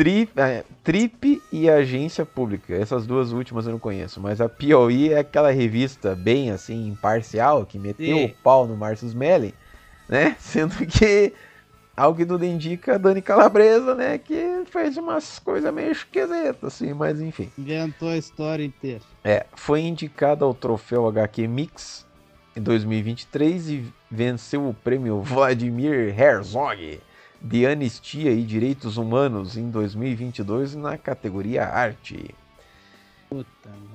Trip, 0.00 0.32
é, 0.34 0.64
Trip 0.82 1.42
e 1.52 1.68
Agência 1.68 2.24
Pública. 2.24 2.74
Essas 2.74 3.06
duas 3.06 3.32
últimas 3.32 3.66
eu 3.66 3.72
não 3.72 3.78
conheço, 3.78 4.18
mas 4.18 4.40
a 4.40 4.48
Piauí 4.48 5.12
é 5.12 5.18
aquela 5.18 5.50
revista 5.50 6.14
bem 6.14 6.50
assim 6.50 6.88
imparcial 6.88 7.66
que 7.66 7.78
meteu 7.78 8.16
Sim. 8.16 8.24
o 8.24 8.34
pau 8.42 8.66
no 8.66 8.74
Márcio 8.78 9.06
Smelly, 9.06 9.54
né? 10.08 10.36
Sendo 10.40 10.74
que 10.86 11.34
ao 11.94 12.14
que 12.14 12.24
tudo 12.24 12.46
indica 12.46 12.98
Dani 12.98 13.20
Calabresa, 13.20 13.94
né, 13.94 14.16
que 14.16 14.62
fez 14.70 14.96
umas 14.96 15.38
coisas 15.38 15.70
meio 15.70 15.92
esquisitas 15.92 16.64
assim, 16.64 16.94
mas 16.94 17.20
enfim. 17.20 17.52
Inventou 17.58 18.08
a 18.08 18.16
história 18.16 18.64
inteira. 18.64 19.02
É, 19.22 19.44
foi 19.52 19.82
indicada 19.82 20.46
ao 20.46 20.54
troféu 20.54 21.06
HQ 21.08 21.46
Mix 21.46 22.06
em 22.56 22.62
2023 22.62 23.68
e 23.68 23.84
venceu 24.10 24.66
o 24.66 24.72
prêmio 24.72 25.20
Vladimir 25.20 26.18
Herzog 26.18 27.00
de 27.40 27.66
Anistia 27.66 28.32
e 28.32 28.42
Direitos 28.42 28.96
Humanos 28.96 29.56
em 29.56 29.70
2022 29.70 30.74
na 30.74 30.98
categoria 30.98 31.64
Arte. 31.64 32.34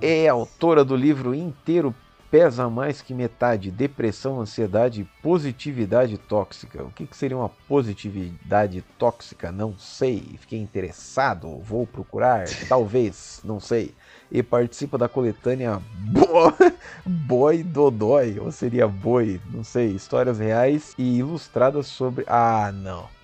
É 0.02 0.28
autora 0.28 0.84
do 0.84 0.96
livro 0.96 1.36
inteiro 1.36 1.94
Pesa 2.32 2.70
Mais 2.70 3.02
Que 3.02 3.14
Metade, 3.14 3.70
Depressão, 3.70 4.42
Ansiedade 4.42 5.02
e 5.02 5.22
Positividade 5.22 6.18
Tóxica. 6.18 6.84
O 6.84 6.92
que, 6.92 7.06
que 7.06 7.16
seria 7.16 7.38
uma 7.38 7.50
positividade 7.50 8.84
tóxica? 8.98 9.52
Não 9.52 9.78
sei. 9.78 10.36
Fiquei 10.40 10.60
interessado, 10.60 11.60
vou 11.60 11.86
procurar, 11.86 12.46
talvez, 12.68 13.42
não 13.44 13.60
sei. 13.60 13.94
E 14.32 14.42
participa 14.42 14.98
da 14.98 15.08
coletânea 15.08 15.82
Bo... 15.94 16.54
Boy 17.06 17.64
Dodói, 17.64 18.40
ou 18.40 18.52
seria 18.52 18.88
Boi, 18.88 19.40
não 19.54 19.64
sei. 19.64 19.92
Histórias 19.92 20.40
reais 20.40 20.94
e 20.98 21.20
ilustradas 21.20 21.88
sobre... 21.88 22.26
Ah, 22.28 22.72
não 22.74 23.15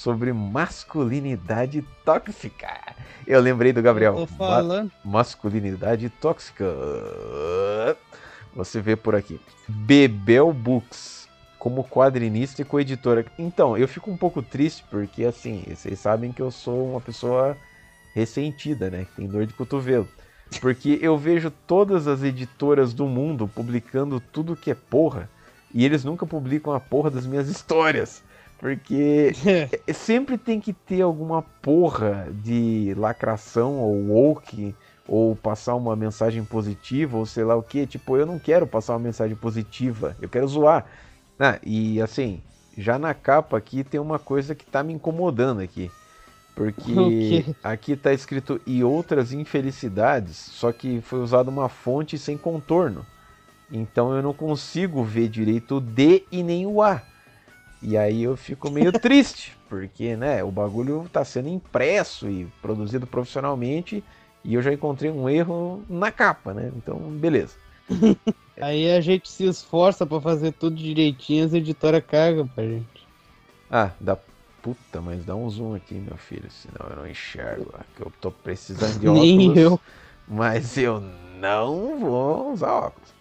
sobre 0.00 0.32
masculinidade 0.32 1.84
tóxica. 2.06 2.68
Eu 3.26 3.38
lembrei 3.38 3.70
do 3.70 3.82
Gabriel. 3.82 4.14
Ma- 4.38 4.90
masculinidade 5.04 6.08
tóxica. 6.08 6.64
Você 8.54 8.80
vê 8.80 8.96
por 8.96 9.14
aqui. 9.14 9.38
Bebel 9.68 10.52
Books, 10.54 11.28
como 11.58 11.84
quadrinista 11.84 12.62
e 12.62 12.64
coeditora. 12.64 13.26
Então, 13.38 13.76
eu 13.76 13.86
fico 13.86 14.10
um 14.10 14.16
pouco 14.16 14.40
triste 14.42 14.82
porque, 14.90 15.22
assim, 15.24 15.64
vocês 15.68 15.98
sabem 15.98 16.32
que 16.32 16.40
eu 16.40 16.50
sou 16.50 16.92
uma 16.92 17.00
pessoa 17.00 17.54
ressentida, 18.14 18.88
né? 18.90 19.04
Que 19.04 19.16
tem 19.16 19.28
dor 19.28 19.44
de 19.44 19.52
cotovelo. 19.52 20.08
Porque 20.62 20.98
eu 21.02 21.16
vejo 21.18 21.50
todas 21.66 22.08
as 22.08 22.22
editoras 22.22 22.94
do 22.94 23.04
mundo 23.06 23.46
publicando 23.54 24.18
tudo 24.18 24.56
que 24.56 24.70
é 24.70 24.74
porra 24.74 25.28
e 25.72 25.84
eles 25.84 26.02
nunca 26.04 26.24
publicam 26.26 26.72
a 26.72 26.80
porra 26.80 27.10
das 27.10 27.26
minhas 27.26 27.48
histórias. 27.48 28.22
Porque 28.60 29.38
é- 29.88 29.92
sempre 29.92 30.36
tem 30.38 30.60
que 30.60 30.72
ter 30.72 31.02
alguma 31.02 31.42
porra 31.42 32.28
de 32.32 32.94
lacração 32.96 33.78
ou 33.80 34.08
woke 34.08 34.76
ou 35.06 35.34
passar 35.36 35.74
uma 35.76 35.96
mensagem 35.96 36.44
positiva 36.44 37.16
ou 37.18 37.26
sei 37.26 37.44
lá 37.44 37.56
o 37.56 37.62
que. 37.62 37.86
Tipo, 37.86 38.16
eu 38.16 38.26
não 38.26 38.38
quero 38.38 38.66
passar 38.66 38.94
uma 38.94 38.98
mensagem 39.00 39.36
positiva, 39.36 40.16
eu 40.20 40.28
quero 40.28 40.46
zoar. 40.48 40.86
Ah, 41.38 41.58
e 41.64 42.00
assim, 42.02 42.44
já 42.76 42.98
na 42.98 43.14
capa 43.14 43.56
aqui 43.56 43.82
tem 43.84 44.00
uma 44.00 44.18
coisa 44.18 44.54
que 44.54 44.66
tá 44.66 44.82
me 44.82 44.92
incomodando 44.92 45.60
aqui. 45.62 45.94
Porque 46.54 47.50
aqui 47.62 47.96
tá 47.96 48.12
escrito 48.12 48.60
e 48.66 48.84
outras 48.84 49.32
infelicidades, 49.32 50.36
só 50.36 50.72
que 50.72 51.00
foi 51.02 51.20
usada 51.20 51.50
uma 51.50 51.68
fonte 51.68 52.18
sem 52.18 52.38
contorno. 52.38 53.06
Então 53.70 54.14
eu 54.14 54.22
não 54.22 54.34
consigo 54.34 55.04
ver 55.04 55.28
direito 55.28 55.76
o 55.76 55.80
D 55.80 56.26
e 56.30 56.42
nem 56.42 56.66
o 56.66 56.82
A. 56.82 57.02
E 57.82 57.96
aí 57.96 58.22
eu 58.22 58.36
fico 58.36 58.70
meio 58.70 58.92
triste, 58.98 59.56
porque 59.68 60.16
né, 60.16 60.44
o 60.44 60.50
bagulho 60.50 61.08
tá 61.12 61.24
sendo 61.24 61.48
impresso 61.48 62.28
e 62.28 62.46
produzido 62.60 63.06
profissionalmente 63.06 64.04
e 64.44 64.54
eu 64.54 64.62
já 64.62 64.72
encontrei 64.72 65.10
um 65.10 65.28
erro 65.28 65.82
na 65.88 66.10
capa, 66.10 66.54
né? 66.54 66.72
Então, 66.76 66.96
beleza. 66.98 67.54
Aí 68.60 68.90
a 68.90 69.00
gente 69.00 69.30
se 69.30 69.46
esforça 69.46 70.04
pra 70.04 70.20
fazer 70.20 70.52
tudo 70.52 70.76
direitinho, 70.76 71.46
as 71.46 71.54
editoras 71.54 72.04
cagam 72.06 72.46
pra 72.46 72.62
gente. 72.62 73.08
Ah, 73.70 73.90
dá 73.98 74.18
puta, 74.60 75.00
mas 75.00 75.24
dá 75.24 75.34
um 75.34 75.48
zoom 75.48 75.74
aqui, 75.74 75.94
meu 75.94 76.16
filho, 76.18 76.50
senão 76.50 76.90
eu 76.90 76.96
não 76.96 77.08
enxergo. 77.08 77.72
Que 77.96 78.02
eu 78.02 78.12
tô 78.20 78.30
precisando 78.30 79.00
de 79.00 79.08
óculos. 79.08 79.36
Nem 79.36 79.56
eu. 79.56 79.80
Mas 80.28 80.76
eu 80.76 81.00
não 81.40 81.98
vou 81.98 82.52
usar 82.52 82.72
óculos. 82.72 83.19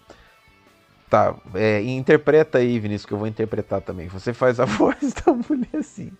Tá, 1.09 1.35
é, 1.55 1.81
interpreta 1.81 2.59
aí, 2.59 2.79
Vinícius, 2.79 3.05
que 3.07 3.13
eu 3.13 3.17
vou 3.17 3.27
interpretar 3.27 3.81
também. 3.81 4.07
Você 4.09 4.33
faz 4.33 4.59
a 4.59 4.65
voz 4.65 5.13
da 5.13 5.33
mulher 5.33 5.67
assim. 5.73 6.11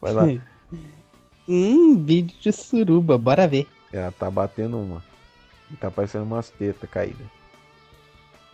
Vai 0.00 0.12
lá. 0.12 0.24
Hum, 1.48 2.02
vídeo 2.04 2.36
de 2.40 2.52
suruba, 2.52 3.16
bora 3.16 3.46
ver. 3.46 3.68
Ela 3.92 4.10
tá 4.10 4.28
batendo 4.30 4.78
uma. 4.78 5.02
Tá 5.80 5.90
parecendo 5.90 6.24
umas 6.24 6.50
tetas 6.50 6.90
caídas. 6.90 7.26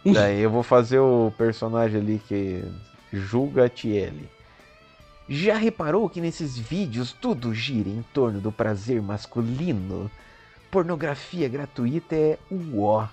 Daí 0.05 0.41
eu 0.41 0.51
vou 0.51 0.63
fazer 0.63 0.99
o 0.99 1.33
personagem 1.37 2.01
ali 2.01 2.21
que 2.27 2.65
julga 3.13 3.67
a 3.67 3.69
Tiele. 3.69 4.29
Já 5.29 5.57
reparou 5.57 6.09
que 6.09 6.21
nesses 6.21 6.59
vídeos 6.59 7.13
tudo 7.13 7.55
gira 7.55 7.89
em 7.89 8.05
torno 8.13 8.41
do 8.41 8.51
prazer 8.51 9.01
masculino? 9.01 10.11
Pornografia 10.71 11.49
gratuita 11.49 12.15
é 12.15 12.39
o 12.51 12.83
ó. 12.83 13.07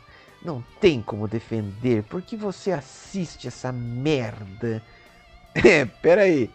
Não 0.47 0.63
tem 0.79 1.01
como 1.01 1.27
defender 1.27 2.03
porque 2.03 2.37
você 2.37 2.71
assiste 2.71 3.49
essa 3.49 3.69
merda. 3.71 4.81
É, 5.65 5.85
pera 5.85 6.21
aí. 6.21 6.51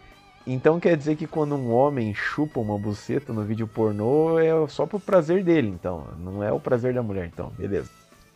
Então 0.47 0.79
quer 0.79 0.95
dizer 0.95 1.17
que 1.17 1.27
quando 1.27 1.55
um 1.55 1.73
homem 1.73 2.13
chupa 2.13 2.61
uma 2.61 2.79
buceta 2.79 3.33
no 3.33 3.43
vídeo 3.43 3.67
pornô 3.67 4.39
é 4.39 4.49
só 4.69 4.85
pro 4.85 4.97
prazer 4.97 5.43
dele, 5.43 5.67
então. 5.67 6.07
Não 6.17 6.41
é 6.41 6.53
o 6.53 6.59
prazer 6.59 6.93
da 6.93 7.03
mulher, 7.03 7.25
então. 7.25 7.49
Beleza. 7.57 7.89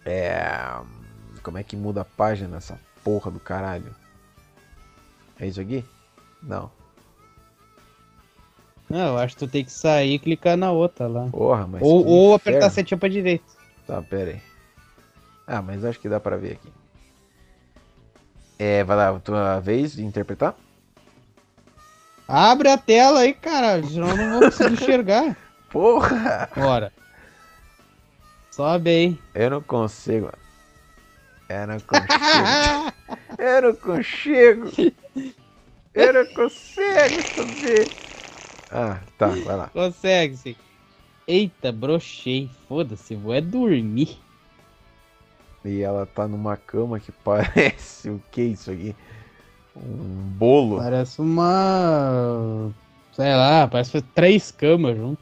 É. 0.05 0.77
Como 1.41 1.57
é 1.57 1.63
que 1.63 1.77
muda 1.77 2.01
a 2.01 2.05
página 2.05 2.49
nessa 2.49 2.77
porra 3.01 3.31
do 3.31 3.39
caralho? 3.39 3.95
É 5.39 5.47
isso 5.47 5.61
aqui? 5.61 5.85
Não. 6.43 6.69
Não, 8.89 9.13
eu 9.13 9.17
acho 9.19 9.37
que 9.37 9.45
tu 9.45 9.49
tem 9.49 9.63
que 9.63 9.71
sair 9.71 10.15
e 10.15 10.19
clicar 10.19 10.57
na 10.57 10.69
outra 10.69 11.07
lá. 11.07 11.29
Porra, 11.29 11.65
mas. 11.65 11.81
ou 11.81 12.05
ou 12.05 12.35
inferno. 12.35 12.35
apertar 12.35 12.65
a 12.65 12.69
setinha 12.69 12.97
pra 12.97 13.07
direita. 13.07 13.45
Tá, 13.85 14.01
pera 14.01 14.31
aí. 14.31 14.46
Ah, 15.47 15.61
mas 15.61 15.85
acho 15.85 15.99
que 15.99 16.09
dá 16.09 16.19
pra 16.19 16.35
ver 16.35 16.53
aqui. 16.53 16.69
É, 18.59 18.83
vai 18.83 18.97
lá, 18.97 19.17
tua 19.19 19.59
vez 19.61 19.93
de 19.93 20.03
interpretar? 20.03 20.55
Abre 22.27 22.69
a 22.69 22.77
tela 22.77 23.21
aí, 23.21 23.33
cara, 23.33 23.81
senão 23.81 24.09
eu 24.09 24.17
não 24.17 24.31
vou 24.31 24.41
conseguir 24.41 24.73
enxergar. 24.83 25.37
Porra! 25.69 26.49
Bora. 26.53 26.91
Sobe 28.51 28.89
aí. 28.89 29.19
Eu 29.33 29.51
não 29.51 29.61
consigo. 29.61 30.29
Eu 31.47 31.67
não 31.67 31.79
consigo. 31.79 32.93
Eu 33.37 33.61
não 33.61 33.75
consigo. 33.75 34.93
Eu 35.93 36.13
não 36.13 36.25
consigo 36.33 37.23
subir. 37.33 37.91
Ah, 38.69 38.99
tá, 39.17 39.27
vai 39.27 39.55
lá. 39.55 39.67
Consegue, 39.69 40.35
sim. 40.35 40.55
Eita, 41.25 41.71
brochei. 41.71 42.49
Foda-se, 42.67 43.15
vou 43.15 43.33
é 43.33 43.39
dormir. 43.39 44.19
E 45.65 45.81
ela 45.81 46.05
tá 46.05 46.27
numa 46.27 46.55
cama 46.55 46.99
que 46.99 47.11
parece 47.23 48.09
o 48.09 48.21
que 48.31 48.41
isso 48.41 48.71
aqui? 48.71 48.95
Um 49.75 50.29
bolo. 50.37 50.77
Parece 50.77 51.21
uma. 51.21 52.71
Sei 53.13 53.35
lá, 53.35 53.67
parece 53.67 54.01
três 54.01 54.51
camas 54.51 54.95
junto. 54.95 55.21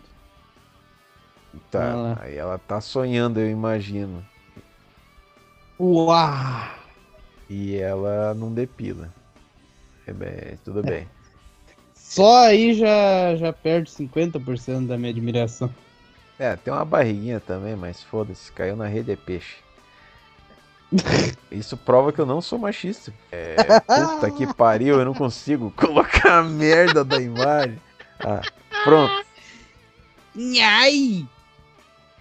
Tá, 1.71 2.17
aí 2.21 2.35
ela 2.35 2.57
tá 2.57 2.79
sonhando, 2.79 3.39
eu 3.39 3.49
imagino. 3.49 4.23
Uau! 5.79 6.69
E 7.49 7.75
ela 7.75 8.33
não 8.33 8.53
depila. 8.53 9.13
É 10.07 10.13
bem, 10.13 10.57
tudo 10.63 10.83
bem. 10.83 11.07
Só 11.93 12.45
aí 12.45 12.73
já, 12.73 13.35
já 13.35 13.51
perde 13.51 13.89
50% 13.91 14.87
da 14.87 14.97
minha 14.97 15.11
admiração. 15.11 15.69
É, 16.37 16.55
tem 16.55 16.73
uma 16.73 16.85
barriguinha 16.85 17.39
também, 17.39 17.75
mas 17.75 18.03
foda-se, 18.03 18.51
caiu 18.51 18.75
na 18.75 18.87
rede 18.87 19.11
é 19.11 19.15
peixe. 19.15 19.64
Isso 21.51 21.75
prova 21.77 22.11
que 22.13 22.19
eu 22.19 22.25
não 22.25 22.41
sou 22.41 22.59
machista. 22.59 23.13
É, 23.31 23.79
puta 23.79 24.31
que 24.31 24.45
pariu, 24.53 24.99
eu 24.99 25.05
não 25.05 25.13
consigo 25.13 25.71
colocar 25.75 26.39
a 26.39 26.43
merda 26.43 27.03
da 27.03 27.19
imagem. 27.19 27.79
Ah, 28.19 28.41
pronto. 28.83 29.13
Nhai! 30.35 31.25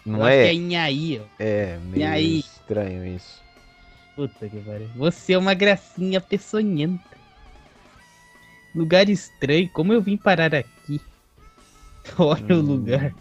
Não 0.05 0.27
é? 0.27 0.49
é 0.51 0.55
Nhaí, 0.55 1.21
ó. 1.21 1.27
É, 1.39 1.79
meio 1.79 2.05
Nhai. 2.05 2.23
estranho 2.25 3.07
isso. 3.07 3.43
Puta 4.15 4.49
que 4.49 4.59
pariu. 4.61 4.89
Você 4.97 5.33
é 5.33 5.39
uma 5.39 5.55
gracinha 5.55 6.21
peçonhenta. 6.21 7.03
Lugar 8.75 9.09
estranho, 9.09 9.69
como 9.73 9.93
eu 9.93 10.01
vim 10.03 10.17
parar 10.17 10.55
aqui? 10.55 11.01
Olha 12.19 12.57
o 12.57 12.59
Hum. 12.59 12.63
lugar. 12.63 13.15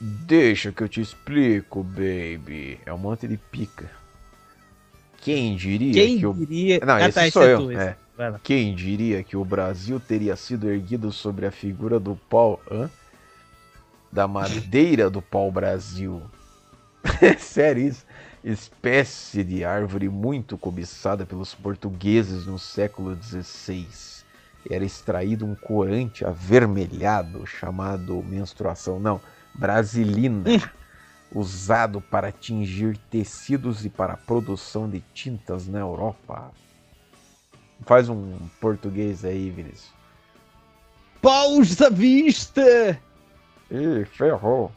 Deixa 0.00 0.72
que 0.72 0.82
eu 0.82 0.88
te 0.88 1.00
explico, 1.00 1.82
baby. 1.82 2.80
É 2.86 2.92
um 2.92 2.98
monte 2.98 3.28
de 3.28 3.36
pica. 3.36 3.90
Quem 5.20 5.54
diria 5.56 5.92
Quem 5.92 6.18
que 6.18 6.26
o. 6.26 6.32
diria- 6.34 6.80
Não, 6.84 6.94
Ah, 6.94 7.02
esse 7.08 7.12
tá, 7.14 7.22
esse 7.26 7.32
sou 7.32 7.44
é 7.44 7.52
eu. 7.54 7.58
tu, 7.58 7.72
esse. 7.72 7.82
é. 7.82 7.96
Vai 8.16 8.30
lá. 8.30 8.40
Quem 8.42 8.74
diria 8.74 9.22
que 9.22 9.36
o 9.36 9.44
Brasil 9.44 9.98
teria 10.00 10.36
sido 10.36 10.68
erguido 10.70 11.10
sobre 11.12 11.46
a 11.46 11.50
figura 11.50 11.98
do 12.00 12.16
pau. 12.28 12.60
Hã? 12.70 12.90
Da 14.12 14.26
madeira 14.26 15.08
do 15.10 15.22
pau-brasil. 15.22 16.22
É 17.22 17.34
sério 17.36 17.82
isso? 17.88 18.04
Espécie 18.44 19.42
de 19.44 19.64
árvore 19.64 20.08
muito 20.08 20.56
cobiçada 20.58 21.24
pelos 21.24 21.54
portugueses 21.54 22.46
no 22.46 22.58
século 22.58 23.16
XVI. 23.22 23.86
Era 24.70 24.84
extraído 24.84 25.46
um 25.46 25.54
corante 25.54 26.24
avermelhado 26.26 27.46
chamado 27.46 28.22
menstruação. 28.22 28.98
Não, 29.00 29.18
brasilina. 29.54 30.44
usado 31.32 32.00
para 32.00 32.32
tingir 32.32 32.96
tecidos 33.10 33.84
e 33.84 33.90
para 33.90 34.14
a 34.14 34.16
produção 34.16 34.88
de 34.88 35.00
tintas 35.14 35.66
na 35.66 35.78
Europa. 35.78 36.50
Faz 37.86 38.08
um 38.08 38.36
português 38.60 39.24
aí, 39.24 39.50
Vinícius. 39.50 39.92
Paus 41.22 41.80
à 41.80 41.88
vista! 41.88 43.00
Ih, 43.70 44.04
ferrou. 44.04 44.72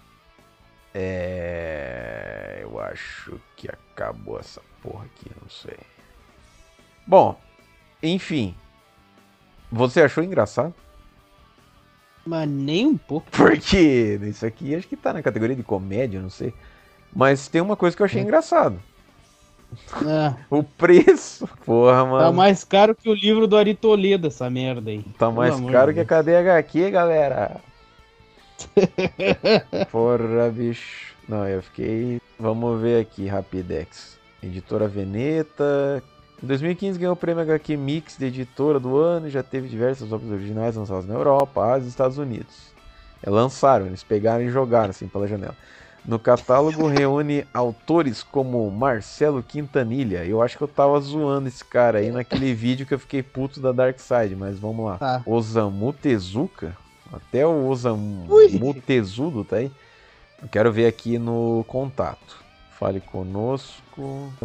É. 0.93 2.59
Eu 2.61 2.79
acho 2.79 3.39
que 3.55 3.67
acabou 3.67 4.39
essa 4.39 4.61
porra 4.81 5.05
aqui, 5.05 5.31
não 5.41 5.49
sei. 5.49 5.77
Bom, 7.07 7.39
enfim. 8.01 8.55
Você 9.71 10.01
achou 10.01 10.23
engraçado? 10.23 10.73
Mas 12.25 12.47
nem 12.47 12.87
um 12.87 12.97
pouco. 12.97 13.27
Porque 13.31 14.19
isso 14.23 14.45
aqui 14.45 14.73
acho 14.75 14.87
que 14.87 14.95
tá 14.95 15.11
na 15.13 15.21
categoria 15.21 15.55
de 15.55 15.63
comédia, 15.63 16.21
não 16.21 16.29
sei. 16.29 16.53
Mas 17.13 17.47
tem 17.47 17.61
uma 17.61 17.75
coisa 17.75 17.95
que 17.95 18.01
eu 18.01 18.05
achei 18.05 18.21
engraçado. 18.21 18.79
Ah, 20.05 20.35
O 20.49 20.63
preço. 20.63 21.47
Porra, 21.65 22.05
mano. 22.05 22.25
tá 22.25 22.31
mais 22.31 22.63
caro 22.63 22.95
que 22.95 23.09
o 23.09 23.13
livro 23.13 23.47
do 23.47 23.57
Ari 23.57 23.75
Toledo, 23.75 24.27
essa 24.27 24.49
merda 24.49 24.89
aí. 24.89 25.03
Tá 25.03 25.27
Pelo 25.27 25.33
mais 25.33 25.53
amor 25.55 25.71
caro 25.71 25.93
que 25.93 25.99
a 25.99 26.05
cadeia 26.05 26.39
HQ, 26.39 26.91
galera. 26.91 27.57
Porra, 29.91 30.49
bicho. 30.49 31.13
Não, 31.27 31.47
eu 31.47 31.61
fiquei. 31.61 32.21
Vamos 32.39 32.81
ver 32.81 33.01
aqui, 33.01 33.27
Rapidex. 33.27 34.17
Editora 34.41 34.87
Veneta. 34.87 36.03
Em 36.43 36.45
2015 36.45 36.99
ganhou 36.99 37.13
o 37.13 37.17
prêmio 37.17 37.41
HQ 37.41 37.77
Mix 37.77 38.17
de 38.17 38.25
editora 38.25 38.77
do 38.77 38.97
ano 38.97 39.27
e 39.27 39.29
já 39.29 39.41
teve 39.41 39.69
diversas 39.69 40.11
obras 40.11 40.29
originais 40.29 40.75
lançadas 40.75 41.05
na 41.05 41.13
Europa, 41.13 41.63
Ásia 41.63 41.85
e 41.85 41.89
Estados 41.89 42.17
Unidos. 42.17 42.73
É, 43.23 43.29
lançaram, 43.29 43.85
eles 43.85 44.03
pegaram 44.03 44.43
e 44.43 44.49
jogaram 44.49 44.89
assim 44.89 45.07
pela 45.07 45.25
janela. 45.25 45.55
No 46.05 46.19
catálogo 46.19 46.85
reúne 46.85 47.47
autores 47.53 48.21
como 48.21 48.69
Marcelo 48.69 49.41
Quintanilha. 49.41 50.25
Eu 50.25 50.41
acho 50.41 50.57
que 50.57 50.63
eu 50.65 50.67
tava 50.67 50.99
zoando 50.99 51.47
esse 51.47 51.63
cara 51.63 51.99
aí 51.99 52.11
naquele 52.11 52.53
vídeo 52.53 52.85
que 52.85 52.93
eu 52.93 52.99
fiquei 52.99 53.23
puto 53.23 53.61
da 53.61 53.71
Dark 53.71 53.97
Side, 53.97 54.35
mas 54.35 54.59
vamos 54.59 54.85
lá. 54.85 54.97
Tá. 54.97 55.23
Osamu 55.25 55.93
Tezuka. 55.93 56.75
Até 57.09 57.47
o 57.47 57.69
Osamu 57.69 58.25
Ui. 58.27 58.81
Tezudo 58.85 59.45
tá 59.45 59.55
aí. 59.55 59.71
Eu 60.41 60.49
quero 60.49 60.73
ver 60.73 60.87
aqui 60.87 61.17
no 61.17 61.63
contato. 61.69 62.43
Fale 62.77 62.99
conosco, 62.99 63.81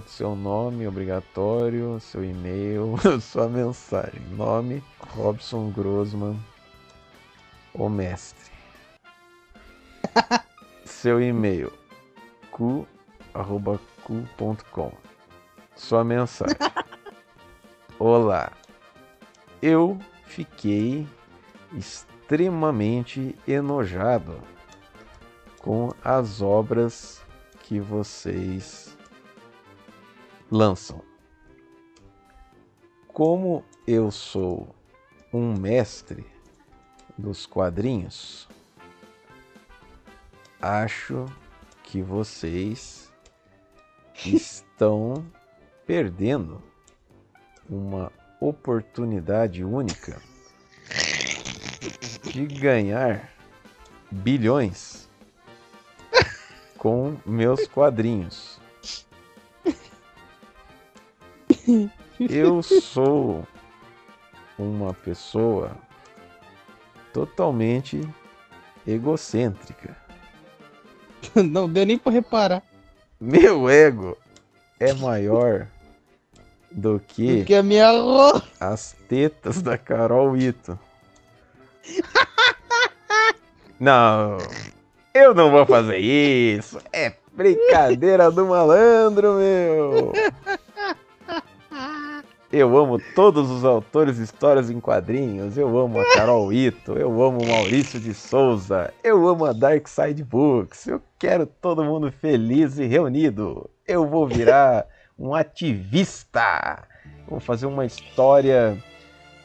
seu 0.07 0.37
nome 0.37 0.87
obrigatório, 0.87 1.99
seu 2.01 2.23
e-mail, 2.25 2.97
sua 3.21 3.49
mensagem. 3.49 4.21
Nome 4.37 4.83
Robson 5.11 5.71
Grossman, 5.71 6.39
o 7.73 7.89
mestre. 7.89 8.51
seu 10.85 11.23
e-mail 11.23 11.73
cu@cu.com. 12.51 12.93
Sua 15.75 16.05
mensagem. 16.05 16.57
Olá. 17.99 18.53
Eu 19.63 19.99
fiquei 20.25 21.07
extremamente 21.73 23.35
enojado 23.47 24.41
com 25.59 25.93
as 26.05 26.41
obras 26.41 27.23
que 27.63 27.81
vocês 27.81 28.88
lançam. 30.51 31.03
Como 33.09 33.65
eu 33.87 34.11
sou 34.11 34.75
um 35.33 35.53
mestre 35.53 36.25
dos 37.17 37.47
quadrinhos, 37.47 38.49
acho 40.61 41.27
que 41.83 42.03
vocês 42.03 43.13
estão 44.25 45.25
perdendo 45.87 46.63
uma 47.69 48.13
oportunidade 48.41 49.65
única 49.65 50.21
de 52.23 52.47
ganhar 52.47 53.33
bilhões 54.11 55.09
com 56.79 57.17
meus 57.27 57.67
quadrinhos. 57.67 58.58
Eu 62.19 62.63
sou 62.63 63.47
uma 64.59 64.95
pessoa 64.95 65.71
totalmente 67.13 68.01
egocêntrica. 68.87 69.97
Não 71.35 71.69
deu 71.69 71.85
nem 71.85 71.99
pra 71.99 72.13
reparar. 72.13 72.63
Meu 73.21 73.69
ego 73.69 74.17
é 74.81 74.95
maior 74.95 75.67
do 76.71 77.01
que, 77.01 77.41
Do 77.41 77.45
que 77.45 77.55
a 77.55 77.63
minha 77.63 77.89
as 78.61 78.95
tetas 79.09 79.61
da 79.61 79.77
Carol 79.77 80.37
Ito. 80.37 80.79
Não, 83.79 84.39
eu 85.15 85.33
não 85.33 85.53
vou 85.53 85.65
fazer 85.65 85.99
isso. 85.99 86.81
É 86.93 87.15
brincadeira 87.33 88.29
do 88.29 88.45
malandro, 88.47 89.35
meu. 89.35 90.13
Eu 92.51 92.79
amo 92.79 92.99
todos 93.15 93.51
os 93.51 93.63
autores 93.63 94.17
de 94.17 94.23
histórias 94.23 94.71
em 94.71 94.81
quadrinhos. 94.81 95.59
Eu 95.59 95.77
amo 95.79 96.01
a 96.01 96.15
Carol 96.15 96.51
Ito. 96.51 96.93
Eu 96.95 97.23
amo 97.23 97.43
o 97.45 97.49
Maurício 97.49 98.01
de 98.01 98.15
Souza. 98.15 98.91
Eu 99.05 99.29
amo 99.29 99.45
a 99.45 99.53
Dark 99.53 99.87
Side 99.87 100.25
Books. 100.25 100.87
Eu 100.87 101.03
quero 101.19 101.45
todo 101.45 101.85
mundo 101.85 102.11
feliz 102.11 102.79
e 102.79 102.87
reunido. 102.87 103.69
Eu 103.87 104.07
vou 104.07 104.27
virar 104.27 104.87
um 105.19 105.35
ativista. 105.35 106.85
Vou 107.29 107.39
fazer 107.39 107.67
uma 107.67 107.85
história 107.85 108.79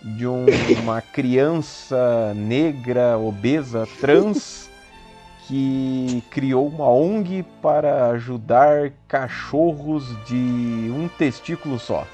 de 0.01 0.25
um- 0.25 0.45
uma 0.81 1.01
criança 1.01 2.33
negra, 2.33 3.17
obesa, 3.17 3.85
trans, 3.99 4.69
que 5.45 6.23
criou 6.29 6.67
uma 6.69 6.87
ONG 6.87 7.43
para 7.61 8.07
ajudar 8.11 8.93
cachorros 9.09 10.05
de 10.25 10.89
um 10.95 11.09
testículo 11.17 11.77
só. 11.77 12.07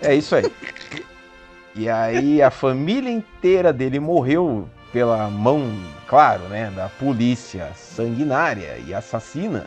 É 0.00 0.14
isso 0.14 0.34
aí. 0.34 0.44
E 1.74 1.88
aí 1.88 2.42
a 2.42 2.50
família 2.50 3.10
inteira 3.10 3.72
dele 3.72 4.00
morreu 4.00 4.68
pela 4.92 5.28
mão, 5.28 5.70
claro, 6.06 6.44
né, 6.44 6.72
da 6.74 6.88
polícia 6.88 7.70
sanguinária 7.74 8.78
e 8.86 8.94
assassina 8.94 9.66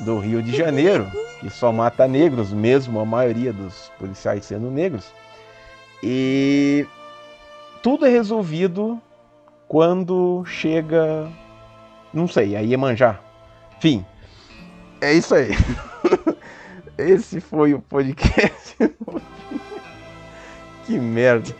do 0.00 0.18
Rio 0.18 0.42
de 0.42 0.56
Janeiro, 0.56 1.06
que 1.38 1.50
só 1.50 1.70
mata 1.70 2.08
negros, 2.08 2.52
mesmo 2.52 2.98
a 2.98 3.04
maioria 3.04 3.52
dos 3.52 3.92
policiais 3.98 4.44
sendo 4.46 4.70
negros. 4.70 5.12
E 6.02 6.86
tudo 7.82 8.06
é 8.06 8.08
resolvido 8.08 8.98
quando 9.68 10.42
chega, 10.46 11.30
não 12.12 12.26
sei, 12.26 12.56
a 12.56 12.60
Iemanjá. 12.60 13.20
Fim. 13.80 14.04
É 15.00 15.12
isso 15.12 15.34
aí. 15.34 15.50
Esse 16.96 17.40
foi 17.40 17.74
o 17.74 17.80
podcast. 17.80 18.76
Que 20.90 20.98
merda. 20.98 21.54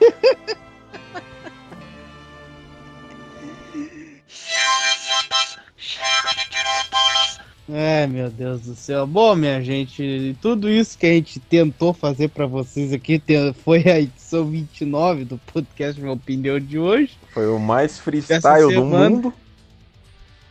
Ai, 7.73 8.09
meu 8.09 8.29
Deus 8.29 8.63
do 8.63 8.75
céu. 8.75 9.07
Bom, 9.07 9.37
minha 9.37 9.63
gente, 9.63 10.37
tudo 10.43 10.69
isso 10.69 10.99
que 10.99 11.07
a 11.07 11.13
gente 11.13 11.39
tentou 11.39 11.95
fazer 11.95 12.29
pra 12.29 12.45
vocês 12.45 12.93
aqui 12.93 13.23
foi 13.63 13.89
a 13.89 14.01
edição 14.01 14.45
29 14.45 15.25
do 15.25 15.39
podcast 15.39 16.01
Minha 16.01 16.15
Opinião 16.15 16.59
de 16.59 16.81
hoje. 16.81 17.13
Foi 17.33 17.47
o 17.47 17.61
mais 17.61 18.01
freestyle 18.01 18.75
do 18.75 18.85
mundo. 18.85 19.33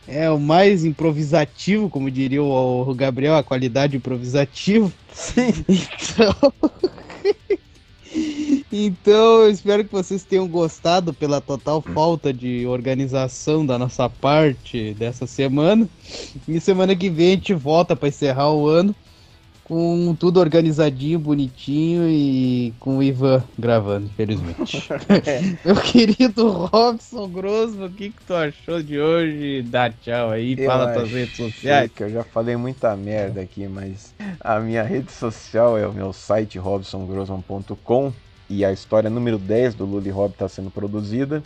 É 0.08 0.30
o 0.30 0.40
mais 0.40 0.82
improvisativo, 0.86 1.90
como 1.90 2.10
diria 2.10 2.42
o 2.42 2.88
o 2.88 2.94
Gabriel, 2.94 3.36
a 3.36 3.42
qualidade 3.42 3.98
improvisativa. 3.98 4.90
Sim. 5.12 5.52
Então. 5.68 6.34
Então, 8.72 9.42
eu 9.42 9.50
espero 9.50 9.84
que 9.84 9.90
vocês 9.90 10.22
tenham 10.22 10.46
gostado 10.46 11.12
pela 11.12 11.40
total 11.40 11.82
falta 11.82 12.32
de 12.32 12.66
organização 12.66 13.66
da 13.66 13.76
nossa 13.76 14.08
parte 14.08 14.94
dessa 14.94 15.26
semana. 15.26 15.88
E 16.46 16.60
semana 16.60 16.94
que 16.94 17.10
vem 17.10 17.32
a 17.32 17.34
gente 17.34 17.52
volta 17.52 17.96
para 17.96 18.08
encerrar 18.08 18.52
o 18.52 18.68
ano 18.68 18.94
com 19.70 20.16
tudo 20.18 20.40
organizadinho, 20.40 21.16
bonitinho 21.16 22.08
e 22.08 22.74
com 22.80 22.98
o 22.98 23.02
Ivan 23.04 23.40
gravando, 23.56 24.06
infelizmente. 24.06 24.88
Meu 25.64 25.76
querido 25.76 26.50
Robson 26.50 27.28
Grosso, 27.28 27.84
o 27.84 27.88
que, 27.88 28.10
que 28.10 28.24
tu 28.24 28.34
achou 28.34 28.82
de 28.82 28.98
hoje? 28.98 29.62
Dá 29.62 29.88
tchau 29.88 30.30
aí, 30.30 30.56
Eu 30.58 30.66
fala 30.66 30.92
tuas 30.92 31.12
redes 31.12 31.36
sociais. 31.36 31.88
Que 31.94 32.02
eu 32.02 32.10
já 32.10 32.24
falei 32.24 32.56
muita 32.56 32.96
merda 32.96 33.42
aqui, 33.42 33.68
mas 33.68 34.12
a 34.40 34.58
minha 34.58 34.82
rede 34.82 35.12
social 35.12 35.78
é 35.78 35.86
o 35.86 35.92
meu 35.92 36.12
site 36.12 36.58
robsongrossman.com 36.58 38.12
e 38.48 38.64
a 38.64 38.72
história 38.72 39.08
número 39.08 39.38
10 39.38 39.76
do 39.76 39.84
Lully 39.84 40.10
Rob 40.10 40.32
está 40.32 40.48
sendo 40.48 40.72
produzida. 40.72 41.44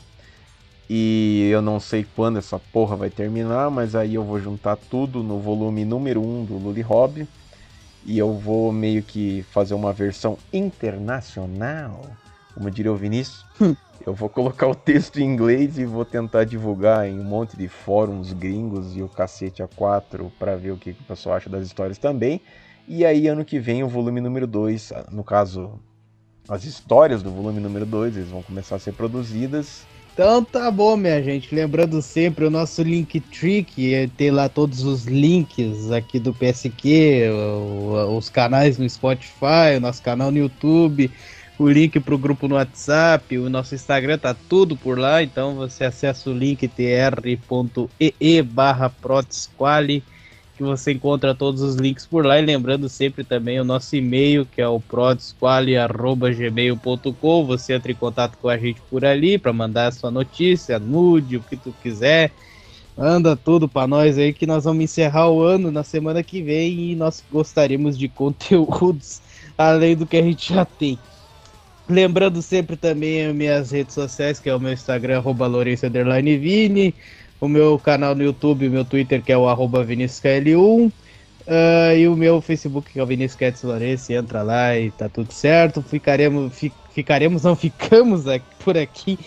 E 0.88 1.50
eu 1.52 1.60
não 1.60 1.78
sei 1.78 2.06
quando 2.16 2.38
essa 2.38 2.58
porra 2.58 2.96
vai 2.96 3.10
terminar, 3.10 3.70
mas 3.70 3.94
aí 3.94 4.14
eu 4.14 4.24
vou 4.24 4.40
juntar 4.40 4.76
tudo 4.76 5.22
no 5.22 5.38
volume 5.38 5.84
número 5.84 6.22
1 6.22 6.44
do 6.46 6.54
Lully 6.56 6.80
Rob. 6.80 7.26
E 8.04 8.18
eu 8.18 8.34
vou 8.34 8.70
meio 8.70 9.02
que 9.02 9.42
fazer 9.50 9.74
uma 9.74 9.92
versão 9.92 10.36
internacional, 10.52 12.02
como 12.54 12.70
diria 12.70 12.92
o 12.92 12.96
Vinícius. 12.96 13.44
Eu 14.06 14.12
vou 14.12 14.28
colocar 14.28 14.66
o 14.66 14.74
texto 14.74 15.18
em 15.18 15.24
inglês 15.24 15.78
e 15.78 15.86
vou 15.86 16.04
tentar 16.04 16.44
divulgar 16.44 17.08
em 17.08 17.18
um 17.18 17.24
monte 17.24 17.56
de 17.56 17.68
fóruns 17.68 18.34
gringos 18.34 18.94
e 18.94 19.02
o 19.02 19.08
cacete 19.08 19.62
A4 19.62 20.30
para 20.38 20.56
ver 20.56 20.72
o 20.72 20.76
que, 20.76 20.92
que 20.92 21.00
o 21.00 21.06
pessoal 21.06 21.36
acha 21.36 21.48
das 21.48 21.64
histórias 21.64 21.96
também. 21.96 22.40
E 22.86 23.06
aí, 23.06 23.26
ano 23.28 23.44
que 23.44 23.58
vem, 23.58 23.82
o 23.82 23.88
volume 23.88 24.20
número 24.20 24.46
2, 24.46 24.92
no 25.10 25.24
caso, 25.24 25.80
as 26.46 26.64
histórias 26.64 27.22
do 27.22 27.30
volume 27.30 27.60
número 27.60 27.86
2, 27.86 28.16
eles 28.16 28.28
vão 28.28 28.42
começar 28.42 28.76
a 28.76 28.78
ser 28.78 28.92
produzidas. 28.92 29.86
Então 30.14 30.44
tá 30.44 30.70
bom, 30.70 30.96
minha 30.96 31.20
gente. 31.20 31.52
Lembrando 31.52 32.00
sempre 32.00 32.44
o 32.44 32.50
nosso 32.50 32.84
Linktree, 32.84 33.64
que 33.64 33.92
é- 33.92 34.06
tem 34.06 34.30
lá 34.30 34.48
todos 34.48 34.84
os 34.84 35.06
links 35.06 35.90
aqui 35.90 36.20
do 36.20 36.32
PSQ, 36.32 37.30
os 38.16 38.28
canais 38.28 38.78
no 38.78 38.88
Spotify, 38.88 39.76
o 39.76 39.80
nosso 39.80 40.00
canal 40.00 40.30
no 40.30 40.38
YouTube, 40.38 41.10
o 41.58 41.68
link 41.68 41.98
pro 41.98 42.16
grupo 42.16 42.46
no 42.46 42.54
WhatsApp, 42.54 43.36
o 43.38 43.50
nosso 43.50 43.74
Instagram 43.74 44.16
tá 44.16 44.32
tudo 44.48 44.76
por 44.76 44.96
lá. 44.96 45.20
Então 45.20 45.56
você 45.56 45.84
acessa 45.84 46.30
o 46.30 46.32
link 46.32 46.68
tr.ee 46.68 48.40
barra 48.42 48.88
que 50.56 50.62
você 50.62 50.92
encontra 50.92 51.34
todos 51.34 51.60
os 51.60 51.74
links 51.76 52.06
por 52.06 52.24
lá. 52.24 52.38
E 52.38 52.44
lembrando 52.44 52.88
sempre 52.88 53.24
também 53.24 53.60
o 53.60 53.64
nosso 53.64 53.94
e-mail, 53.96 54.46
que 54.46 54.62
é 54.62 54.68
o 54.68 54.80
prodsquali.gmail.com. 54.80 57.46
Você 57.46 57.74
entra 57.74 57.92
em 57.92 57.96
contato 57.96 58.38
com 58.38 58.48
a 58.48 58.56
gente 58.56 58.80
por 58.90 59.04
ali 59.04 59.36
para 59.36 59.52
mandar 59.52 59.88
a 59.88 59.92
sua 59.92 60.10
notícia, 60.10 60.78
nude, 60.78 61.36
o 61.36 61.42
que 61.42 61.56
tu 61.56 61.74
quiser. 61.82 62.32
Manda 62.96 63.36
tudo 63.36 63.68
para 63.68 63.88
nós 63.88 64.16
aí 64.16 64.32
que 64.32 64.46
nós 64.46 64.64
vamos 64.64 64.84
encerrar 64.84 65.28
o 65.28 65.42
ano 65.42 65.72
na 65.72 65.82
semana 65.82 66.22
que 66.22 66.40
vem 66.40 66.92
e 66.92 66.94
nós 66.94 67.22
gostaríamos 67.30 67.98
de 67.98 68.06
conteúdos 68.08 69.20
além 69.58 69.96
do 69.96 70.06
que 70.06 70.16
a 70.16 70.22
gente 70.22 70.54
já 70.54 70.64
tem. 70.64 70.96
Lembrando 71.88 72.40
sempre 72.40 72.76
também 72.76 73.26
as 73.26 73.34
minhas 73.34 73.70
redes 73.70 73.94
sociais, 73.94 74.38
que 74.38 74.48
é 74.48 74.54
o 74.54 74.60
meu 74.60 74.72
Instagram, 74.72 75.18
arroba 75.18 75.46
Lourenço 75.46 75.86
Vini, 75.90 76.94
o 77.40 77.48
meu 77.48 77.78
canal 77.78 78.14
no 78.14 78.22
YouTube, 78.22 78.68
o 78.68 78.70
meu 78.70 78.84
Twitter, 78.84 79.22
que 79.22 79.32
é 79.32 79.36
o 79.36 79.48
arroba 79.48 79.80
1 79.80 80.90
Uh, 81.46 81.90
ah, 81.90 81.94
e 81.94 82.08
o 82.08 82.16
meu 82.16 82.40
Facebook, 82.40 82.90
que 82.90 82.98
é 82.98 83.02
o 83.02 83.06
Vinícius 83.06 83.38
Quetes 83.38 83.62
Lourenço, 83.62 84.10
entra 84.12 84.42
lá 84.42 84.78
e 84.78 84.90
tá 84.90 85.10
tudo 85.10 85.30
certo. 85.30 85.82
Ficaremos, 85.82 86.54
fi, 86.54 86.72
ficaremos 86.94 87.42
não 87.42 87.54
ficamos 87.54 88.26
aqui, 88.26 88.46
por 88.60 88.78
aqui. 88.78 89.18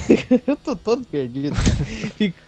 eu 0.46 0.56
tô 0.56 0.74
todo 0.74 1.06
perdido. 1.06 1.54
Fico 2.16 2.38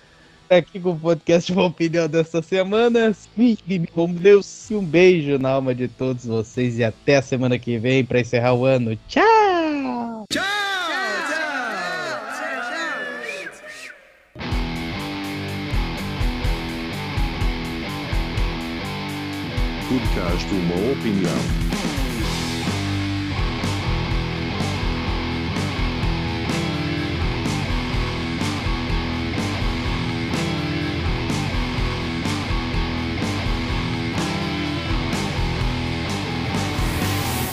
aqui 0.49 0.81
com 0.81 0.93
o 0.93 0.99
podcast 0.99 1.53
de 1.53 1.59
opinião 1.59 2.09
dessa 2.09 2.41
semana. 2.41 3.15
Fique 3.37 3.79
Deus 4.15 4.71
e 4.71 4.75
um 4.75 4.85
beijo 4.85 5.39
na 5.39 5.51
alma 5.51 5.75
de 5.75 5.89
todos 5.89 6.25
vocês. 6.25 6.79
E 6.79 6.85
até 6.85 7.17
a 7.17 7.23
semana 7.23 7.59
que 7.59 7.79
vem 7.79 8.05
para 8.05 8.21
encerrar 8.21 8.55
o 8.55 8.65
ano. 8.65 8.99
Tchau! 9.09 10.25
Tchau! 10.31 10.68
Podcast 19.89 20.47
Uma 20.53 20.75
Opinião. 20.93 21.33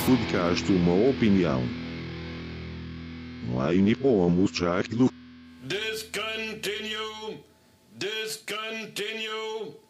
podcast 0.05 0.71
Uma 0.73 1.09
Opinião. 1.09 1.63
Line 3.71 3.95
Pomos 3.95 4.51
Jacdo. 4.51 5.09
Discontinue! 5.63 7.39
Discontinue! 7.95 9.85